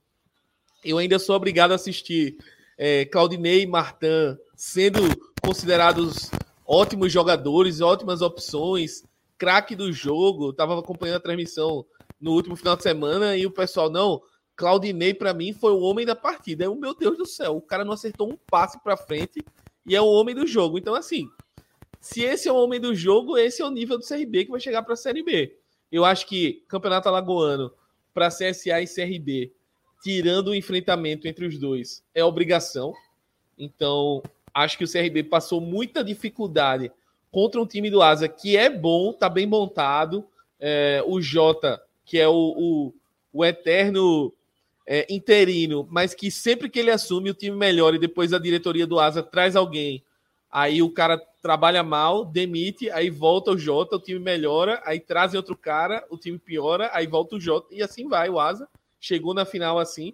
eu 0.84 0.98
ainda 0.98 1.18
sou 1.18 1.34
obrigado 1.34 1.72
a 1.72 1.76
assistir 1.76 2.36
é, 2.76 3.06
Claudinei 3.06 3.62
e 3.62 3.66
Martin 3.66 4.36
sendo 4.54 5.00
considerados 5.40 6.30
ótimos 6.66 7.10
jogadores, 7.10 7.80
ótimas 7.80 8.20
opções, 8.20 9.02
craque 9.38 9.74
do 9.74 9.90
jogo. 9.90 10.52
Tava 10.52 10.78
acompanhando 10.78 11.16
a 11.16 11.20
transmissão 11.20 11.86
no 12.20 12.32
último 12.32 12.54
final 12.54 12.76
de 12.76 12.82
semana 12.82 13.34
e 13.34 13.46
o 13.46 13.50
pessoal, 13.50 13.88
não, 13.88 14.20
Claudinei 14.60 15.14
para 15.14 15.32
mim 15.32 15.54
foi 15.54 15.72
o 15.72 15.80
homem 15.80 16.04
da 16.04 16.14
partida. 16.14 16.64
Eu, 16.64 16.74
meu 16.74 16.94
Deus 16.94 17.16
do 17.16 17.24
céu, 17.24 17.56
o 17.56 17.62
cara 17.62 17.84
não 17.84 17.94
acertou 17.94 18.30
um 18.30 18.36
passe 18.50 18.78
para 18.82 18.96
frente 18.96 19.42
e 19.86 19.96
é 19.96 20.00
o 20.00 20.06
homem 20.06 20.34
do 20.34 20.46
jogo. 20.46 20.76
Então, 20.76 20.94
assim, 20.94 21.30
se 21.98 22.22
esse 22.22 22.46
é 22.46 22.52
o 22.52 22.56
homem 22.56 22.78
do 22.78 22.94
jogo, 22.94 23.38
esse 23.38 23.62
é 23.62 23.64
o 23.64 23.70
nível 23.70 23.98
do 23.98 24.06
CRB 24.06 24.44
que 24.44 24.50
vai 24.50 24.60
chegar 24.60 24.82
para 24.82 24.92
a 24.92 24.96
Série 24.96 25.22
B. 25.22 25.56
Eu 25.90 26.04
acho 26.04 26.26
que 26.26 26.62
Campeonato 26.68 27.08
Alagoano 27.08 27.72
para 28.12 28.28
CSA 28.28 28.82
e 28.82 28.86
CRB, 28.86 29.52
tirando 30.02 30.48
o 30.48 30.54
enfrentamento 30.54 31.26
entre 31.26 31.46
os 31.46 31.58
dois, 31.58 32.04
é 32.14 32.22
obrigação. 32.22 32.92
Então, 33.58 34.22
Acho 34.52 34.76
que 34.76 34.84
o 34.84 34.90
CRB 34.90 35.24
passou 35.24 35.60
muita 35.60 36.02
dificuldade 36.02 36.90
contra 37.30 37.60
um 37.60 37.66
time 37.66 37.90
do 37.90 38.02
Asa 38.02 38.28
que 38.28 38.56
é 38.56 38.68
bom, 38.68 39.12
tá 39.12 39.28
bem 39.28 39.46
montado. 39.46 40.26
É, 40.58 41.02
o 41.06 41.20
Jota, 41.20 41.80
que 42.04 42.18
é 42.18 42.28
o, 42.28 42.34
o, 42.34 42.94
o 43.32 43.44
eterno 43.44 44.32
é, 44.92 45.06
interino, 45.08 45.86
mas 45.88 46.14
que 46.14 46.32
sempre 46.32 46.68
que 46.68 46.76
ele 46.76 46.90
assume 46.90 47.30
o 47.30 47.34
time 47.34 47.56
melhora 47.56 47.94
e 47.94 48.00
depois 48.00 48.32
a 48.32 48.40
diretoria 48.40 48.88
do 48.88 48.98
Asa 48.98 49.22
traz 49.22 49.54
alguém. 49.54 50.02
Aí 50.50 50.82
o 50.82 50.90
cara 50.90 51.16
trabalha 51.40 51.84
mal, 51.84 52.24
demite, 52.24 52.90
aí 52.90 53.08
volta 53.08 53.52
o 53.52 53.56
Jota, 53.56 53.94
o 53.94 54.00
time 54.00 54.18
melhora, 54.18 54.82
aí 54.84 54.98
trazem 54.98 55.38
outro 55.38 55.56
cara, 55.56 56.04
o 56.10 56.18
time 56.18 56.40
piora, 56.40 56.90
aí 56.92 57.06
volta 57.06 57.36
o 57.36 57.40
Jota 57.40 57.72
e 57.72 57.80
assim 57.80 58.08
vai. 58.08 58.28
O 58.28 58.40
Asa 58.40 58.68
chegou 58.98 59.32
na 59.32 59.44
final 59.44 59.78
assim 59.78 60.12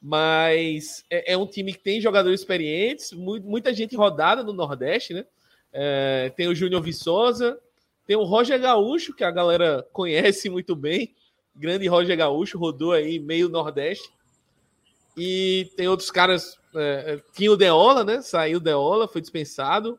mas 0.00 1.04
é, 1.10 1.32
é, 1.32 1.36
um 1.36 1.44
time 1.44 1.72
que 1.72 1.80
tem 1.80 2.00
jogadores 2.00 2.38
experientes, 2.38 3.12
muita 3.12 3.74
gente 3.74 3.96
rodada 3.96 4.44
no 4.44 4.52
Nordeste, 4.52 5.12
né? 5.12 5.26
É, 5.72 6.32
tem 6.36 6.46
o 6.46 6.54
Júnior 6.54 6.80
Viçosa, 6.82 7.58
tem 8.06 8.14
o 8.14 8.22
Roger 8.22 8.60
Gaúcho, 8.60 9.12
que 9.12 9.24
a 9.24 9.30
galera 9.32 9.84
conhece 9.92 10.48
muito 10.48 10.76
bem, 10.76 11.16
grande 11.58 11.86
Roger 11.88 12.16
Gaúcho, 12.16 12.58
rodou 12.58 12.92
aí 12.92 13.18
meio 13.18 13.48
Nordeste. 13.48 14.10
E 15.16 15.70
tem 15.76 15.88
outros 15.88 16.10
caras, 16.10 16.58
é, 16.74 17.14
é 17.14 17.22
tinha 17.34 17.50
o 17.50 17.56
Deola, 17.56 18.04
né? 18.04 18.22
Saiu 18.22 18.60
Deola, 18.60 19.08
foi 19.08 19.20
dispensado. 19.20 19.98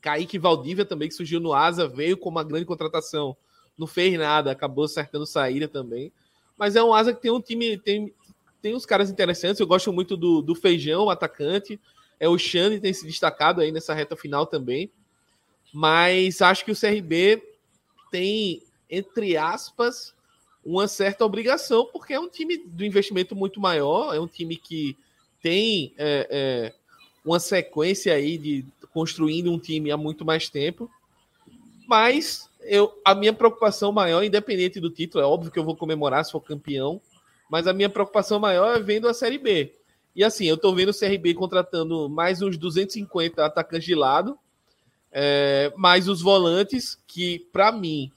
Kaique 0.00 0.38
Valdívia 0.38 0.84
também, 0.84 1.08
que 1.08 1.14
surgiu 1.14 1.38
no 1.38 1.52
Asa, 1.52 1.86
veio 1.86 2.16
com 2.16 2.28
uma 2.28 2.42
grande 2.42 2.64
contratação. 2.64 3.36
Não 3.78 3.86
fez 3.86 4.18
nada, 4.18 4.50
acabou 4.50 4.84
acertando 4.84 5.26
saída 5.26 5.68
também. 5.68 6.12
Mas 6.56 6.74
é 6.76 6.82
um 6.82 6.94
Asa 6.94 7.12
que 7.12 7.20
tem 7.20 7.30
um 7.30 7.40
time, 7.40 7.78
tem, 7.78 8.12
tem 8.60 8.74
uns 8.74 8.86
caras 8.86 9.10
interessantes. 9.10 9.60
Eu 9.60 9.66
gosto 9.66 9.92
muito 9.92 10.16
do, 10.16 10.40
do 10.40 10.54
Feijão, 10.54 11.10
atacante. 11.10 11.78
É 12.18 12.28
o 12.28 12.38
Xande 12.38 12.80
tem 12.80 12.92
se 12.92 13.06
destacado 13.06 13.60
aí 13.60 13.70
nessa 13.70 13.94
reta 13.94 14.16
final 14.16 14.46
também. 14.46 14.90
Mas 15.72 16.42
acho 16.42 16.64
que 16.64 16.72
o 16.72 16.78
CRB 16.78 17.42
tem, 18.10 18.62
entre 18.90 19.36
aspas, 19.36 20.14
uma 20.64 20.86
certa 20.86 21.24
obrigação, 21.24 21.88
porque 21.92 22.12
é 22.12 22.20
um 22.20 22.28
time 22.28 22.56
do 22.56 22.84
investimento 22.84 23.34
muito 23.34 23.60
maior, 23.60 24.14
é 24.14 24.20
um 24.20 24.28
time 24.28 24.56
que 24.56 24.96
tem 25.42 25.92
é, 25.98 26.26
é, 26.30 26.72
uma 27.24 27.40
sequência 27.40 28.14
aí 28.14 28.38
de 28.38 28.64
construindo 28.92 29.50
um 29.50 29.58
time 29.58 29.90
há 29.90 29.96
muito 29.96 30.24
mais 30.24 30.48
tempo. 30.48 30.90
Mas 31.86 32.48
eu, 32.62 32.96
a 33.04 33.14
minha 33.14 33.32
preocupação 33.32 33.90
maior, 33.90 34.22
independente 34.22 34.78
do 34.78 34.90
título, 34.90 35.22
é 35.22 35.26
óbvio 35.26 35.50
que 35.50 35.58
eu 35.58 35.64
vou 35.64 35.76
comemorar 35.76 36.24
se 36.24 36.32
for 36.32 36.40
campeão, 36.40 37.00
mas 37.50 37.66
a 37.66 37.72
minha 37.72 37.88
preocupação 37.88 38.38
maior 38.38 38.76
é 38.76 38.80
vendo 38.80 39.08
a 39.08 39.14
Série 39.14 39.38
B. 39.38 39.72
E 40.14 40.22
assim, 40.22 40.46
eu 40.46 40.56
tô 40.56 40.74
vendo 40.74 40.90
o 40.90 40.98
CRB 40.98 41.34
contratando 41.34 42.08
mais 42.08 42.40
uns 42.40 42.56
250 42.56 43.44
atacantes 43.44 43.86
de 43.86 43.94
lado, 43.94 44.38
é, 45.10 45.72
mais 45.76 46.08
os 46.08 46.22
volantes, 46.22 46.98
que 47.06 47.40
para 47.52 47.72
mim 47.72 48.12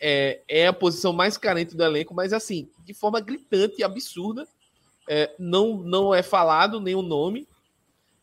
é, 0.00 0.40
é, 0.48 0.66
a 0.66 0.72
posição 0.72 1.12
mais 1.12 1.36
carente 1.36 1.76
do 1.76 1.82
elenco, 1.82 2.14
mas 2.14 2.32
assim, 2.32 2.68
de 2.84 2.94
forma 2.94 3.20
gritante 3.20 3.76
e 3.78 3.84
absurda. 3.84 4.46
É, 5.08 5.32
não, 5.38 5.76
não 5.76 6.14
é 6.14 6.22
falado 6.22 6.80
nenhum 6.80 7.02
nome. 7.02 7.46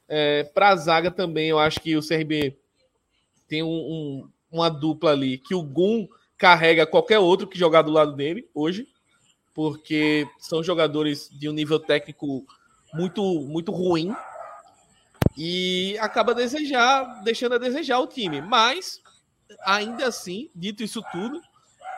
É, 0.07 0.43
para 0.43 0.69
a 0.69 0.76
zaga 0.76 1.09
também, 1.09 1.49
eu 1.49 1.57
acho 1.57 1.80
que 1.80 1.95
o 1.95 2.05
CRB 2.05 2.57
tem 3.47 3.63
um, 3.63 3.67
um, 3.67 4.30
uma 4.51 4.69
dupla 4.69 5.11
ali 5.11 5.38
que 5.38 5.55
o 5.55 5.63
Gum 5.63 6.07
carrega 6.38 6.86
qualquer 6.86 7.19
outro 7.19 7.47
que 7.47 7.57
jogar 7.57 7.84
do 7.84 7.91
lado 7.91 8.13
dele 8.15 8.49
hoje 8.53 8.88
porque 9.53 10.28
são 10.39 10.63
jogadores 10.63 11.30
de 11.30 11.47
um 11.47 11.53
nível 11.53 11.80
técnico 11.80 12.45
muito, 12.93 13.21
muito 13.41 13.71
ruim 13.71 14.13
e 15.38 15.97
acaba 15.99 16.34
desejar, 16.34 17.24
deixando 17.24 17.55
a 17.55 17.57
desejar 17.57 17.99
o 17.99 18.07
time. 18.07 18.41
Mas, 18.41 19.01
ainda 19.63 20.07
assim, 20.07 20.49
dito 20.55 20.84
isso 20.84 21.03
tudo, 21.11 21.41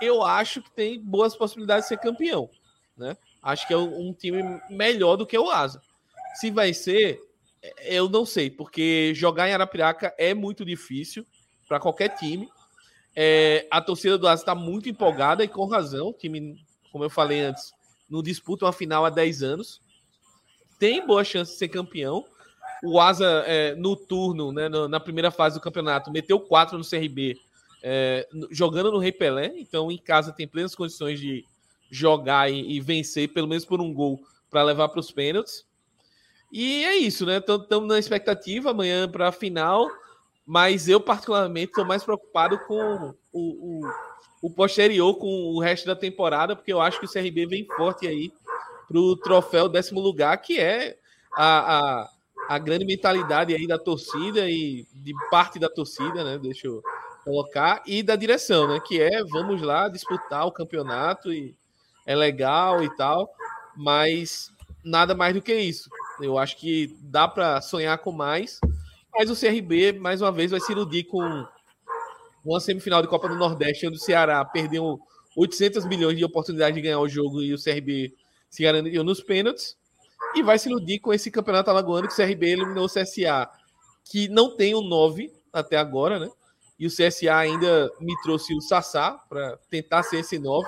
eu 0.01 0.23
acho 0.23 0.61
que 0.61 0.71
tem 0.71 0.99
boas 0.99 1.35
possibilidades 1.35 1.85
de 1.85 1.89
ser 1.89 1.97
campeão. 1.97 2.49
Né? 2.97 3.15
Acho 3.41 3.67
que 3.67 3.73
é 3.73 3.77
um 3.77 4.13
time 4.13 4.41
melhor 4.69 5.15
do 5.15 5.25
que 5.25 5.37
o 5.37 5.49
Asa. 5.49 5.81
Se 6.35 6.51
vai 6.51 6.73
ser, 6.73 7.21
eu 7.83 8.09
não 8.09 8.25
sei, 8.25 8.49
porque 8.49 9.13
jogar 9.15 9.49
em 9.49 9.53
Arapiraca 9.53 10.13
é 10.17 10.33
muito 10.33 10.65
difícil 10.65 11.25
para 11.67 11.79
qualquer 11.79 12.09
time. 12.09 12.49
É, 13.15 13.67
a 13.71 13.81
torcida 13.81 14.17
do 14.17 14.27
Asa 14.27 14.41
está 14.41 14.55
muito 14.55 14.89
empolgada 14.89 15.43
e 15.43 15.47
com 15.47 15.65
razão. 15.65 16.09
O 16.09 16.13
time 16.13 16.57
como 16.95 17.03
eu 17.03 17.09
falei 17.09 17.41
antes, 17.41 17.73
não 18.09 18.23
disputa 18.23 18.63
uma 18.63 18.71
final 18.71 19.03
há 19.03 19.09
10 19.09 19.43
anos. 19.43 19.81
Tem 20.79 21.05
boa 21.05 21.25
chance 21.25 21.51
de 21.51 21.57
ser 21.57 21.67
campeão. 21.67 22.23
O 22.81 23.01
Asa, 23.01 23.43
é, 23.45 23.75
no 23.75 23.97
turno, 23.97 24.53
né, 24.53 24.69
na 24.69 24.97
primeira 24.97 25.29
fase 25.29 25.55
do 25.55 25.61
campeonato, 25.61 26.09
meteu 26.09 26.39
4 26.39 26.77
no 26.77 26.85
CRB, 26.85 27.37
é, 27.87 28.27
jogando 28.49 28.91
no 28.91 28.97
Rei 28.97 29.11
Pelé. 29.11 29.53
Então, 29.57 29.91
em 29.91 29.97
casa, 29.97 30.33
tem 30.33 30.47
plenas 30.47 30.73
condições 30.73 31.19
de 31.19 31.45
jogar 31.91 32.51
e, 32.51 32.77
e 32.77 32.81
vencer, 32.81 33.31
pelo 33.31 33.47
menos 33.47 33.63
por 33.63 33.79
um 33.79 33.93
gol, 33.93 34.19
para 34.49 34.63
levar 34.63 34.89
para 34.89 34.99
os 34.99 35.11
pênaltis. 35.11 35.63
E 36.51 36.83
é 36.83 36.95
isso, 36.95 37.27
né? 37.27 37.37
Estamos 37.37 37.87
na 37.87 37.99
expectativa 37.99 38.71
amanhã 38.71 39.07
para 39.07 39.27
a 39.27 39.31
final, 39.31 39.87
mas 40.43 40.89
eu, 40.89 40.99
particularmente, 40.99 41.67
estou 41.69 41.85
mais 41.85 42.03
preocupado 42.03 42.57
com 42.65 43.13
o, 43.31 43.81
o, 43.81 43.91
o, 44.41 44.49
posterior, 44.49 45.15
com 45.19 45.27
o 45.27 45.59
resto 45.59 45.85
da 45.85 45.95
temporada, 45.95 46.55
porque 46.55 46.73
eu 46.73 46.81
acho 46.81 46.99
que 46.99 47.05
o 47.05 47.11
CRB 47.11 47.45
vem 47.45 47.67
forte 47.75 48.07
aí 48.07 48.31
para 48.87 48.97
o 48.97 49.15
troféu 49.15 49.69
décimo 49.69 49.99
lugar, 49.99 50.35
que 50.37 50.59
é 50.59 50.97
a, 51.33 51.77
a, 51.77 52.09
a 52.49 52.57
grande 52.57 52.85
mentalidade 52.85 53.53
aí 53.53 53.67
da 53.67 53.77
torcida 53.77 54.49
e 54.49 54.87
de 54.91 55.13
parte 55.29 55.59
da 55.59 55.69
torcida, 55.69 56.23
né? 56.23 56.39
Deixa 56.39 56.65
eu 56.65 56.81
colocar, 57.25 57.81
e 57.87 58.03
da 58.03 58.15
direção, 58.15 58.67
né? 58.67 58.79
Que 58.79 59.01
é 59.01 59.23
vamos 59.23 59.61
lá 59.61 59.89
disputar 59.89 60.45
o 60.45 60.51
campeonato 60.51 61.33
e 61.33 61.55
é 62.05 62.15
legal 62.15 62.83
e 62.83 62.95
tal, 62.95 63.27
mas 63.75 64.51
nada 64.83 65.15
mais 65.15 65.33
do 65.33 65.41
que 65.41 65.53
isso. 65.53 65.89
Eu 66.21 66.37
acho 66.37 66.55
que 66.55 66.95
dá 67.01 67.27
para 67.27 67.59
sonhar 67.61 67.97
com 67.97 68.11
mais, 68.11 68.59
mas 69.11 69.29
o 69.31 69.35
CRB, 69.35 69.93
mais 69.93 70.21
uma 70.21 70.31
vez, 70.31 70.51
vai 70.51 70.59
se 70.59 70.71
iludir 70.71 71.05
com 71.05 71.45
uma 72.45 72.59
semifinal 72.59 73.01
de 73.01 73.07
Copa 73.07 73.27
do 73.27 73.35
Nordeste, 73.35 73.87
onde 73.87 73.97
o 73.97 73.99
Ceará 73.99 74.45
perdeu 74.45 74.99
800 75.35 75.83
milhões 75.85 76.15
de 76.15 76.23
oportunidade 76.23 76.75
de 76.75 76.81
ganhar 76.81 76.99
o 76.99 77.09
jogo 77.09 77.41
e 77.41 77.53
o 77.53 77.61
CRB 77.61 78.13
se 78.49 78.61
garantiu 78.61 79.03
nos 79.03 79.19
pênaltis. 79.19 79.75
E 80.35 80.43
vai 80.43 80.59
se 80.59 80.69
iludir 80.69 80.99
com 80.99 81.13
esse 81.13 81.31
campeonato 81.31 81.69
alagoano 81.69 82.07
que 82.07 82.13
o 82.13 82.15
CRB 82.15 82.51
eliminou 82.51 82.85
o 82.85 82.89
CSA, 82.89 83.49
que 84.03 84.27
não 84.27 84.55
tem 84.55 84.75
o 84.75 84.81
um 84.81 84.87
9 84.87 85.31
até 85.51 85.77
agora, 85.77 86.19
né? 86.19 86.29
E 86.77 86.87
o 86.87 86.89
CSA 86.89 87.35
ainda 87.35 87.91
me 87.99 88.13
trouxe 88.21 88.53
o 88.53 88.61
Sassá 88.61 89.11
para 89.29 89.57
tentar 89.69 90.03
ser 90.03 90.17
esse 90.17 90.37
9. 90.37 90.67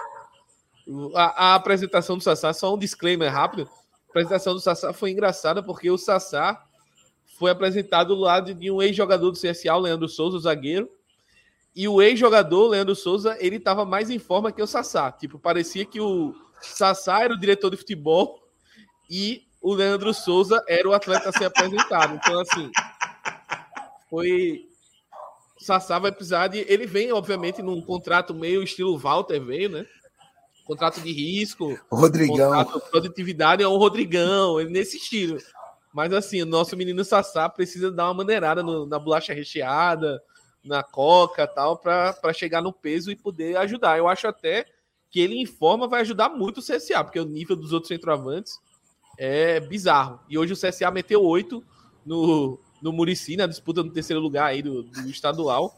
A, 1.13 1.51
a, 1.51 1.55
apresentação 1.55 2.17
do 2.17 2.23
Sassá, 2.23 2.53
só 2.53 2.73
um 2.73 2.77
disclaimer 2.77 3.31
rápido 3.31 3.69
apresentação 4.17 4.53
do 4.53 4.59
Sassá 4.59 4.93
foi 4.93 5.11
engraçada 5.11 5.61
porque 5.61 5.91
o 5.91 5.97
Sassá 5.97 6.65
foi 7.37 7.51
apresentado 7.51 8.15
do 8.15 8.21
lado 8.21 8.53
de 8.53 8.71
um 8.71 8.81
ex-jogador 8.81 9.31
do 9.31 9.39
CSA, 9.39 9.75
o 9.75 9.79
Leandro 9.79 10.09
Souza, 10.09 10.37
o 10.37 10.39
zagueiro. 10.39 10.89
E 11.75 11.87
o 11.87 12.01
ex-jogador, 12.01 12.69
Leandro 12.69 12.95
Souza, 12.95 13.37
ele 13.39 13.57
estava 13.57 13.85
mais 13.85 14.09
em 14.09 14.17
forma 14.17 14.51
que 14.51 14.61
o 14.61 14.65
Sassá. 14.65 15.11
Tipo, 15.11 15.37
parecia 15.37 15.85
que 15.85 16.01
o 16.01 16.33
Sassá 16.59 17.21
era 17.21 17.33
o 17.33 17.39
diretor 17.39 17.69
de 17.69 17.77
futebol 17.77 18.41
e 19.07 19.43
o 19.61 19.75
Leandro 19.75 20.11
Souza 20.13 20.63
era 20.67 20.89
o 20.89 20.93
atleta 20.93 21.29
a 21.29 21.31
ser 21.31 21.45
apresentado. 21.45 22.15
Então, 22.15 22.39
assim, 22.39 22.71
foi. 24.09 24.66
Sassá 25.67 25.99
vai 25.99 26.11
precisar 26.13 26.47
de. 26.47 26.59
Ele 26.59 26.87
vem, 26.87 27.11
obviamente, 27.11 27.61
num 27.61 27.81
contrato 27.81 28.33
meio 28.33 28.63
estilo 28.63 28.97
Walter 28.97 29.39
veio, 29.39 29.69
né? 29.69 29.85
contrato 30.63 30.99
de 30.99 31.11
risco, 31.13 31.79
Rodrigão. 31.89 32.51
Contrato 32.51 32.83
de 32.83 32.91
produtividade 32.91 33.63
é 33.63 33.67
o 33.67 33.77
Rodrigão, 33.77 34.59
ele 34.59 34.69
nesse 34.69 34.97
estilo. 34.97 35.37
Mas 35.93 36.11
assim, 36.11 36.41
o 36.41 36.45
nosso 36.45 36.75
menino 36.75 37.03
Sassá 37.05 37.47
precisa 37.47 37.89
dar 37.89 38.07
uma 38.07 38.15
maneirada 38.15 38.61
no, 38.61 38.85
na 38.85 38.99
bolacha 38.99 39.33
recheada, 39.33 40.21
na 40.63 40.83
coca 40.83 41.47
tal, 41.47 41.77
para 41.77 42.33
chegar 42.33 42.61
no 42.61 42.73
peso 42.73 43.09
e 43.09 43.15
poder 43.15 43.55
ajudar. 43.57 43.97
Eu 43.97 44.09
acho 44.09 44.27
até 44.27 44.65
que 45.09 45.21
ele 45.21 45.35
em 45.35 45.45
forma 45.45 45.87
vai 45.87 46.01
ajudar 46.01 46.29
muito 46.29 46.57
o 46.57 46.61
CSA, 46.61 47.01
porque 47.01 47.19
o 47.19 47.25
nível 47.25 47.55
dos 47.55 47.71
outros 47.71 47.87
centroavantes 47.87 48.59
é 49.17 49.61
bizarro. 49.61 50.19
E 50.29 50.37
hoje 50.37 50.51
o 50.51 50.57
CSA 50.57 50.91
meteu 50.91 51.23
oito 51.23 51.63
no, 52.05 52.59
no 52.81 52.91
Murici, 52.91 53.35
na 53.35 53.47
disputa 53.47 53.83
no 53.83 53.91
terceiro 53.91 54.21
lugar 54.21 54.47
aí 54.47 54.61
do, 54.61 54.83
do 54.83 55.09
estadual. 55.09 55.77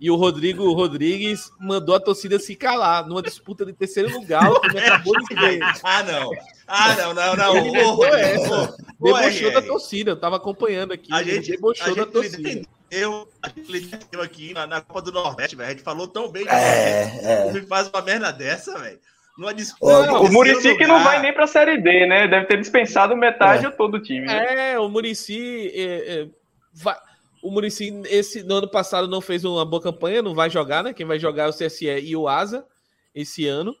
E 0.00 0.10
o 0.10 0.16
Rodrigo 0.16 0.72
Rodrigues 0.72 1.50
mandou 1.60 1.94
a 1.94 2.00
torcida 2.00 2.38
se 2.38 2.56
calar 2.56 3.06
numa 3.06 3.20
disputa 3.20 3.66
de 3.66 3.72
terceiro 3.74 4.10
lugar. 4.10 4.50
O 4.50 4.60
time 4.60 4.78
acabou 4.78 5.14
de 5.28 5.34
ver. 5.34 5.60
Ah, 5.84 6.02
não. 6.02 6.30
Ah, 6.66 6.96
não, 6.96 7.12
não, 7.12 7.36
não. 7.36 7.56
Ele 7.56 7.70
levou 7.70 8.06
essa. 8.06 8.76
Debochou 8.98 9.52
da 9.52 9.60
torcida. 9.60 10.12
Eu 10.12 10.16
tava 10.16 10.36
acompanhando 10.36 10.92
aqui. 10.92 11.12
A 11.12 11.22
gente 11.22 11.50
debochou 11.50 11.94
da 11.94 12.06
torcida. 12.06 12.66
Eu, 12.90 13.28
a 13.42 13.48
gente 13.48 13.94
entendeu 13.94 14.22
aqui 14.22 14.54
na, 14.54 14.66
na, 14.66 14.80
Copa 14.80 15.02
do 15.02 15.12
Nordeste, 15.12 15.54
velho. 15.54 15.68
A 15.68 15.72
gente 15.72 15.82
falou 15.82 16.08
tão 16.08 16.30
bem. 16.30 16.46
É, 16.48 17.46
é. 17.46 17.52
Me 17.52 17.60
faz 17.62 17.88
uma 17.88 18.02
merda 18.02 18.32
dessa, 18.32 18.78
velho. 18.78 18.98
Numa 19.38 19.54
disputa. 19.54 20.06
Não, 20.06 20.24
o 20.24 20.32
Murici 20.32 20.76
que 20.76 20.86
não 20.86 21.02
vai 21.02 21.20
nem 21.20 21.32
pra 21.32 21.46
Série 21.46 21.78
D, 21.78 22.06
né? 22.06 22.28
Deve 22.28 22.46
ter 22.46 22.58
dispensado 22.58 23.16
metade 23.16 23.64
é. 23.64 23.68
ou 23.68 23.74
todo 23.74 23.94
o 23.94 24.02
time. 24.02 24.26
Né? 24.26 24.72
É, 24.72 24.78
o 24.78 24.88
Murici. 24.88 25.70
É, 25.74 26.22
é, 26.22 26.28
vai 26.74 26.96
o 27.42 27.50
Murici, 27.50 28.02
esse 28.06 28.42
no 28.42 28.56
ano 28.56 28.68
passado, 28.68 29.08
não 29.08 29.20
fez 29.20 29.44
uma 29.44 29.64
boa 29.64 29.82
campanha, 29.82 30.22
não 30.22 30.34
vai 30.34 30.50
jogar, 30.50 30.84
né? 30.84 30.92
Quem 30.92 31.06
vai 31.06 31.18
jogar 31.18 31.44
é 31.44 31.48
o 31.48 31.52
CSE 31.52 31.86
e 31.86 32.14
o 32.14 32.28
Asa 32.28 32.66
esse 33.14 33.46
ano. 33.46 33.74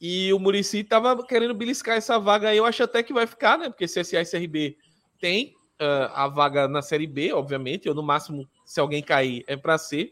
E 0.00 0.32
o 0.32 0.38
Murici 0.38 0.84
tava 0.84 1.26
querendo 1.26 1.54
beliscar 1.54 1.96
essa 1.96 2.18
vaga 2.18 2.50
aí. 2.50 2.58
Eu 2.58 2.66
acho 2.66 2.82
até 2.82 3.02
que 3.02 3.12
vai 3.12 3.26
ficar, 3.26 3.58
né? 3.58 3.68
Porque 3.68 3.86
CSA 3.86 4.20
e 4.20 4.24
CRB 4.24 4.76
tem 5.18 5.54
uh, 5.80 6.12
a 6.14 6.28
vaga 6.28 6.68
na 6.68 6.82
Série 6.82 7.06
B, 7.06 7.32
obviamente. 7.32 7.88
Ou 7.88 7.94
no 7.94 8.02
máximo, 8.02 8.46
se 8.64 8.78
alguém 8.78 9.02
cair, 9.02 9.42
é 9.48 9.56
para 9.56 9.78
ser. 9.78 10.10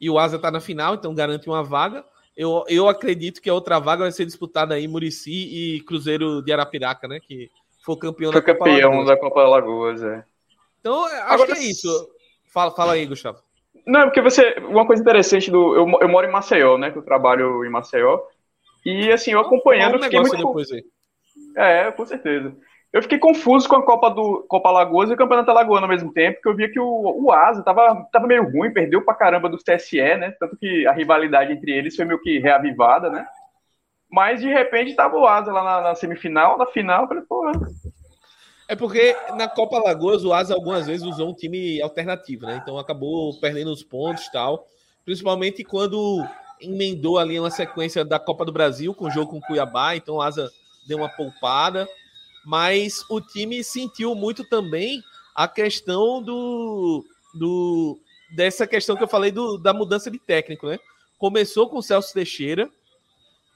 E 0.00 0.08
o 0.10 0.18
Asa 0.18 0.38
tá 0.38 0.50
na 0.50 0.60
final, 0.60 0.94
então 0.94 1.14
garante 1.14 1.48
uma 1.48 1.62
vaga. 1.62 2.04
Eu, 2.36 2.64
eu 2.68 2.88
acredito 2.88 3.40
que 3.40 3.48
a 3.48 3.54
outra 3.54 3.78
vaga 3.78 4.02
vai 4.02 4.12
ser 4.12 4.26
disputada 4.26 4.74
aí 4.74 4.88
Murici 4.88 5.76
e 5.76 5.80
Cruzeiro 5.82 6.42
de 6.42 6.52
Arapiraca, 6.52 7.06
né? 7.06 7.20
Que 7.20 7.50
foi 7.84 7.96
campeão 7.96 8.32
foi 8.32 8.40
da 8.40 8.46
Copa 8.46 8.64
campeão 8.64 9.04
da 9.04 9.16
Copa 9.16 9.40
Alagoas, 9.40 10.02
é. 10.02 10.24
Então, 10.80 11.04
acho 11.04 11.32
Agora, 11.32 11.52
que 11.52 11.60
é 11.60 11.64
isso. 11.64 12.10
Fala, 12.52 12.70
fala 12.72 12.92
aí, 12.92 13.06
Gustavo. 13.06 13.38
Não, 13.86 14.00
é 14.00 14.04
porque 14.04 14.20
você. 14.20 14.54
Uma 14.60 14.86
coisa 14.86 15.02
interessante 15.02 15.50
do. 15.50 15.74
Eu, 15.74 15.88
eu 16.00 16.08
moro 16.08 16.26
em 16.26 16.30
Maceió, 16.30 16.76
né? 16.78 16.90
Que 16.90 16.98
eu 16.98 17.02
trabalho 17.02 17.64
em 17.64 17.70
Maceió. 17.70 18.20
E 18.84 19.10
assim, 19.10 19.32
eu 19.32 19.40
acompanhando. 19.40 19.96
Um 19.96 20.02
fiquei 20.02 20.20
muito... 20.20 20.36
depois 20.36 20.70
aí. 20.72 20.84
É, 21.56 21.90
com 21.90 22.04
certeza. 22.04 22.54
Eu 22.94 23.02
fiquei 23.02 23.18
confuso 23.18 23.68
com 23.68 23.74
a 23.74 23.84
Copa 23.84 24.08
do 24.08 24.44
Copa 24.48 24.68
Alagoas 24.68 25.10
e 25.10 25.14
o 25.14 25.16
Campeonato 25.16 25.50
Alagoano 25.50 25.86
ao 25.86 25.90
mesmo 25.90 26.12
tempo, 26.12 26.36
porque 26.36 26.48
eu 26.48 26.54
via 26.54 26.70
que 26.70 26.78
o, 26.78 27.24
o 27.24 27.32
Asa 27.32 27.60
tava, 27.60 28.06
tava 28.12 28.28
meio 28.28 28.48
ruim, 28.48 28.72
perdeu 28.72 29.04
pra 29.04 29.16
caramba 29.16 29.48
do 29.48 29.58
TSE, 29.58 29.96
né? 29.96 30.30
Tanto 30.38 30.56
que 30.56 30.86
a 30.86 30.92
rivalidade 30.92 31.52
entre 31.52 31.72
eles 31.72 31.96
foi 31.96 32.04
meio 32.04 32.22
que 32.22 32.38
reavivada, 32.38 33.10
né? 33.10 33.26
Mas 34.08 34.40
de 34.40 34.46
repente 34.46 34.94
tava 34.94 35.16
o 35.16 35.26
Asa 35.26 35.52
lá 35.52 35.64
na, 35.64 35.80
na 35.80 35.94
semifinal, 35.96 36.56
na 36.56 36.66
final, 36.66 37.02
eu 37.02 37.08
falei, 37.08 37.24
pô, 37.28 37.50
é 38.68 38.76
porque 38.76 39.16
na 39.36 39.48
Copa 39.48 39.78
Lagoas 39.78 40.24
o 40.24 40.32
Asa 40.32 40.54
algumas 40.54 40.86
vezes 40.86 41.04
usou 41.04 41.30
um 41.30 41.34
time 41.34 41.82
alternativo, 41.82 42.46
né? 42.46 42.60
Então 42.62 42.78
acabou 42.78 43.38
perdendo 43.40 43.72
os 43.72 43.82
pontos 43.82 44.24
e 44.26 44.32
tal. 44.32 44.68
Principalmente 45.04 45.64
quando 45.64 46.24
emendou 46.60 47.18
ali 47.18 47.40
uma 47.40 47.50
sequência 47.50 48.04
da 48.04 48.20
Copa 48.20 48.44
do 48.44 48.52
Brasil 48.52 48.94
com 48.94 49.06
o 49.06 49.10
jogo 49.10 49.32
com 49.32 49.38
o 49.38 49.40
Cuiabá, 49.40 49.96
então 49.96 50.14
o 50.14 50.22
Asa 50.22 50.48
deu 50.86 50.98
uma 50.98 51.08
poupada. 51.08 51.88
Mas 52.44 53.04
o 53.08 53.20
time 53.20 53.62
sentiu 53.64 54.14
muito 54.14 54.44
também 54.44 55.02
a 55.34 55.48
questão 55.48 56.22
do, 56.22 57.04
do 57.34 57.98
dessa 58.34 58.66
questão 58.66 58.96
que 58.96 59.02
eu 59.02 59.08
falei 59.08 59.30
do, 59.30 59.58
da 59.58 59.72
mudança 59.72 60.10
de 60.10 60.18
técnico, 60.18 60.66
né? 60.66 60.78
Começou 61.18 61.68
com 61.68 61.78
o 61.78 61.82
Celso 61.82 62.12
Teixeira, 62.12 62.70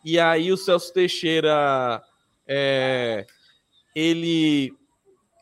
e 0.05 0.19
aí 0.19 0.51
o 0.51 0.57
Celso 0.57 0.93
Teixeira 0.93 2.03
é, 2.47 3.27
ele 3.95 4.73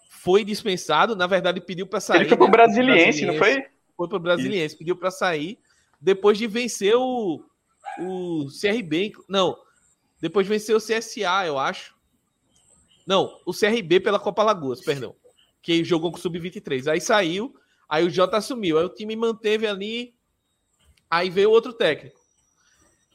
foi 0.09 0.45
dispensado, 0.45 1.15
na 1.15 1.27
verdade 1.27 1.61
pediu 1.61 1.87
para 1.87 2.01
sair. 2.01 2.21
Ele 2.21 2.29
foi 2.29 2.37
pro 2.37 2.49
Brasiliense, 2.49 3.25
não 3.25 3.37
foi? 3.37 3.65
Foi 3.97 4.09
pro 4.09 4.19
Brasiliense, 4.19 4.75
Isso. 4.75 4.79
pediu 4.79 4.97
para 4.97 5.11
sair 5.11 5.59
depois 6.01 6.37
de 6.37 6.47
vencer 6.47 6.95
o, 6.97 7.43
o 8.01 8.47
CRB, 8.61 9.13
não, 9.29 9.57
depois 10.21 10.47
de 10.47 10.53
vencer 10.53 10.77
o 10.77 10.81
CSA, 10.81 11.47
eu 11.47 11.59
acho. 11.59 11.96
Não, 13.07 13.41
o 13.47 13.53
CRB 13.53 14.01
pela 14.01 14.19
Copa 14.19 14.43
Lagoas, 14.43 14.81
perdão, 14.81 15.15
que 15.63 15.85
jogou 15.85 16.11
com 16.11 16.19
o 16.19 16.21
sub-23. 16.21 16.91
Aí 16.91 17.01
saiu, 17.01 17.55
aí 17.89 18.05
o 18.05 18.11
Jota 18.11 18.37
assumiu, 18.39 18.79
aí 18.79 18.85
o 18.85 18.95
time 18.95 19.15
manteve 19.15 19.67
ali, 19.67 20.15
aí 21.09 21.31
veio 21.31 21.51
outro 21.51 21.73
técnico. 21.73 22.21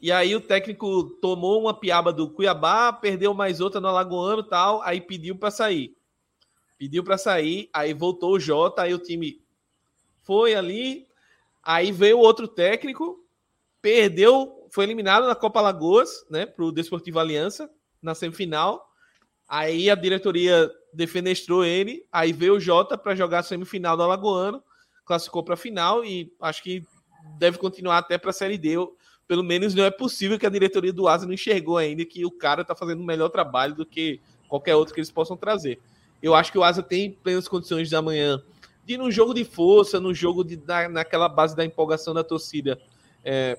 E 0.00 0.10
aí 0.10 0.34
o 0.34 0.40
técnico 0.40 1.10
tomou 1.20 1.60
uma 1.60 1.78
piaba 1.78 2.12
do 2.12 2.30
Cuiabá, 2.30 2.92
perdeu 2.92 3.34
mais 3.34 3.60
outra 3.60 3.80
no 3.80 3.88
Alagoano 3.88 4.42
tal, 4.42 4.82
aí 4.82 5.00
pediu 5.00 5.36
para 5.36 5.50
sair 5.50 5.94
pediu 6.82 7.04
para 7.04 7.16
sair, 7.16 7.70
aí 7.72 7.94
voltou 7.94 8.32
o 8.32 8.40
Jota, 8.40 8.82
aí 8.82 8.92
o 8.92 8.98
time 8.98 9.40
foi 10.24 10.52
ali, 10.52 11.06
aí 11.62 11.92
veio 11.92 12.18
outro 12.18 12.48
técnico, 12.48 13.24
perdeu, 13.80 14.66
foi 14.68 14.82
eliminado 14.82 15.28
na 15.28 15.36
Copa 15.36 15.60
Lagoas, 15.60 16.26
né, 16.28 16.44
para 16.44 16.64
o 16.64 16.72
Desportivo 16.72 17.20
Aliança, 17.20 17.70
na 18.02 18.16
semifinal. 18.16 18.91
Aí 19.48 19.90
a 19.90 19.94
diretoria 19.94 20.70
defenestrou 20.92 21.64
ele, 21.64 22.04
aí 22.10 22.32
veio 22.32 22.54
o 22.54 22.60
Jota 22.60 22.96
para 22.96 23.14
jogar 23.14 23.40
a 23.40 23.42
semifinal 23.42 23.96
do 23.96 24.02
Alagoano, 24.02 24.62
classificou 25.04 25.42
para 25.42 25.54
a 25.54 25.56
final 25.56 26.04
e 26.04 26.32
acho 26.40 26.62
que 26.62 26.82
deve 27.38 27.58
continuar 27.58 27.98
até 27.98 28.16
para 28.18 28.30
a 28.30 28.32
Série 28.32 28.58
D. 28.58 28.76
Pelo 29.26 29.42
menos 29.42 29.74
não 29.74 29.84
é 29.84 29.90
possível 29.90 30.38
que 30.38 30.46
a 30.46 30.50
diretoria 30.50 30.92
do 30.92 31.08
Asa 31.08 31.26
não 31.26 31.32
enxergou 31.32 31.76
ainda 31.76 32.04
que 32.04 32.24
o 32.24 32.30
cara 32.30 32.62
está 32.62 32.74
fazendo 32.74 33.00
um 33.00 33.06
melhor 33.06 33.28
trabalho 33.28 33.74
do 33.74 33.86
que 33.86 34.20
qualquer 34.48 34.74
outro 34.74 34.92
que 34.92 35.00
eles 35.00 35.10
possam 35.10 35.36
trazer. 35.36 35.80
Eu 36.22 36.34
acho 36.34 36.52
que 36.52 36.58
o 36.58 36.64
Asa 36.64 36.82
tem 36.82 37.10
plenas 37.10 37.48
condições 37.48 37.88
de 37.88 37.96
amanhã 37.96 38.42
de 38.84 38.96
num 38.96 39.10
jogo 39.10 39.32
de 39.32 39.44
força, 39.44 40.00
num 40.00 40.14
jogo 40.14 40.42
de 40.42 40.60
na, 40.66 40.88
naquela 40.88 41.28
base 41.28 41.54
da 41.54 41.64
empolgação 41.64 42.12
da 42.12 42.24
torcida, 42.24 42.80
é, 43.24 43.58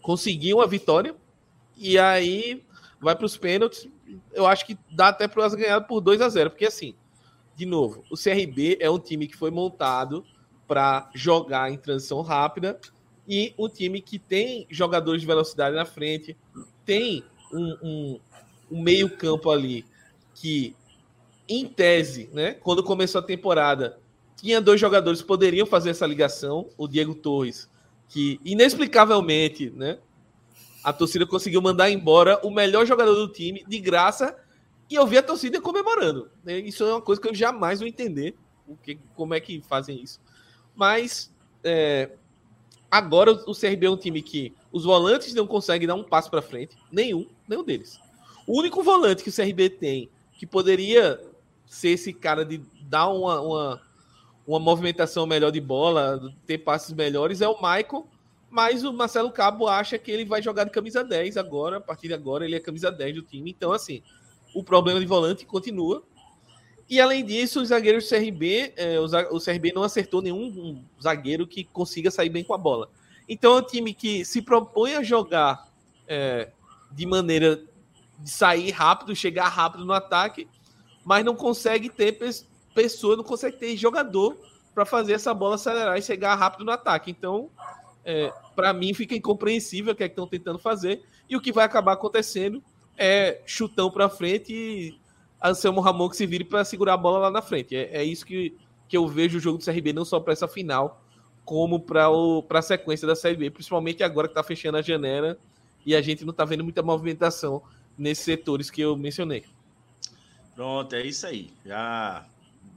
conseguir 0.00 0.54
uma 0.54 0.66
vitória 0.66 1.14
e 1.76 1.98
aí 1.98 2.64
vai 3.00 3.14
para 3.14 3.26
os 3.26 3.36
pênaltis. 3.36 3.88
Eu 4.32 4.46
acho 4.46 4.66
que 4.66 4.78
dá 4.90 5.08
até 5.08 5.28
para 5.28 5.44
Asa 5.44 5.56
ganhar 5.56 5.80
por 5.82 6.00
2 6.00 6.20
a 6.20 6.28
0 6.28 6.50
porque 6.50 6.66
assim, 6.66 6.94
de 7.56 7.66
novo, 7.66 8.04
o 8.10 8.16
CRB 8.16 8.78
é 8.80 8.90
um 8.90 8.98
time 8.98 9.26
que 9.26 9.36
foi 9.36 9.50
montado 9.50 10.24
para 10.66 11.10
jogar 11.14 11.70
em 11.70 11.76
transição 11.76 12.22
rápida 12.22 12.80
e 13.28 13.54
um 13.58 13.68
time 13.68 14.00
que 14.00 14.18
tem 14.18 14.66
jogadores 14.70 15.20
de 15.20 15.26
velocidade 15.26 15.76
na 15.76 15.84
frente, 15.84 16.36
tem 16.84 17.24
um, 17.52 17.76
um, 17.82 18.20
um 18.70 18.82
meio-campo 18.82 19.50
ali 19.50 19.84
que, 20.34 20.74
em 21.48 21.66
tese, 21.66 22.30
né, 22.32 22.54
quando 22.54 22.82
começou 22.82 23.20
a 23.20 23.24
temporada, 23.24 23.98
tinha 24.36 24.60
dois 24.60 24.80
jogadores 24.80 25.20
que 25.20 25.26
poderiam 25.26 25.66
fazer 25.66 25.90
essa 25.90 26.06
ligação, 26.06 26.68
o 26.78 26.88
Diego 26.88 27.14
Torres, 27.14 27.68
que 28.08 28.40
inexplicavelmente, 28.44 29.70
né, 29.70 29.98
a 30.82 30.92
torcida 30.92 31.26
conseguiu 31.26 31.60
mandar 31.60 31.90
embora 31.90 32.40
o 32.44 32.50
melhor 32.50 32.86
jogador 32.86 33.14
do 33.14 33.28
time 33.28 33.64
de 33.66 33.78
graça 33.78 34.36
e 34.88 34.94
eu 34.94 35.06
vi 35.06 35.18
a 35.18 35.22
torcida 35.22 35.60
comemorando. 35.60 36.30
Né? 36.42 36.58
Isso 36.58 36.82
é 36.84 36.92
uma 36.92 37.00
coisa 37.00 37.20
que 37.20 37.28
eu 37.28 37.34
jamais 37.34 37.80
vou 37.80 37.88
entender 37.88 38.34
o 38.66 38.76
que, 38.76 38.98
como 39.14 39.34
é 39.34 39.40
que 39.40 39.60
fazem 39.62 40.02
isso. 40.02 40.20
Mas 40.74 41.32
é, 41.62 42.10
agora 42.90 43.32
o 43.32 43.54
CRB 43.54 43.86
é 43.86 43.90
um 43.90 43.96
time 43.96 44.22
que 44.22 44.52
os 44.72 44.84
volantes 44.84 45.34
não 45.34 45.46
conseguem 45.46 45.86
dar 45.86 45.94
um 45.94 46.04
passo 46.04 46.30
para 46.30 46.42
frente, 46.42 46.76
nenhum, 46.90 47.26
nenhum 47.48 47.64
deles. 47.64 48.00
O 48.46 48.58
único 48.58 48.82
volante 48.82 49.22
que 49.22 49.30
o 49.30 49.32
CRB 49.32 49.70
tem 49.70 50.10
que 50.34 50.46
poderia 50.46 51.20
ser 51.66 51.90
esse 51.90 52.12
cara 52.12 52.44
de 52.44 52.62
dar 52.82 53.08
uma, 53.08 53.40
uma, 53.40 53.82
uma 54.46 54.58
movimentação 54.58 55.26
melhor 55.26 55.52
de 55.52 55.60
bola, 55.60 56.32
ter 56.46 56.58
passes 56.58 56.92
melhores, 56.92 57.40
é 57.40 57.48
o 57.48 57.56
Michael. 57.56 58.06
Mas 58.50 58.82
o 58.82 58.92
Marcelo 58.92 59.30
Cabo 59.30 59.68
acha 59.68 59.96
que 59.96 60.10
ele 60.10 60.24
vai 60.24 60.42
jogar 60.42 60.64
de 60.64 60.70
camisa 60.70 61.04
10 61.04 61.36
agora, 61.36 61.76
a 61.76 61.80
partir 61.80 62.08
de 62.08 62.14
agora 62.14 62.44
ele 62.44 62.56
é 62.56 62.60
camisa 62.60 62.90
10 62.90 63.14
do 63.14 63.22
time. 63.22 63.50
Então, 63.50 63.72
assim, 63.72 64.02
o 64.52 64.62
problema 64.64 64.98
de 64.98 65.06
volante 65.06 65.46
continua. 65.46 66.02
E 66.88 67.00
além 67.00 67.24
disso, 67.24 67.62
os 67.62 67.68
zagueiros 67.68 68.04
do 68.04 68.10
CRB, 68.10 68.72
é, 68.76 68.98
o, 68.98 69.38
CRB 69.38 69.72
não 69.72 69.84
acertou 69.84 70.20
nenhum 70.20 70.84
zagueiro 71.00 71.46
que 71.46 71.62
consiga 71.62 72.10
sair 72.10 72.28
bem 72.28 72.42
com 72.42 72.52
a 72.52 72.58
bola. 72.58 72.90
Então 73.28 73.56
é 73.56 73.60
um 73.60 73.64
time 73.64 73.94
que 73.94 74.24
se 74.24 74.42
propõe 74.42 74.96
a 74.96 75.02
jogar 75.04 75.68
é, 76.08 76.50
de 76.90 77.06
maneira 77.06 77.62
de 78.18 78.28
sair 78.28 78.72
rápido, 78.72 79.14
chegar 79.14 79.48
rápido 79.48 79.84
no 79.84 79.92
ataque, 79.92 80.48
mas 81.04 81.24
não 81.24 81.36
consegue 81.36 81.88
ter 81.88 82.18
pessoa, 82.74 83.16
não 83.16 83.22
consegue 83.22 83.56
ter 83.56 83.76
jogador 83.76 84.36
para 84.74 84.84
fazer 84.84 85.12
essa 85.12 85.32
bola 85.32 85.54
acelerar 85.54 85.96
e 85.96 86.02
chegar 86.02 86.34
rápido 86.34 86.64
no 86.64 86.72
ataque. 86.72 87.08
Então, 87.08 87.50
é, 88.04 88.32
para 88.54 88.72
mim, 88.72 88.94
fica 88.94 89.14
incompreensível 89.14 89.92
o 89.92 89.96
que 89.96 90.04
é 90.04 90.08
que 90.08 90.12
estão 90.12 90.26
tentando 90.26 90.58
fazer. 90.58 91.02
E 91.28 91.36
o 91.36 91.40
que 91.40 91.52
vai 91.52 91.64
acabar 91.64 91.92
acontecendo 91.92 92.62
é 92.96 93.40
chutão 93.46 93.90
para 93.90 94.08
frente 94.08 94.52
e 94.52 94.98
Anselmo 95.42 95.80
Ramon 95.80 96.08
que 96.08 96.16
se 96.16 96.26
vire 96.26 96.44
para 96.44 96.64
segurar 96.64 96.94
a 96.94 96.96
bola 96.96 97.18
lá 97.18 97.30
na 97.30 97.42
frente. 97.42 97.74
É, 97.74 97.96
é, 97.96 98.04
isso 98.04 98.26
que, 98.26 98.56
que 98.88 98.96
eu 98.96 99.06
vejo 99.06 99.38
o 99.38 99.40
jogo 99.40 99.58
do 99.58 99.64
CRB, 99.64 99.92
não 99.92 100.04
só 100.04 100.20
para 100.20 100.32
essa 100.32 100.48
final, 100.48 101.02
como 101.44 101.80
para 101.80 102.08
a 102.50 102.62
sequência 102.62 103.06
da 103.06 103.16
Série 103.16 103.36
B, 103.36 103.50
principalmente 103.50 104.02
agora 104.02 104.28
que 104.28 104.32
está 104.32 104.42
fechando 104.42 104.78
a 104.78 104.82
janela 104.82 105.38
e 105.84 105.96
a 105.96 106.02
gente 106.02 106.24
não 106.24 106.30
está 106.30 106.44
vendo 106.44 106.62
muita 106.62 106.82
movimentação 106.82 107.62
nesses 107.96 108.24
setores 108.24 108.70
que 108.70 108.80
eu 108.80 108.96
mencionei. 108.96 109.44
Pronto, 110.54 110.94
é 110.94 111.06
isso 111.06 111.26
aí. 111.26 111.50
Já 111.64 112.26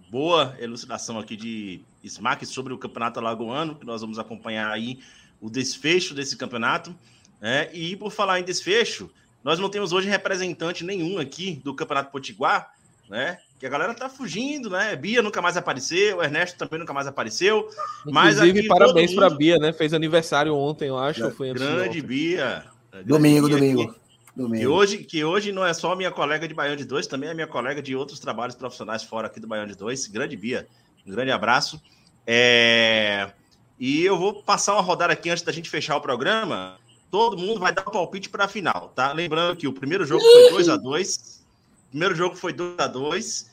boa 0.09 0.55
elucidação 0.59 1.19
aqui 1.19 1.35
de 1.35 1.81
Smack 2.03 2.45
sobre 2.45 2.73
o 2.73 2.77
Campeonato 2.77 3.19
Alagoano, 3.19 3.75
que 3.75 3.85
nós 3.85 4.01
vamos 4.01 4.19
acompanhar 4.19 4.71
aí 4.71 4.99
o 5.41 5.49
desfecho 5.49 6.13
desse 6.13 6.37
campeonato. 6.37 6.95
Né? 7.41 7.69
E 7.73 7.95
por 7.95 8.11
falar 8.11 8.39
em 8.39 8.43
desfecho, 8.43 9.09
nós 9.43 9.59
não 9.59 9.69
temos 9.69 9.91
hoje 9.91 10.07
representante 10.07 10.83
nenhum 10.83 11.19
aqui 11.19 11.59
do 11.63 11.75
Campeonato 11.75 12.11
Potiguar, 12.11 12.71
né? 13.09 13.37
Que 13.59 13.65
a 13.65 13.69
galera 13.69 13.93
tá 13.93 14.09
fugindo, 14.09 14.69
né? 14.69 14.95
Bia 14.95 15.21
nunca 15.21 15.41
mais 15.41 15.57
apareceu, 15.57 16.23
Ernesto 16.23 16.57
também 16.57 16.79
nunca 16.79 16.93
mais 16.93 17.07
apareceu. 17.07 17.69
Mas 18.05 18.35
Inclusive, 18.35 18.67
parabéns 18.67 19.11
mundo... 19.11 19.19
para 19.19 19.29
Bia, 19.29 19.57
né? 19.57 19.73
Fez 19.73 19.93
aniversário 19.93 20.55
ontem, 20.55 20.87
eu 20.87 20.97
acho. 20.97 21.29
foi 21.31 21.53
grande 21.53 22.01
Bia. 22.01 22.63
Domingo, 23.05 23.47
Bia 23.47 23.57
domingo. 23.57 23.95
domingo. 24.35 24.57
Que 24.59 24.67
hoje, 24.67 24.97
que 24.99 25.23
hoje 25.23 25.51
não 25.51 25.65
é 25.65 25.73
só 25.73 25.95
minha 25.95 26.11
colega 26.11 26.47
de 26.47 26.53
Baião 26.53 26.75
de 26.75 26.85
Dois, 26.85 27.07
também 27.07 27.29
é 27.29 27.33
minha 27.33 27.47
colega 27.47 27.81
de 27.81 27.95
outros 27.95 28.19
trabalhos 28.19 28.55
profissionais 28.55 29.03
fora 29.03 29.27
aqui 29.27 29.39
do 29.39 29.47
Baião 29.47 29.67
de 29.67 29.75
Dois. 29.75 30.07
Grande 30.07 30.37
Bia. 30.37 30.67
Um 31.05 31.11
grande 31.11 31.31
abraço. 31.31 31.81
É... 32.25 33.31
E 33.79 34.03
eu 34.03 34.17
vou 34.17 34.43
passar 34.43 34.73
uma 34.73 34.81
rodada 34.81 35.13
aqui 35.13 35.29
antes 35.29 35.43
da 35.43 35.51
gente 35.51 35.69
fechar 35.69 35.97
o 35.97 36.01
programa 36.01 36.77
todo 37.13 37.37
mundo 37.37 37.59
vai 37.59 37.71
dar 37.71 37.83
o 37.83 37.91
palpite 37.91 38.27
para 38.27 38.45
a 38.45 38.47
final, 38.47 38.91
tá? 38.95 39.13
Lembrando 39.13 39.55
que 39.55 39.67
o 39.67 39.71
primeiro 39.71 40.03
jogo 40.03 40.23
foi 40.23 40.49
2 40.49 40.69
a 40.69 40.77
2 40.77 41.43
O 41.85 41.89
primeiro 41.91 42.15
jogo 42.15 42.35
foi 42.35 42.51
2 42.51 42.79
a 42.79 42.87
2 42.87 43.51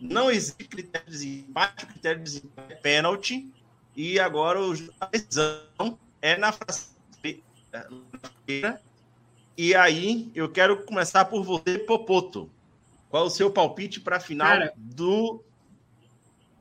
Não 0.00 0.30
existe 0.30 0.62
critério 0.68 1.10
de 1.10 1.12
desempate, 1.12 1.84
o 1.84 1.88
critério 1.88 2.18
de 2.18 2.24
desempate 2.24 2.72
é 2.72 2.76
pênalti. 2.76 3.50
E 3.96 4.20
agora 4.20 4.60
a 5.00 5.06
decisão 5.06 5.98
é 6.22 6.36
na 6.36 6.54
feira. 8.46 8.80
E 9.58 9.74
aí, 9.74 10.30
eu 10.32 10.48
quero 10.48 10.84
começar 10.84 11.24
por 11.24 11.42
você, 11.42 11.80
Popoto. 11.80 12.48
Qual 13.10 13.26
o 13.26 13.30
seu 13.30 13.50
palpite 13.50 13.98
para 13.98 14.18
a 14.18 14.20
final 14.20 14.46
Cara, 14.46 14.72
do 14.76 15.42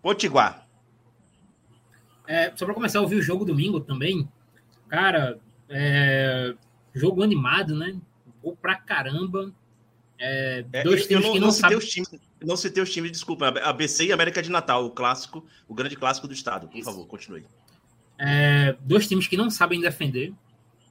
Potiguar? 0.01 0.67
É, 2.27 2.51
só 2.55 2.65
para 2.65 2.73
começar 2.73 2.99
a 2.99 3.01
ouvir 3.01 3.15
o 3.15 3.21
jogo 3.21 3.43
domingo 3.43 3.79
também, 3.79 4.27
cara, 4.87 5.39
é, 5.69 6.53
jogo 6.93 7.23
animado, 7.23 7.75
né? 7.75 7.99
Gol 8.41 8.55
pra 8.55 8.75
caramba. 8.75 9.51
É, 10.17 10.65
é 10.71 10.83
dois 10.83 11.07
times 11.07 11.25
não, 11.25 11.33
que 11.33 11.39
não, 11.39 11.47
não 11.47 11.53
sabem. 11.53 11.77
Os 11.77 11.89
times, 11.89 12.09
não 12.43 12.55
citei 12.55 12.81
os 12.81 12.91
times, 12.91 13.11
desculpa. 13.11 13.47
ABC 13.47 14.05
e 14.05 14.11
América 14.11 14.41
de 14.41 14.51
Natal, 14.51 14.85
o 14.85 14.91
clássico, 14.91 15.45
o 15.67 15.73
grande 15.73 15.95
clássico 15.95 16.27
do 16.27 16.33
estado. 16.33 16.67
Por 16.67 16.77
Isso. 16.77 16.89
favor, 16.89 17.05
continue. 17.07 17.45
É, 18.19 18.75
dois 18.81 19.07
times 19.07 19.27
que 19.27 19.35
não 19.35 19.49
sabem 19.49 19.81
defender. 19.81 20.33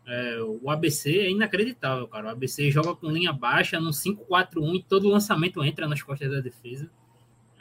É, 0.06 0.38
o 0.42 0.68
ABC 0.68 1.18
é 1.20 1.30
inacreditável, 1.30 2.08
cara. 2.08 2.26
O 2.26 2.30
ABC 2.30 2.70
joga 2.70 2.96
com 2.96 3.10
linha 3.10 3.32
baixa 3.32 3.78
no 3.78 3.90
5-4-1 3.90 4.74
e 4.74 4.82
todo 4.82 5.08
lançamento 5.08 5.62
entra 5.62 5.86
nas 5.86 6.02
costas 6.02 6.30
da 6.30 6.40
defesa. 6.40 6.90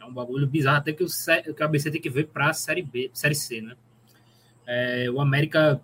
Um 0.09 0.13
bagulho 0.13 0.47
bizarro, 0.47 0.77
até 0.77 0.91
que 0.91 1.03
o, 1.03 1.07
que 1.07 1.61
o 1.61 1.65
ABC 1.65 1.91
tem 1.91 2.01
que 2.01 2.09
ver 2.09 2.27
para 2.27 2.49
a 2.49 2.53
Série 2.53 2.81
B, 2.81 3.09
Série 3.13 3.35
C, 3.35 3.61
né? 3.61 3.75
É, 4.65 5.09
o 5.09 5.21
América 5.21 5.81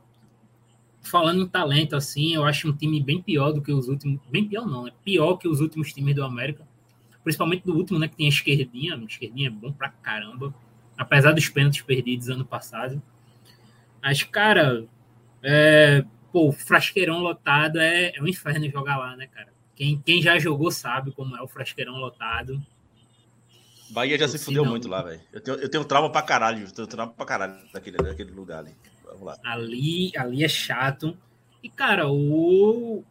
falando 1.05 1.43
em 1.43 1.47
talento, 1.47 1.95
assim, 1.95 2.33
eu 2.33 2.43
acho 2.43 2.67
um 2.67 2.75
time 2.75 3.01
bem 3.01 3.21
pior 3.21 3.51
do 3.51 3.61
que 3.61 3.71
os 3.71 3.87
últimos. 3.87 4.19
Bem 4.29 4.47
pior, 4.47 4.65
não, 4.65 4.87
é 4.87 4.91
pior 5.03 5.37
que 5.37 5.47
os 5.47 5.61
últimos 5.61 5.93
times 5.93 6.15
do 6.15 6.23
América. 6.23 6.67
Principalmente 7.23 7.63
do 7.63 7.75
último, 7.75 7.97
né? 7.97 8.07
Que 8.07 8.15
tem 8.15 8.25
a 8.25 8.29
esquerdinha. 8.29 8.95
A 8.95 9.03
esquerdinha 9.03 9.47
é 9.47 9.51
bom 9.51 9.71
pra 9.71 9.89
caramba. 9.89 10.53
Apesar 10.97 11.31
dos 11.31 11.49
pênaltis 11.49 11.81
perdidos 11.81 12.29
ano 12.29 12.45
passado. 12.45 13.01
Mas, 14.01 14.23
cara, 14.23 14.85
é, 15.41 16.05
pô, 16.31 16.51
frasqueirão 16.51 17.19
lotado 17.19 17.79
é, 17.79 18.15
é 18.15 18.21
um 18.21 18.27
inferno 18.27 18.69
jogar 18.69 18.97
lá, 18.97 19.15
né, 19.15 19.27
cara? 19.27 19.53
Quem, 19.75 19.99
quem 20.05 20.21
já 20.21 20.37
jogou 20.39 20.71
sabe 20.71 21.11
como 21.11 21.35
é 21.35 21.41
o 21.41 21.47
frasqueirão 21.47 21.97
lotado. 21.97 22.63
Bahia 23.95 24.17
já 24.19 24.27
se 24.27 24.37
fudeu 24.37 24.63
não. 24.63 24.71
muito 24.71 24.89
lá, 24.89 25.01
velho. 25.01 25.21
Eu 25.31 25.39
tenho, 25.39 25.57
eu 25.57 25.69
tenho 25.69 25.85
trauma 25.85 26.11
pra 26.11 26.21
caralho. 26.21 26.65
Eu 26.65 26.71
tenho 26.71 26.87
trauma 26.87 27.13
pra 27.13 27.25
caralho 27.25 27.55
daquele, 27.71 27.95
daquele 27.95 28.31
lugar 28.31 28.59
ali. 28.59 28.75
Vamos 29.05 29.23
lá. 29.23 29.37
Ali, 29.41 30.11
ali 30.17 30.43
é 30.43 30.49
chato. 30.49 31.17
E, 31.63 31.69
cara, 31.69 32.09
o. 32.11 33.05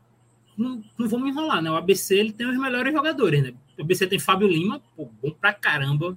Não, 0.56 0.84
não 0.98 1.08
vamos 1.08 1.30
enrolar, 1.30 1.62
né? 1.62 1.70
O 1.70 1.76
ABC 1.76 2.16
ele 2.16 2.32
tem 2.32 2.46
os 2.46 2.58
melhores 2.58 2.92
jogadores, 2.92 3.42
né? 3.42 3.54
O 3.78 3.82
ABC 3.82 4.06
tem 4.06 4.18
Fábio 4.18 4.46
Lima, 4.46 4.80
pô, 4.94 5.08
bom 5.22 5.30
pra 5.30 5.54
caramba. 5.54 6.16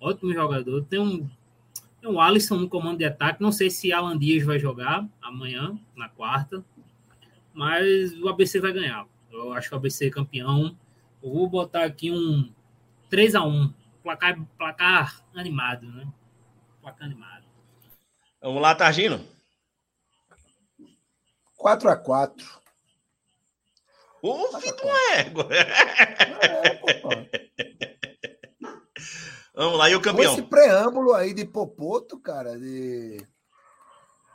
Ótimo 0.00 0.32
jogador. 0.32 0.82
Tem 0.86 0.98
um, 0.98 1.28
tem 2.00 2.10
um 2.10 2.18
Alisson 2.18 2.56
no 2.56 2.70
comando 2.70 2.98
de 2.98 3.04
ataque. 3.04 3.42
Não 3.42 3.52
sei 3.52 3.68
se 3.68 3.92
Alan 3.92 4.18
Dias 4.18 4.42
vai 4.44 4.58
jogar 4.58 5.06
amanhã, 5.20 5.78
na 5.94 6.08
quarta. 6.08 6.64
Mas 7.52 8.18
o 8.18 8.28
ABC 8.30 8.60
vai 8.60 8.72
ganhar. 8.72 9.06
Eu 9.30 9.52
acho 9.52 9.68
que 9.68 9.74
o 9.74 9.78
ABC 9.78 10.06
é 10.06 10.10
campeão. 10.10 10.74
Eu 11.22 11.30
vou 11.30 11.46
botar 11.46 11.84
aqui 11.84 12.10
um 12.10 12.50
3 13.10 13.34
a 13.34 13.44
1 13.44 13.79
placar, 14.02 14.36
placar 14.56 15.24
animado, 15.34 15.86
né? 15.86 16.06
Placar 16.80 17.06
animado. 17.06 17.44
Vamos 18.40 18.62
lá, 18.62 18.74
Targino. 18.74 19.24
4 21.56 21.90
x 21.90 22.02
4 22.04 22.60
Ô, 24.22 24.58
Vitor 24.58 24.90
Égua! 25.14 25.48
Vamos 29.54 29.78
lá, 29.78 29.90
e 29.90 29.94
o 29.94 30.00
campeão? 30.00 30.34
Com 30.34 30.40
esse 30.40 30.48
preâmbulo 30.48 31.14
aí 31.14 31.34
de 31.34 31.44
Popoto, 31.44 32.18
cara, 32.18 32.58
de, 32.58 33.26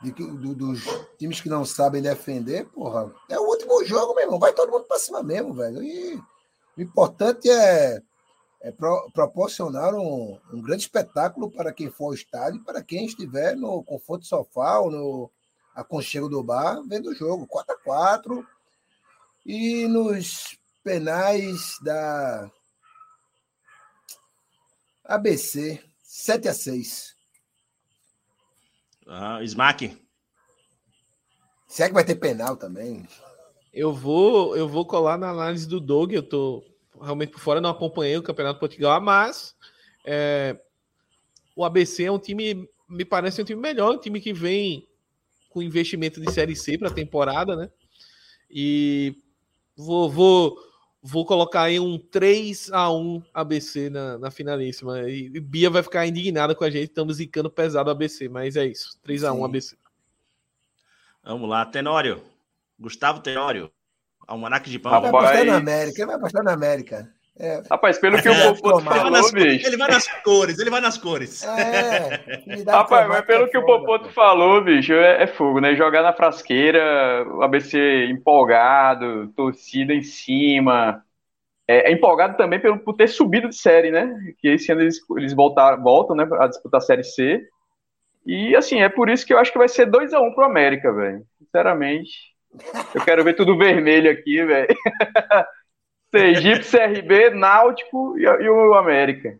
de, 0.02 0.12
do, 0.12 0.54
dos 0.54 0.84
times 1.18 1.40
que 1.40 1.48
não 1.48 1.64
sabem 1.64 2.02
defender, 2.02 2.66
porra, 2.66 3.12
é 3.28 3.38
o 3.38 3.46
último 3.46 3.84
jogo, 3.84 4.14
meu 4.14 4.24
irmão. 4.24 4.38
Vai 4.38 4.52
todo 4.52 4.70
mundo 4.70 4.84
pra 4.84 4.98
cima 4.98 5.22
mesmo, 5.22 5.54
velho. 5.54 5.82
E 5.82 6.16
o 6.76 6.82
importante 6.82 7.48
é 7.48 8.02
é, 8.66 8.72
pro, 8.72 9.08
proporcionar 9.12 9.94
um, 9.94 10.40
um, 10.52 10.60
grande 10.60 10.82
espetáculo 10.82 11.48
para 11.48 11.72
quem 11.72 11.88
for 11.88 12.06
ao 12.06 12.14
estádio, 12.14 12.64
para 12.64 12.82
quem 12.82 13.06
estiver 13.06 13.54
no 13.54 13.80
conforto 13.84 14.22
do 14.22 14.26
sofá 14.26 14.80
ou 14.80 14.90
no 14.90 15.30
aconchego 15.72 16.28
do 16.28 16.42
bar, 16.42 16.82
vendo 16.84 17.10
o 17.10 17.14
jogo 17.14 17.46
4 17.46 17.72
a 17.72 17.78
4 17.78 18.46
E 19.44 19.86
nos 19.86 20.58
penais 20.82 21.78
da. 21.80 22.50
ABC, 25.04 25.80
7 26.02 26.48
a 26.48 26.54
6 26.54 27.14
Ah, 29.06 29.44
Smack. 29.44 29.96
Se 31.68 31.84
é 31.84 31.86
que 31.86 31.94
vai 31.94 32.04
ter 32.04 32.16
penal 32.16 32.56
também. 32.56 33.06
Eu 33.72 33.94
vou, 33.94 34.56
eu 34.56 34.68
vou 34.68 34.84
colar 34.84 35.16
na 35.16 35.30
análise 35.30 35.68
do 35.68 35.78
Doug. 35.78 36.12
Eu 36.12 36.28
tô 36.28 36.64
realmente 37.00 37.30
por 37.32 37.40
fora, 37.40 37.60
não 37.60 37.70
acompanhei 37.70 38.16
o 38.16 38.22
Campeonato 38.22 38.60
Portugal, 38.60 39.00
mas 39.00 39.54
é, 40.04 40.58
o 41.54 41.64
ABC 41.64 42.04
é 42.04 42.12
um 42.12 42.18
time, 42.18 42.68
me 42.88 43.04
parece 43.04 43.40
um 43.40 43.44
time 43.44 43.60
melhor, 43.60 43.94
um 43.94 43.98
time 43.98 44.20
que 44.20 44.32
vem 44.32 44.86
com 45.48 45.62
investimento 45.62 46.20
de 46.20 46.30
Série 46.30 46.54
C 46.54 46.76
para 46.76 46.88
a 46.88 46.94
temporada, 46.94 47.56
né? 47.56 47.70
E 48.50 49.16
vou, 49.74 50.10
vou, 50.10 50.58
vou 51.02 51.24
colocar 51.24 51.62
aí 51.62 51.80
um 51.80 51.98
3 51.98 52.70
a 52.72 52.90
1 52.92 53.22
ABC 53.32 53.90
na, 53.90 54.18
na 54.18 54.30
finalíssima. 54.30 55.08
E, 55.08 55.40
Bia 55.40 55.70
vai 55.70 55.82
ficar 55.82 56.06
indignada 56.06 56.54
com 56.54 56.64
a 56.64 56.70
gente, 56.70 56.88
estamos 56.88 57.16
zicando 57.16 57.50
pesado 57.50 57.90
ABC, 57.90 58.28
mas 58.28 58.56
é 58.56 58.66
isso, 58.66 58.98
3 59.02 59.24
a 59.24 59.32
1 59.32 59.36
Sim. 59.36 59.44
ABC. 59.44 59.76
Vamos 61.24 61.48
lá, 61.48 61.64
Tenório. 61.66 62.22
Gustavo 62.78 63.20
Tenório. 63.20 63.72
Almanac 64.26 64.68
de 64.70 64.78
Vai 64.88 65.00
pão. 65.00 65.00
Rapaz. 65.00 65.24
apostar 65.24 65.44
na 65.44 65.56
América, 65.56 65.98
ele 66.02 66.06
vai 66.06 66.16
apostar 66.16 66.44
na 66.44 66.52
América. 66.52 67.08
É, 67.38 67.62
Rapaz, 67.70 67.98
pelo 67.98 68.20
que 68.22 68.28
o 68.30 68.32
É, 68.32 68.48
Popoto 68.48 68.80
Ele 68.80 68.84
vai, 68.84 68.98
falou, 68.98 69.10
nas, 69.10 69.30
bicho. 69.30 69.66
ele 69.66 69.76
vai 69.76 69.88
nas 69.90 70.06
cores, 70.22 70.58
ele 70.58 70.70
vai 70.70 70.80
nas 70.80 70.96
cores. 70.98 71.42
é. 71.44 72.26
Rapaz, 72.66 73.06
mas 73.08 73.24
pelo 73.26 73.46
é 73.46 73.48
que 73.48 73.58
o 73.58 73.64
Popoto 73.64 74.06
pô. 74.06 74.10
falou, 74.10 74.62
bicho, 74.64 74.92
é, 74.94 75.22
é 75.24 75.26
fogo, 75.26 75.60
né? 75.60 75.74
Jogar 75.74 76.02
na 76.02 76.12
frasqueira, 76.14 77.24
o 77.28 77.42
ABC 77.42 78.06
empolgado, 78.06 79.28
torcida 79.36 79.92
em 79.92 80.02
cima. 80.02 81.02
É, 81.68 81.90
é 81.90 81.92
empolgado 81.92 82.36
também 82.36 82.60
pelo, 82.60 82.78
por 82.78 82.94
ter 82.96 83.08
subido 83.08 83.48
de 83.48 83.56
série, 83.56 83.90
né? 83.90 84.08
Que 84.38 84.48
esse 84.50 84.72
ano 84.72 84.82
eles, 84.82 84.98
eles 85.16 85.34
voltaram, 85.34 85.82
voltam 85.82 86.16
né, 86.16 86.26
a 86.40 86.46
disputar 86.48 86.78
a 86.78 86.84
Série 86.84 87.04
C. 87.04 87.42
E, 88.26 88.56
assim, 88.56 88.82
é 88.82 88.88
por 88.88 89.08
isso 89.10 89.26
que 89.26 89.32
eu 89.34 89.38
acho 89.38 89.52
que 89.52 89.58
vai 89.58 89.68
ser 89.68 89.86
2x1 89.90 90.34
pro 90.34 90.44
América, 90.44 90.92
velho. 90.92 91.24
Sinceramente. 91.38 92.35
Eu 92.94 93.04
quero 93.04 93.24
ver 93.24 93.34
tudo 93.34 93.56
vermelho 93.56 94.10
aqui, 94.10 94.44
velho. 94.44 94.68
Sergipe, 96.10 96.64
CRB, 96.64 97.30
Náutico 97.30 98.18
e, 98.18 98.22
e 98.22 98.48
o 98.48 98.74
América. 98.74 99.38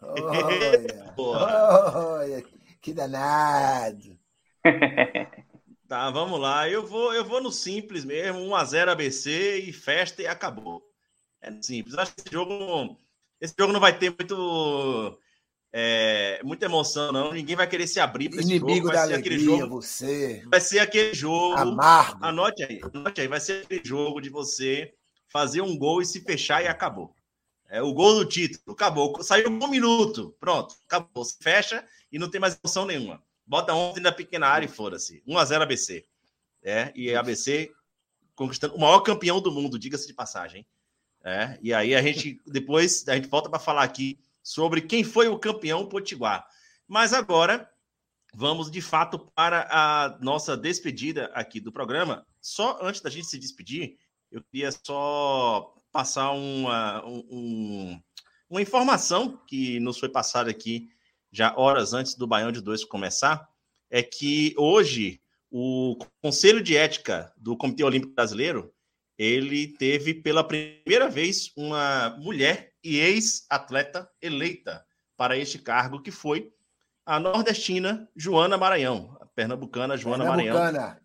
Olha, 0.00 1.14
olha, 1.16 2.44
que 2.80 2.92
danado. 2.92 4.18
Tá, 5.88 6.10
vamos 6.10 6.38
lá. 6.38 6.68
Eu 6.68 6.86
vou, 6.86 7.14
eu 7.14 7.24
vou 7.24 7.40
no 7.42 7.50
simples 7.50 8.04
mesmo, 8.04 8.40
1x0 8.40 8.88
ABC 8.90 9.60
e 9.60 9.72
festa 9.72 10.20
e 10.20 10.26
acabou. 10.26 10.82
É 11.40 11.50
simples. 11.62 11.96
Acho 11.96 12.14
que 12.14 12.20
esse 12.20 12.30
jogo, 12.30 12.98
esse 13.40 13.54
jogo 13.58 13.72
não 13.72 13.80
vai 13.80 13.98
ter 13.98 14.10
muito, 14.10 15.18
é, 15.72 16.40
muita 16.42 16.64
emoção, 16.64 17.12
não. 17.12 17.32
Ninguém 17.32 17.54
vai 17.54 17.66
querer 17.66 17.86
se 17.86 18.00
abrir 18.00 18.30
para 18.30 18.40
esse 18.40 18.56
jogo. 18.56 18.70
Inimigo 18.70 18.86
Vai 18.86 18.96
da 18.96 19.06
ser 19.06 19.14
aquele 19.14 19.34
alegria, 19.34 19.58
jogo. 19.58 19.80
você. 19.80 20.42
Vai 20.50 20.60
ser 20.60 20.78
aquele 20.78 21.14
jogo. 21.14 21.56
Amargo. 21.56 22.24
Anote 22.24 22.62
aí, 22.62 22.80
anote 22.82 23.20
aí. 23.20 23.28
Vai 23.28 23.40
ser 23.40 23.64
aquele 23.64 23.84
jogo 23.84 24.20
de 24.20 24.30
você 24.30 24.92
fazer 25.28 25.60
um 25.60 25.76
gol 25.76 26.00
e 26.00 26.06
se 26.06 26.20
fechar 26.20 26.62
e 26.62 26.68
acabou. 26.68 27.14
É 27.68 27.82
o 27.82 27.92
gol 27.92 28.14
do 28.14 28.24
título. 28.24 28.72
Acabou. 28.72 29.22
Saiu 29.22 29.50
um 29.50 29.68
minuto. 29.68 30.34
Pronto. 30.40 30.74
Acabou. 30.86 31.24
Se 31.24 31.36
fecha 31.40 31.84
e 32.10 32.18
não 32.18 32.30
tem 32.30 32.40
mais 32.40 32.58
emoção 32.62 32.86
nenhuma. 32.86 33.22
Bota 33.46 33.74
ontem 33.74 34.00
na 34.00 34.12
pequena 34.12 34.46
área 34.46 34.64
e 34.66 34.68
foda-se. 34.68 35.22
1x0 35.26 35.62
ABC. 35.62 36.04
É, 36.62 36.90
e 36.94 37.14
ABC 37.14 37.70
conquistando 38.34 38.74
o 38.74 38.80
maior 38.80 39.00
campeão 39.00 39.40
do 39.40 39.50
mundo, 39.50 39.78
diga-se 39.78 40.06
de 40.06 40.14
passagem. 40.14 40.66
É, 41.24 41.58
e 41.60 41.74
aí 41.74 41.94
a 41.94 42.00
gente 42.00 42.40
depois 42.46 43.06
a 43.08 43.16
gente 43.16 43.28
volta 43.28 43.50
para 43.50 43.58
falar 43.58 43.82
aqui 43.82 44.18
sobre 44.42 44.80
quem 44.82 45.04
foi 45.04 45.28
o 45.28 45.38
campeão 45.38 45.86
potiguar. 45.86 46.46
Mas 46.86 47.12
agora 47.12 47.68
vamos 48.34 48.70
de 48.70 48.80
fato 48.80 49.18
para 49.34 49.68
a 49.70 50.18
nossa 50.20 50.56
despedida 50.56 51.26
aqui 51.34 51.60
do 51.60 51.72
programa. 51.72 52.26
Só 52.40 52.78
antes 52.82 53.00
da 53.00 53.10
gente 53.10 53.26
se 53.26 53.38
despedir, 53.38 53.96
eu 54.30 54.42
queria 54.42 54.70
só 54.70 55.74
passar 55.90 56.30
uma, 56.32 57.04
um- 57.06 57.24
um- 57.30 58.02
uma 58.50 58.62
informação 58.62 59.42
que 59.46 59.80
nos 59.80 59.98
foi 59.98 60.08
passada 60.08 60.50
aqui 60.50 60.88
já 61.32 61.54
horas 61.56 61.92
antes 61.92 62.14
do 62.14 62.26
Baião 62.26 62.52
de 62.52 62.60
Dois 62.60 62.84
começar, 62.84 63.46
é 63.90 64.02
que 64.02 64.54
hoje 64.56 65.20
o 65.50 65.98
Conselho 66.22 66.62
de 66.62 66.76
Ética 66.76 67.32
do 67.36 67.56
Comitê 67.56 67.82
Olímpico 67.84 68.14
Brasileiro 68.14 68.72
ele 69.18 69.66
teve 69.66 70.14
pela 70.14 70.44
primeira 70.44 71.08
vez 71.08 71.50
uma 71.56 72.16
mulher 72.20 72.72
e 72.84 72.98
ex-atleta 72.98 74.08
eleita 74.22 74.84
para 75.16 75.36
este 75.36 75.58
cargo, 75.58 76.00
que 76.00 76.12
foi 76.12 76.52
a 77.04 77.18
nordestina 77.18 78.08
Joana 78.14 78.56
Maranhão, 78.56 79.16
a 79.20 79.26
pernambucana 79.26 79.96
Joana 79.96 80.24
Maranhão. 80.24 80.54
Pernambucana. 80.56 81.02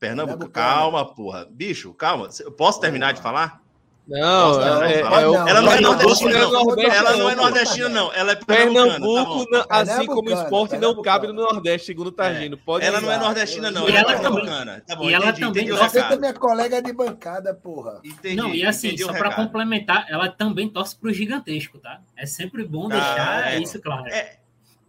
Pernambuco, 0.00 0.38
Pernambucana. 0.38 0.50
calma, 0.50 1.14
porra. 1.14 1.46
Bicho, 1.48 1.94
calma. 1.94 2.28
Eu 2.40 2.50
posso 2.50 2.80
terminar 2.80 3.12
de 3.12 3.22
falar? 3.22 3.61
Não, 4.06 4.58
de 4.58 4.64
é, 4.94 5.00
é 5.00 5.26
o- 5.28 5.34
ela 5.48 5.60
não 5.62 5.72
é 5.72 5.80
nordestina, 5.80 6.38
não 6.38 6.46
é 6.46 6.50
não. 6.50 6.82
Ela 6.82 7.16
não 7.16 7.30
é 7.30 7.34
pô. 7.36 7.42
nordestina, 7.42 7.88
não. 7.88 8.12
Ela 8.12 8.32
é 8.32 8.34
tá 8.34 8.44
Pernambuco, 8.44 9.46
não- 9.50 9.64
assim 9.68 10.06
como 10.06 10.28
o 10.28 10.32
esporte, 10.32 10.76
não 10.76 11.00
cabe 11.02 11.28
no 11.28 11.34
Nordeste, 11.34 11.86
segundo 11.86 12.08
o 12.08 12.12
Targino. 12.12 12.56
Pode 12.58 12.84
Ela 12.84 13.00
não 13.00 13.12
é 13.12 13.18
nordestina, 13.18 13.70
não. 13.70 13.88
E 13.88 13.92
Ela 13.96 13.98
é 14.10 14.14
ela 14.14 14.20
também- 14.20 14.42
pernambucana. 14.42 14.82
Tá 14.86 14.96
bom, 14.96 15.08
e 15.08 15.14
ela 15.14 15.26
entendi, 15.26 15.40
também 15.40 15.62
entendi 15.64 15.78
Você 15.78 15.98
recado. 15.98 16.14
também 16.16 16.30
é 16.30 16.32
colega 16.32 16.82
de 16.82 16.92
bancada, 16.92 17.54
porra. 17.54 18.00
Entendi, 18.04 18.36
não, 18.36 18.52
e 18.52 18.66
assim, 18.66 18.96
só 18.98 19.12
para 19.12 19.34
complementar, 19.34 20.06
ela 20.10 20.28
também 20.28 20.68
torce 20.68 20.96
pro 20.96 21.12
gigantesco, 21.12 21.78
tá? 21.78 22.00
É 22.16 22.26
sempre 22.26 22.64
bom 22.64 22.86
Ah, 22.86 22.88
deixar 22.94 23.52
é. 23.54 23.60
isso 23.60 23.80
claro. 23.80 24.06
É, 24.08 24.36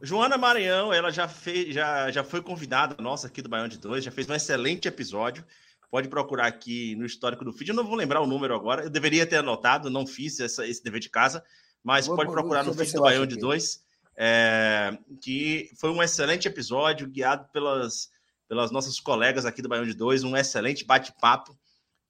Joana 0.01 0.38
Maranhão, 0.38 0.91
ela 0.91 1.11
já, 1.11 1.28
fez, 1.28 1.74
já, 1.74 2.09
já 2.11 2.24
foi 2.24 2.41
convidada 2.41 2.95
nossa 3.01 3.28
aqui 3.28 3.41
do 3.41 3.47
Baião 3.47 3.68
de 3.68 3.78
Dois, 3.78 4.03
já 4.03 4.11
fez 4.11 4.28
um 4.30 4.34
excelente 4.34 4.88
episódio. 4.88 5.45
Pode 5.94 6.08
procurar 6.10 6.48
aqui 6.48 6.96
no 6.96 7.06
histórico 7.06 7.46
do 7.46 7.54
feed. 7.54 7.70
Eu 7.70 7.76
não 7.76 7.86
vou 7.86 7.94
lembrar 7.94 8.20
o 8.20 8.26
número 8.26 8.56
agora. 8.56 8.82
Eu 8.86 8.89
deveria 8.89 9.28
ter 9.28 9.36
anotado, 9.36 9.91
não 9.91 10.08
fiz 10.08 10.39
essa- 10.39 10.66
esse 10.66 10.84
dever 10.84 11.00
de 11.00 11.08
casa, 11.08 11.44
mas 11.84 12.08
Vou- 12.08 12.16
pode 12.16 12.32
procurar 12.32 12.64
no 12.64 12.74
feed 12.74 12.94
do 12.94 13.02
Baião 13.02 13.28
de. 13.28 13.36
Dois, 13.38 13.86
é, 14.18 14.98
que 15.22 15.70
foi 15.80 15.91
um 15.91 16.02
excelente 16.02 16.48
episódio, 16.48 17.08
guiado 17.08 17.48
pelas, 17.54 18.10
pelas 18.48 18.72
nossas 18.72 19.00
colegas 19.00 19.46
aqui 19.46 19.62
do 19.62 19.70
Baião 19.70 19.86
de 19.86 19.94
Dois, 19.94 20.24
um 20.24 20.36
excelente 20.36 20.84
bate-papo. 20.84 21.56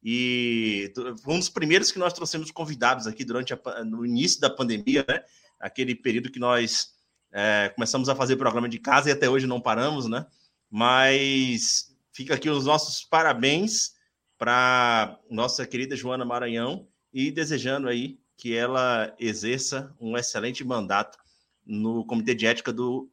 E 0.01 0.93
foi 1.21 1.33
um 1.33 1.39
dos 1.39 1.49
primeiros 1.49 1.91
que 1.91 1.99
nós 1.99 2.13
trouxemos 2.13 2.51
convidados 2.51 3.05
aqui 3.05 3.25
durante 3.25 3.53
a 3.53 3.83
no 3.83 4.05
início 4.05 4.39
da 4.39 4.49
pandemia, 4.49 5.03
né? 5.05 5.21
Aquele 5.59 5.93
período 5.93 6.31
que 6.31 6.39
nós 6.39 6.93
é, 7.33 7.67
começamos 7.75 8.07
a 8.07 8.15
fazer 8.15 8.37
programa 8.37 8.69
de 8.69 8.79
casa 8.79 9.09
e 9.09 9.11
até 9.11 9.29
hoje 9.29 9.45
não 9.45 9.59
paramos, 9.59 10.07
né? 10.07 10.25
Mas 10.71 11.92
fica 12.13 12.35
aqui 12.35 12.49
os 12.49 12.65
nossos 12.65 13.03
parabéns 13.03 13.93
para 14.37 15.19
nossa 15.29 15.65
querida 15.65 15.95
Joana 15.95 16.23
Maranhão 16.23 16.87
e 17.11 17.31
desejando 17.31 17.89
aí 17.89 18.19
que 18.37 18.55
ela 18.55 19.13
exerça 19.19 19.95
um 19.99 20.17
excelente 20.17 20.63
mandato 20.63 21.17
no 21.65 22.05
Comitê 22.05 22.35
de 22.35 22.45
Ética 22.45 22.71
do 22.71 23.09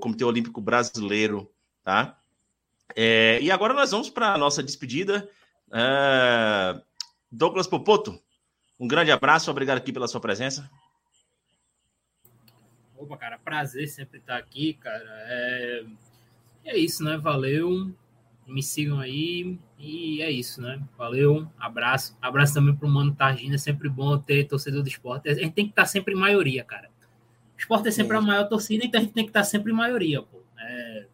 Comitê 0.00 0.24
Olímpico 0.24 0.60
Brasileiro, 0.60 1.50
tá? 1.82 2.18
É, 2.94 3.38
e 3.40 3.50
agora 3.50 3.74
nós 3.74 3.90
vamos 3.90 4.08
para 4.08 4.34
a 4.34 4.38
nossa 4.38 4.62
despedida. 4.62 5.28
É, 5.72 6.80
Douglas 7.30 7.66
Popoto, 7.66 8.18
um 8.78 8.86
grande 8.86 9.10
abraço, 9.10 9.50
obrigado 9.50 9.78
aqui 9.78 9.92
pela 9.92 10.08
sua 10.08 10.20
presença. 10.20 10.70
Opa, 12.96 13.16
cara, 13.16 13.38
prazer 13.38 13.88
sempre 13.88 14.18
estar 14.18 14.38
aqui, 14.38 14.74
cara. 14.74 15.04
É, 15.04 15.84
é 16.64 16.78
isso, 16.78 17.04
né? 17.04 17.16
Valeu. 17.18 17.94
Me 18.46 18.62
sigam 18.62 19.00
aí. 19.00 19.58
E 19.78 20.22
é 20.22 20.30
isso, 20.30 20.60
né? 20.62 20.80
Valeu. 20.96 21.46
Abraço. 21.58 22.16
Abraço 22.22 22.54
também 22.54 22.74
pro 22.74 22.88
Mano 22.88 23.14
Targina. 23.14 23.56
É 23.56 23.58
sempre 23.58 23.88
bom 23.88 24.16
ter 24.18 24.44
torcedor 24.44 24.82
do 24.82 24.88
esporte. 24.88 25.28
A 25.28 25.34
gente 25.34 25.52
tem 25.52 25.64
que 25.66 25.72
estar 25.72 25.86
sempre 25.86 26.14
em 26.14 26.16
maioria, 26.16 26.62
cara. 26.64 26.88
O 27.56 27.58
esporte 27.58 27.88
é 27.88 27.90
sempre 27.90 28.16
Sim. 28.16 28.22
a 28.22 28.26
maior 28.26 28.48
torcida, 28.48 28.84
então 28.84 29.00
a 29.00 29.02
gente 29.02 29.12
tem 29.14 29.24
que 29.24 29.30
estar 29.30 29.42
sempre 29.44 29.72
em 29.72 29.74
maioria, 29.74 30.22
pô. 30.22 30.42
É, 30.60 31.06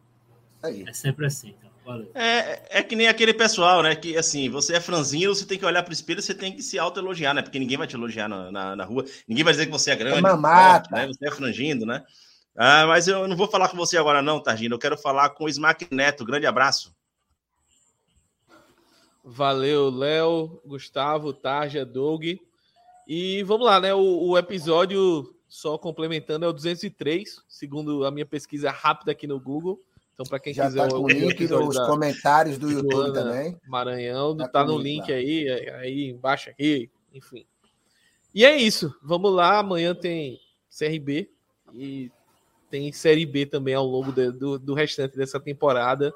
Aí. 0.61 0.83
é 0.87 0.93
sempre 0.93 1.25
assim. 1.25 1.55
Então. 1.57 1.71
Valeu. 1.85 2.11
É, 2.13 2.79
é 2.79 2.83
que 2.83 2.95
nem 2.95 3.07
aquele 3.07 3.33
pessoal, 3.33 3.81
né? 3.83 3.95
Que 3.95 4.15
assim, 4.17 4.49
você 4.49 4.75
é 4.75 4.79
franzino, 4.79 5.33
você 5.35 5.45
tem 5.45 5.57
que 5.57 5.65
olhar 5.65 5.83
pro 5.83 5.91
espelho, 5.93 6.21
você 6.21 6.33
tem 6.33 6.53
que 6.55 6.61
se 6.61 6.77
autoelogiar, 6.79 7.33
né? 7.33 7.41
Porque 7.41 7.59
ninguém 7.59 7.77
vai 7.77 7.87
te 7.87 7.95
elogiar 7.95 8.27
na, 8.29 8.51
na, 8.51 8.75
na 8.75 8.83
rua, 8.85 9.03
ninguém 9.27 9.43
vai 9.43 9.51
dizer 9.53 9.65
que 9.65 9.71
você 9.71 9.91
é 9.91 9.95
grande, 9.95 10.19
É 10.19 10.21
mamata. 10.21 10.89
forte, 10.89 10.91
né? 10.93 11.07
Você 11.07 11.27
é 11.27 11.31
frangindo, 11.31 11.85
né? 11.85 12.03
Ah, 12.55 12.85
mas 12.85 13.07
eu 13.07 13.27
não 13.27 13.35
vou 13.35 13.47
falar 13.47 13.67
com 13.67 13.75
você 13.75 13.97
agora, 13.97 14.21
não, 14.21 14.39
Targino. 14.41 14.75
Eu 14.75 14.79
quero 14.79 14.97
falar 14.97 15.29
com 15.31 15.45
o 15.45 15.49
Smack 15.49 15.87
Neto. 15.91 16.23
Grande 16.23 16.45
abraço. 16.45 16.93
Valeu, 19.23 19.89
Léo, 19.89 20.61
Gustavo, 20.65 21.31
Tarja, 21.31 21.85
Doug. 21.85 22.23
E 23.07 23.43
vamos 23.43 23.65
lá, 23.65 23.79
né? 23.79 23.93
O, 23.93 24.29
o 24.29 24.37
episódio, 24.37 25.33
só 25.47 25.77
complementando, 25.77 26.45
é 26.45 26.47
o 26.47 26.53
203, 26.53 27.41
segundo 27.47 28.05
a 28.05 28.11
minha 28.11 28.25
pesquisa 28.25 28.69
rápida 28.69 29.11
aqui 29.11 29.25
no 29.25 29.39
Google. 29.39 29.79
Então, 30.13 30.25
para 30.25 30.39
quem 30.39 30.53
Já 30.53 30.65
quiser 30.65 30.89
tá 30.89 30.95
o 30.95 31.07
link 31.07 31.47
nos 31.47 31.75
da 31.75 31.87
comentários 31.87 32.57
do 32.57 32.69
YouTube 32.69 32.91
Joana 32.93 33.13
também. 33.13 33.57
Maranhão, 33.67 34.37
Tá 34.37 34.47
tá, 34.47 34.63
no 34.63 34.77
link 34.77 35.09
lá. 35.09 35.17
aí, 35.17 35.49
aí 35.49 36.09
embaixo 36.09 36.49
aqui, 36.49 36.89
enfim. 37.13 37.45
E 38.33 38.45
é 38.45 38.55
isso. 38.55 38.93
Vamos 39.01 39.33
lá, 39.33 39.59
amanhã 39.59 39.95
tem 39.95 40.39
CRB 40.69 41.29
e 41.73 42.11
tem 42.69 42.91
Série 42.91 43.25
B 43.25 43.45
também 43.45 43.73
ao 43.73 43.85
longo 43.85 44.11
de, 44.11 44.31
do, 44.31 44.59
do 44.59 44.73
restante 44.73 45.15
dessa 45.15 45.39
temporada 45.39 46.13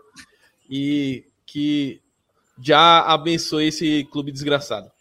e 0.69 1.25
que 1.45 2.01
já 2.61 3.01
abençoe 3.01 3.67
esse 3.67 4.03
clube 4.05 4.31
desgraçado. 4.31 4.91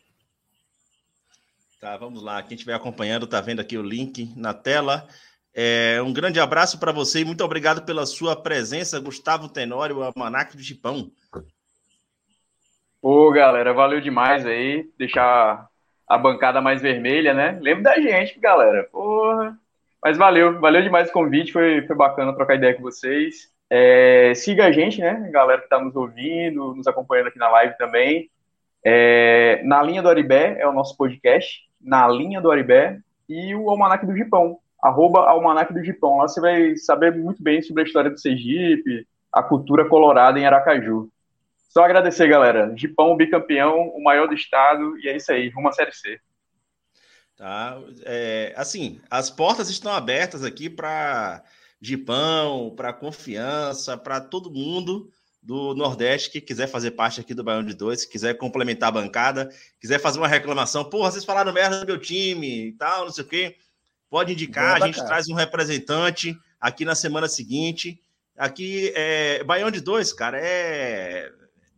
Tá, 1.81 1.97
vamos 1.97 2.23
lá. 2.23 2.43
Quem 2.43 2.55
estiver 2.55 2.75
acompanhando, 2.75 3.27
tá 3.27 3.41
vendo 3.41 3.61
aqui 3.61 3.77
o 3.77 3.83
link 3.83 4.33
na 4.37 4.53
tela. 4.55 5.07
É, 5.55 6.03
um 6.03 6.13
grande 6.13 6.39
abraço 6.39 6.79
para 6.79 6.93
você 6.93 7.21
e 7.21 7.25
muito 7.25 7.43
obrigado 7.43 7.83
pela 7.83 8.05
sua 8.05 8.37
presença, 8.37 9.01
Gustavo 9.01 9.49
Tenório, 9.49 9.99
o 9.99 10.03
Almanac 10.03 10.57
do 10.57 10.63
Gipão. 10.63 11.11
Pô, 13.01 13.31
galera, 13.31 13.73
valeu 13.73 14.01
demais 14.01 14.45
aí. 14.45 14.91
Deixar 14.99 15.69
a 16.07 16.19
bancada 16.19 16.61
mais 16.61 16.83
vermelha, 16.83 17.33
né? 17.33 17.59
Lembra 17.63 17.95
da 17.95 18.01
gente, 18.01 18.39
galera. 18.39 18.85
Porra. 18.91 19.59
Mas 20.03 20.19
valeu, 20.19 20.61
valeu 20.61 20.83
demais 20.83 21.09
o 21.09 21.13
convite, 21.13 21.53
foi, 21.53 21.87
foi 21.87 21.97
bacana 21.97 22.35
trocar 22.35 22.57
ideia 22.57 22.75
com 22.75 22.83
vocês. 22.83 23.51
É, 23.69 24.33
siga 24.35 24.67
a 24.67 24.73
gente, 24.73 25.01
né? 25.01 25.29
Galera 25.33 25.61
que 25.61 25.67
está 25.67 25.81
nos 25.81 25.97
ouvindo, 25.97 26.75
nos 26.75 26.87
acompanhando 26.87 27.29
aqui 27.29 27.39
na 27.39 27.49
live 27.51 27.77
também. 27.77 28.31
É, 28.85 29.61
na 29.65 29.83
linha 29.83 30.01
do 30.01 30.09
Aribé 30.09 30.57
é 30.61 30.67
o 30.69 30.73
nosso 30.73 30.97
podcast, 30.97 31.63
na 31.81 32.07
linha 32.07 32.41
do 32.41 32.51
Aribé, 32.51 33.01
e 33.29 33.55
o 33.55 33.69
Almanac 33.69 34.07
do 34.07 34.17
Gipão, 34.17 34.59
arroba 34.81 35.29
Almanac 35.29 35.73
do 35.75 35.83
Gipão. 35.83 36.19
Lá 36.19 36.29
você 36.29 36.41
vai 36.41 36.77
saber 36.77 37.13
muito 37.13 37.43
bem 37.43 37.61
sobre 37.63 37.83
a 37.83 37.87
história 37.87 38.11
do 38.11 38.21
Sergipe, 38.21 39.07
a 39.33 39.43
cultura 39.43 39.89
colorada 39.89 40.39
em 40.39 40.47
Aracaju. 40.47 41.11
Só 41.69 41.83
agradecer, 41.83 42.29
galera. 42.29 42.73
Gipão, 42.77 43.17
bicampeão, 43.17 43.89
o 43.89 44.03
maior 44.03 44.29
do 44.29 44.35
estado, 44.35 44.97
e 44.99 45.09
é 45.09 45.17
isso 45.17 45.33
aí, 45.33 45.49
rumo 45.49 45.69
à 45.69 45.73
Série 45.73 45.93
C. 45.93 46.21
Tá? 47.37 47.79
É, 48.05 48.55
assim, 48.57 49.01
as 49.11 49.29
portas 49.29 49.69
estão 49.69 49.93
abertas 49.93 50.43
aqui 50.43 50.71
para 50.71 51.43
Gipão, 51.81 52.73
para 52.75 52.93
Confiança, 52.93 53.97
para 53.97 54.21
todo 54.21 54.51
mundo 54.51 55.11
do 55.43 55.75
Nordeste 55.75 56.31
que 56.31 56.41
quiser 56.41 56.67
fazer 56.67 56.91
parte 56.93 57.21
aqui 57.21 57.33
do 57.33 57.45
Baião 57.45 57.63
de 57.63 57.73
Dois, 57.73 58.01
se 58.01 58.09
quiser 58.09 58.35
complementar 58.35 58.89
a 58.89 58.93
bancada, 58.93 59.49
quiser 59.81 60.01
fazer 60.01 60.19
uma 60.19 60.27
reclamação, 60.27 60.85
porra, 60.85 61.11
vocês 61.13 61.25
falaram 61.25 61.53
merda 61.53 61.81
do 61.81 61.87
meu 61.87 62.01
time 62.01 62.69
e 62.69 62.73
tal, 62.73 63.05
não 63.05 63.13
sei 63.13 63.25
o 63.25 63.29
quê, 63.29 63.57
pode 64.11 64.33
indicar, 64.33 64.83
a 64.83 64.87
gente 64.87 65.05
traz 65.05 65.29
um 65.29 65.35
representante 65.35 66.37
aqui 66.61 66.85
na 66.85 66.97
semana 66.97 67.29
seguinte. 67.29 68.01
Aqui, 68.37 68.93
é, 68.95 69.45
Baião 69.45 69.71
de 69.71 69.81
Dois, 69.81 70.13
cara, 70.13 70.39
é, 70.41 71.31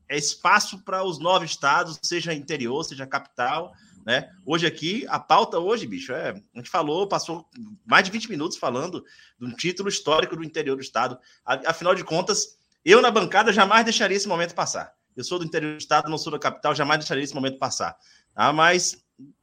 é 0.08 0.16
espaço 0.16 0.82
para 0.82 1.04
os 1.04 1.18
nove 1.18 1.44
estados, 1.44 1.98
seja 2.02 2.32
interior, 2.32 2.82
seja 2.84 3.06
capital, 3.06 3.72
né? 4.08 4.30
Hoje 4.46 4.66
aqui, 4.66 5.04
a 5.06 5.20
pauta 5.20 5.58
hoje, 5.58 5.86
bicho, 5.86 6.14
é, 6.14 6.30
a 6.30 6.58
gente 6.58 6.70
falou, 6.70 7.06
passou 7.06 7.46
mais 7.84 8.06
de 8.06 8.10
20 8.10 8.30
minutos 8.30 8.56
falando 8.56 9.04
de 9.38 9.46
um 9.46 9.50
título 9.50 9.86
histórico 9.86 10.34
do 10.34 10.42
interior 10.42 10.76
do 10.76 10.82
estado. 10.82 11.18
Afinal 11.44 11.94
de 11.94 12.02
contas, 12.02 12.56
eu 12.82 13.02
na 13.02 13.10
bancada 13.10 13.52
jamais 13.52 13.84
deixaria 13.84 14.16
esse 14.16 14.26
momento 14.26 14.54
passar. 14.54 14.94
Eu 15.14 15.22
sou 15.22 15.38
do 15.38 15.44
interior 15.44 15.74
do 15.74 15.78
estado, 15.78 16.08
não 16.08 16.16
sou 16.16 16.32
da 16.32 16.38
capital, 16.38 16.74
jamais 16.74 17.00
deixaria 17.00 17.22
esse 17.22 17.34
momento 17.34 17.58
passar. 17.58 17.98
Tá? 18.34 18.50
Mas, 18.50 18.96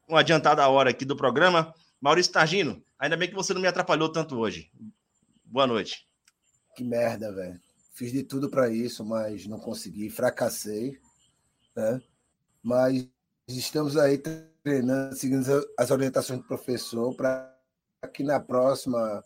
com 0.07 0.17
adiantada 0.17 0.67
hora 0.67 0.89
aqui 0.89 1.05
do 1.05 1.15
programa, 1.15 1.71
Maurício 2.01 2.31
Targino, 2.31 2.83
ainda 2.97 3.15
bem 3.15 3.29
que 3.29 3.35
você 3.35 3.53
não 3.53 3.61
me 3.61 3.67
atrapalhou 3.67 4.09
tanto 4.09 4.35
hoje. 4.35 4.71
Boa 5.43 5.67
noite. 5.67 6.07
Que 6.75 6.83
merda, 6.83 7.31
velho. 7.31 7.61
Fiz 7.93 8.11
de 8.11 8.23
tudo 8.23 8.49
para 8.49 8.67
isso, 8.71 9.05
mas 9.05 9.45
não 9.45 9.59
consegui, 9.59 10.09
fracassei, 10.09 10.99
né? 11.75 12.01
Mas 12.63 13.07
estamos 13.47 13.95
aí 13.95 14.17
treinando, 14.65 15.15
seguindo 15.15 15.45
as 15.77 15.91
orientações 15.91 16.39
do 16.39 16.47
professor 16.47 17.15
para 17.15 17.55
que 18.11 18.23
na 18.23 18.39
próxima 18.39 19.23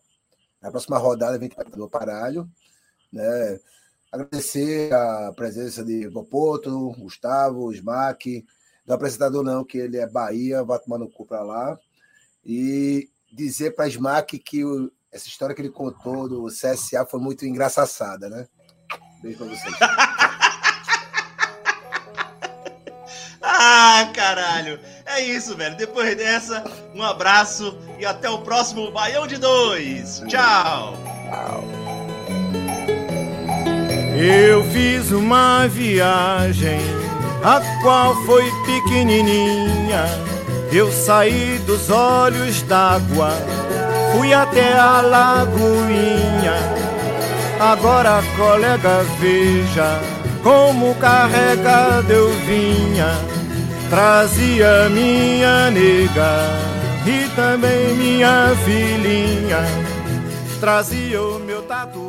na 0.61 0.69
próxima 0.69 0.97
rodada 0.97 1.37
a 1.37 1.39
gente 1.39 1.55
vai 1.55 1.63
do 1.63 1.85
aparelho, 1.85 2.45
né? 3.11 3.57
Agradecer 4.11 4.93
a 4.93 5.31
presença 5.33 5.85
de 5.85 6.09
Popoto, 6.09 6.91
Gustavo, 6.97 7.71
Smack, 7.71 8.45
do 8.85 8.93
apresentador 8.93 9.41
não, 9.41 9.63
que 9.63 9.77
ele 9.77 9.97
é 9.97 10.09
Bahia, 10.09 10.63
vai 10.63 10.77
tomar 10.79 10.97
no 10.97 11.09
cu 11.09 11.25
para 11.25 11.41
lá. 11.41 11.79
E 12.43 13.09
dizer 13.31 13.75
para 13.75 13.87
Smack 13.87 14.37
que 14.39 14.65
o, 14.65 14.91
essa 15.09 15.27
história 15.27 15.55
que 15.55 15.61
ele 15.61 15.69
contou 15.69 16.27
do 16.27 16.47
CSA 16.47 17.05
foi 17.09 17.21
muito 17.21 17.45
engraçada, 17.45 18.27
né? 18.27 18.45
Beijo 19.21 19.37
para 19.37 19.47
vocês. 19.47 19.75
Ah, 23.61 24.07
caralho. 24.13 24.79
É 25.05 25.19
isso, 25.19 25.53
velho. 25.57 25.75
Depois 25.75 26.15
dessa, 26.15 26.63
um 26.95 27.03
abraço 27.03 27.77
e 27.99 28.05
até 28.05 28.29
o 28.29 28.37
próximo 28.37 28.89
Baião 28.89 29.27
de 29.27 29.35
Dois. 29.35 30.23
Tchau. 30.29 30.97
Eu 34.15 34.63
fiz 34.71 35.11
uma 35.11 35.67
viagem, 35.67 36.79
a 37.43 37.59
qual 37.81 38.15
foi 38.25 38.49
pequenininha. 38.65 40.05
Eu 40.71 40.89
saí 40.89 41.57
dos 41.65 41.89
olhos 41.89 42.61
d'água, 42.61 43.31
fui 44.13 44.33
até 44.33 44.73
a 44.73 45.01
lagoinha. 45.01 46.53
Agora, 47.59 48.23
colega, 48.37 49.03
veja 49.19 49.99
como 50.43 50.95
carregado 50.95 52.11
eu 52.11 52.29
vinha, 52.45 53.07
trazia 53.89 54.89
minha 54.89 55.71
nega 55.71 56.33
e 57.05 57.27
também 57.35 57.95
minha 57.95 58.55
filhinha, 58.63 59.59
trazia 60.59 61.21
o 61.21 61.39
meu 61.39 61.61
tatu 61.63 62.08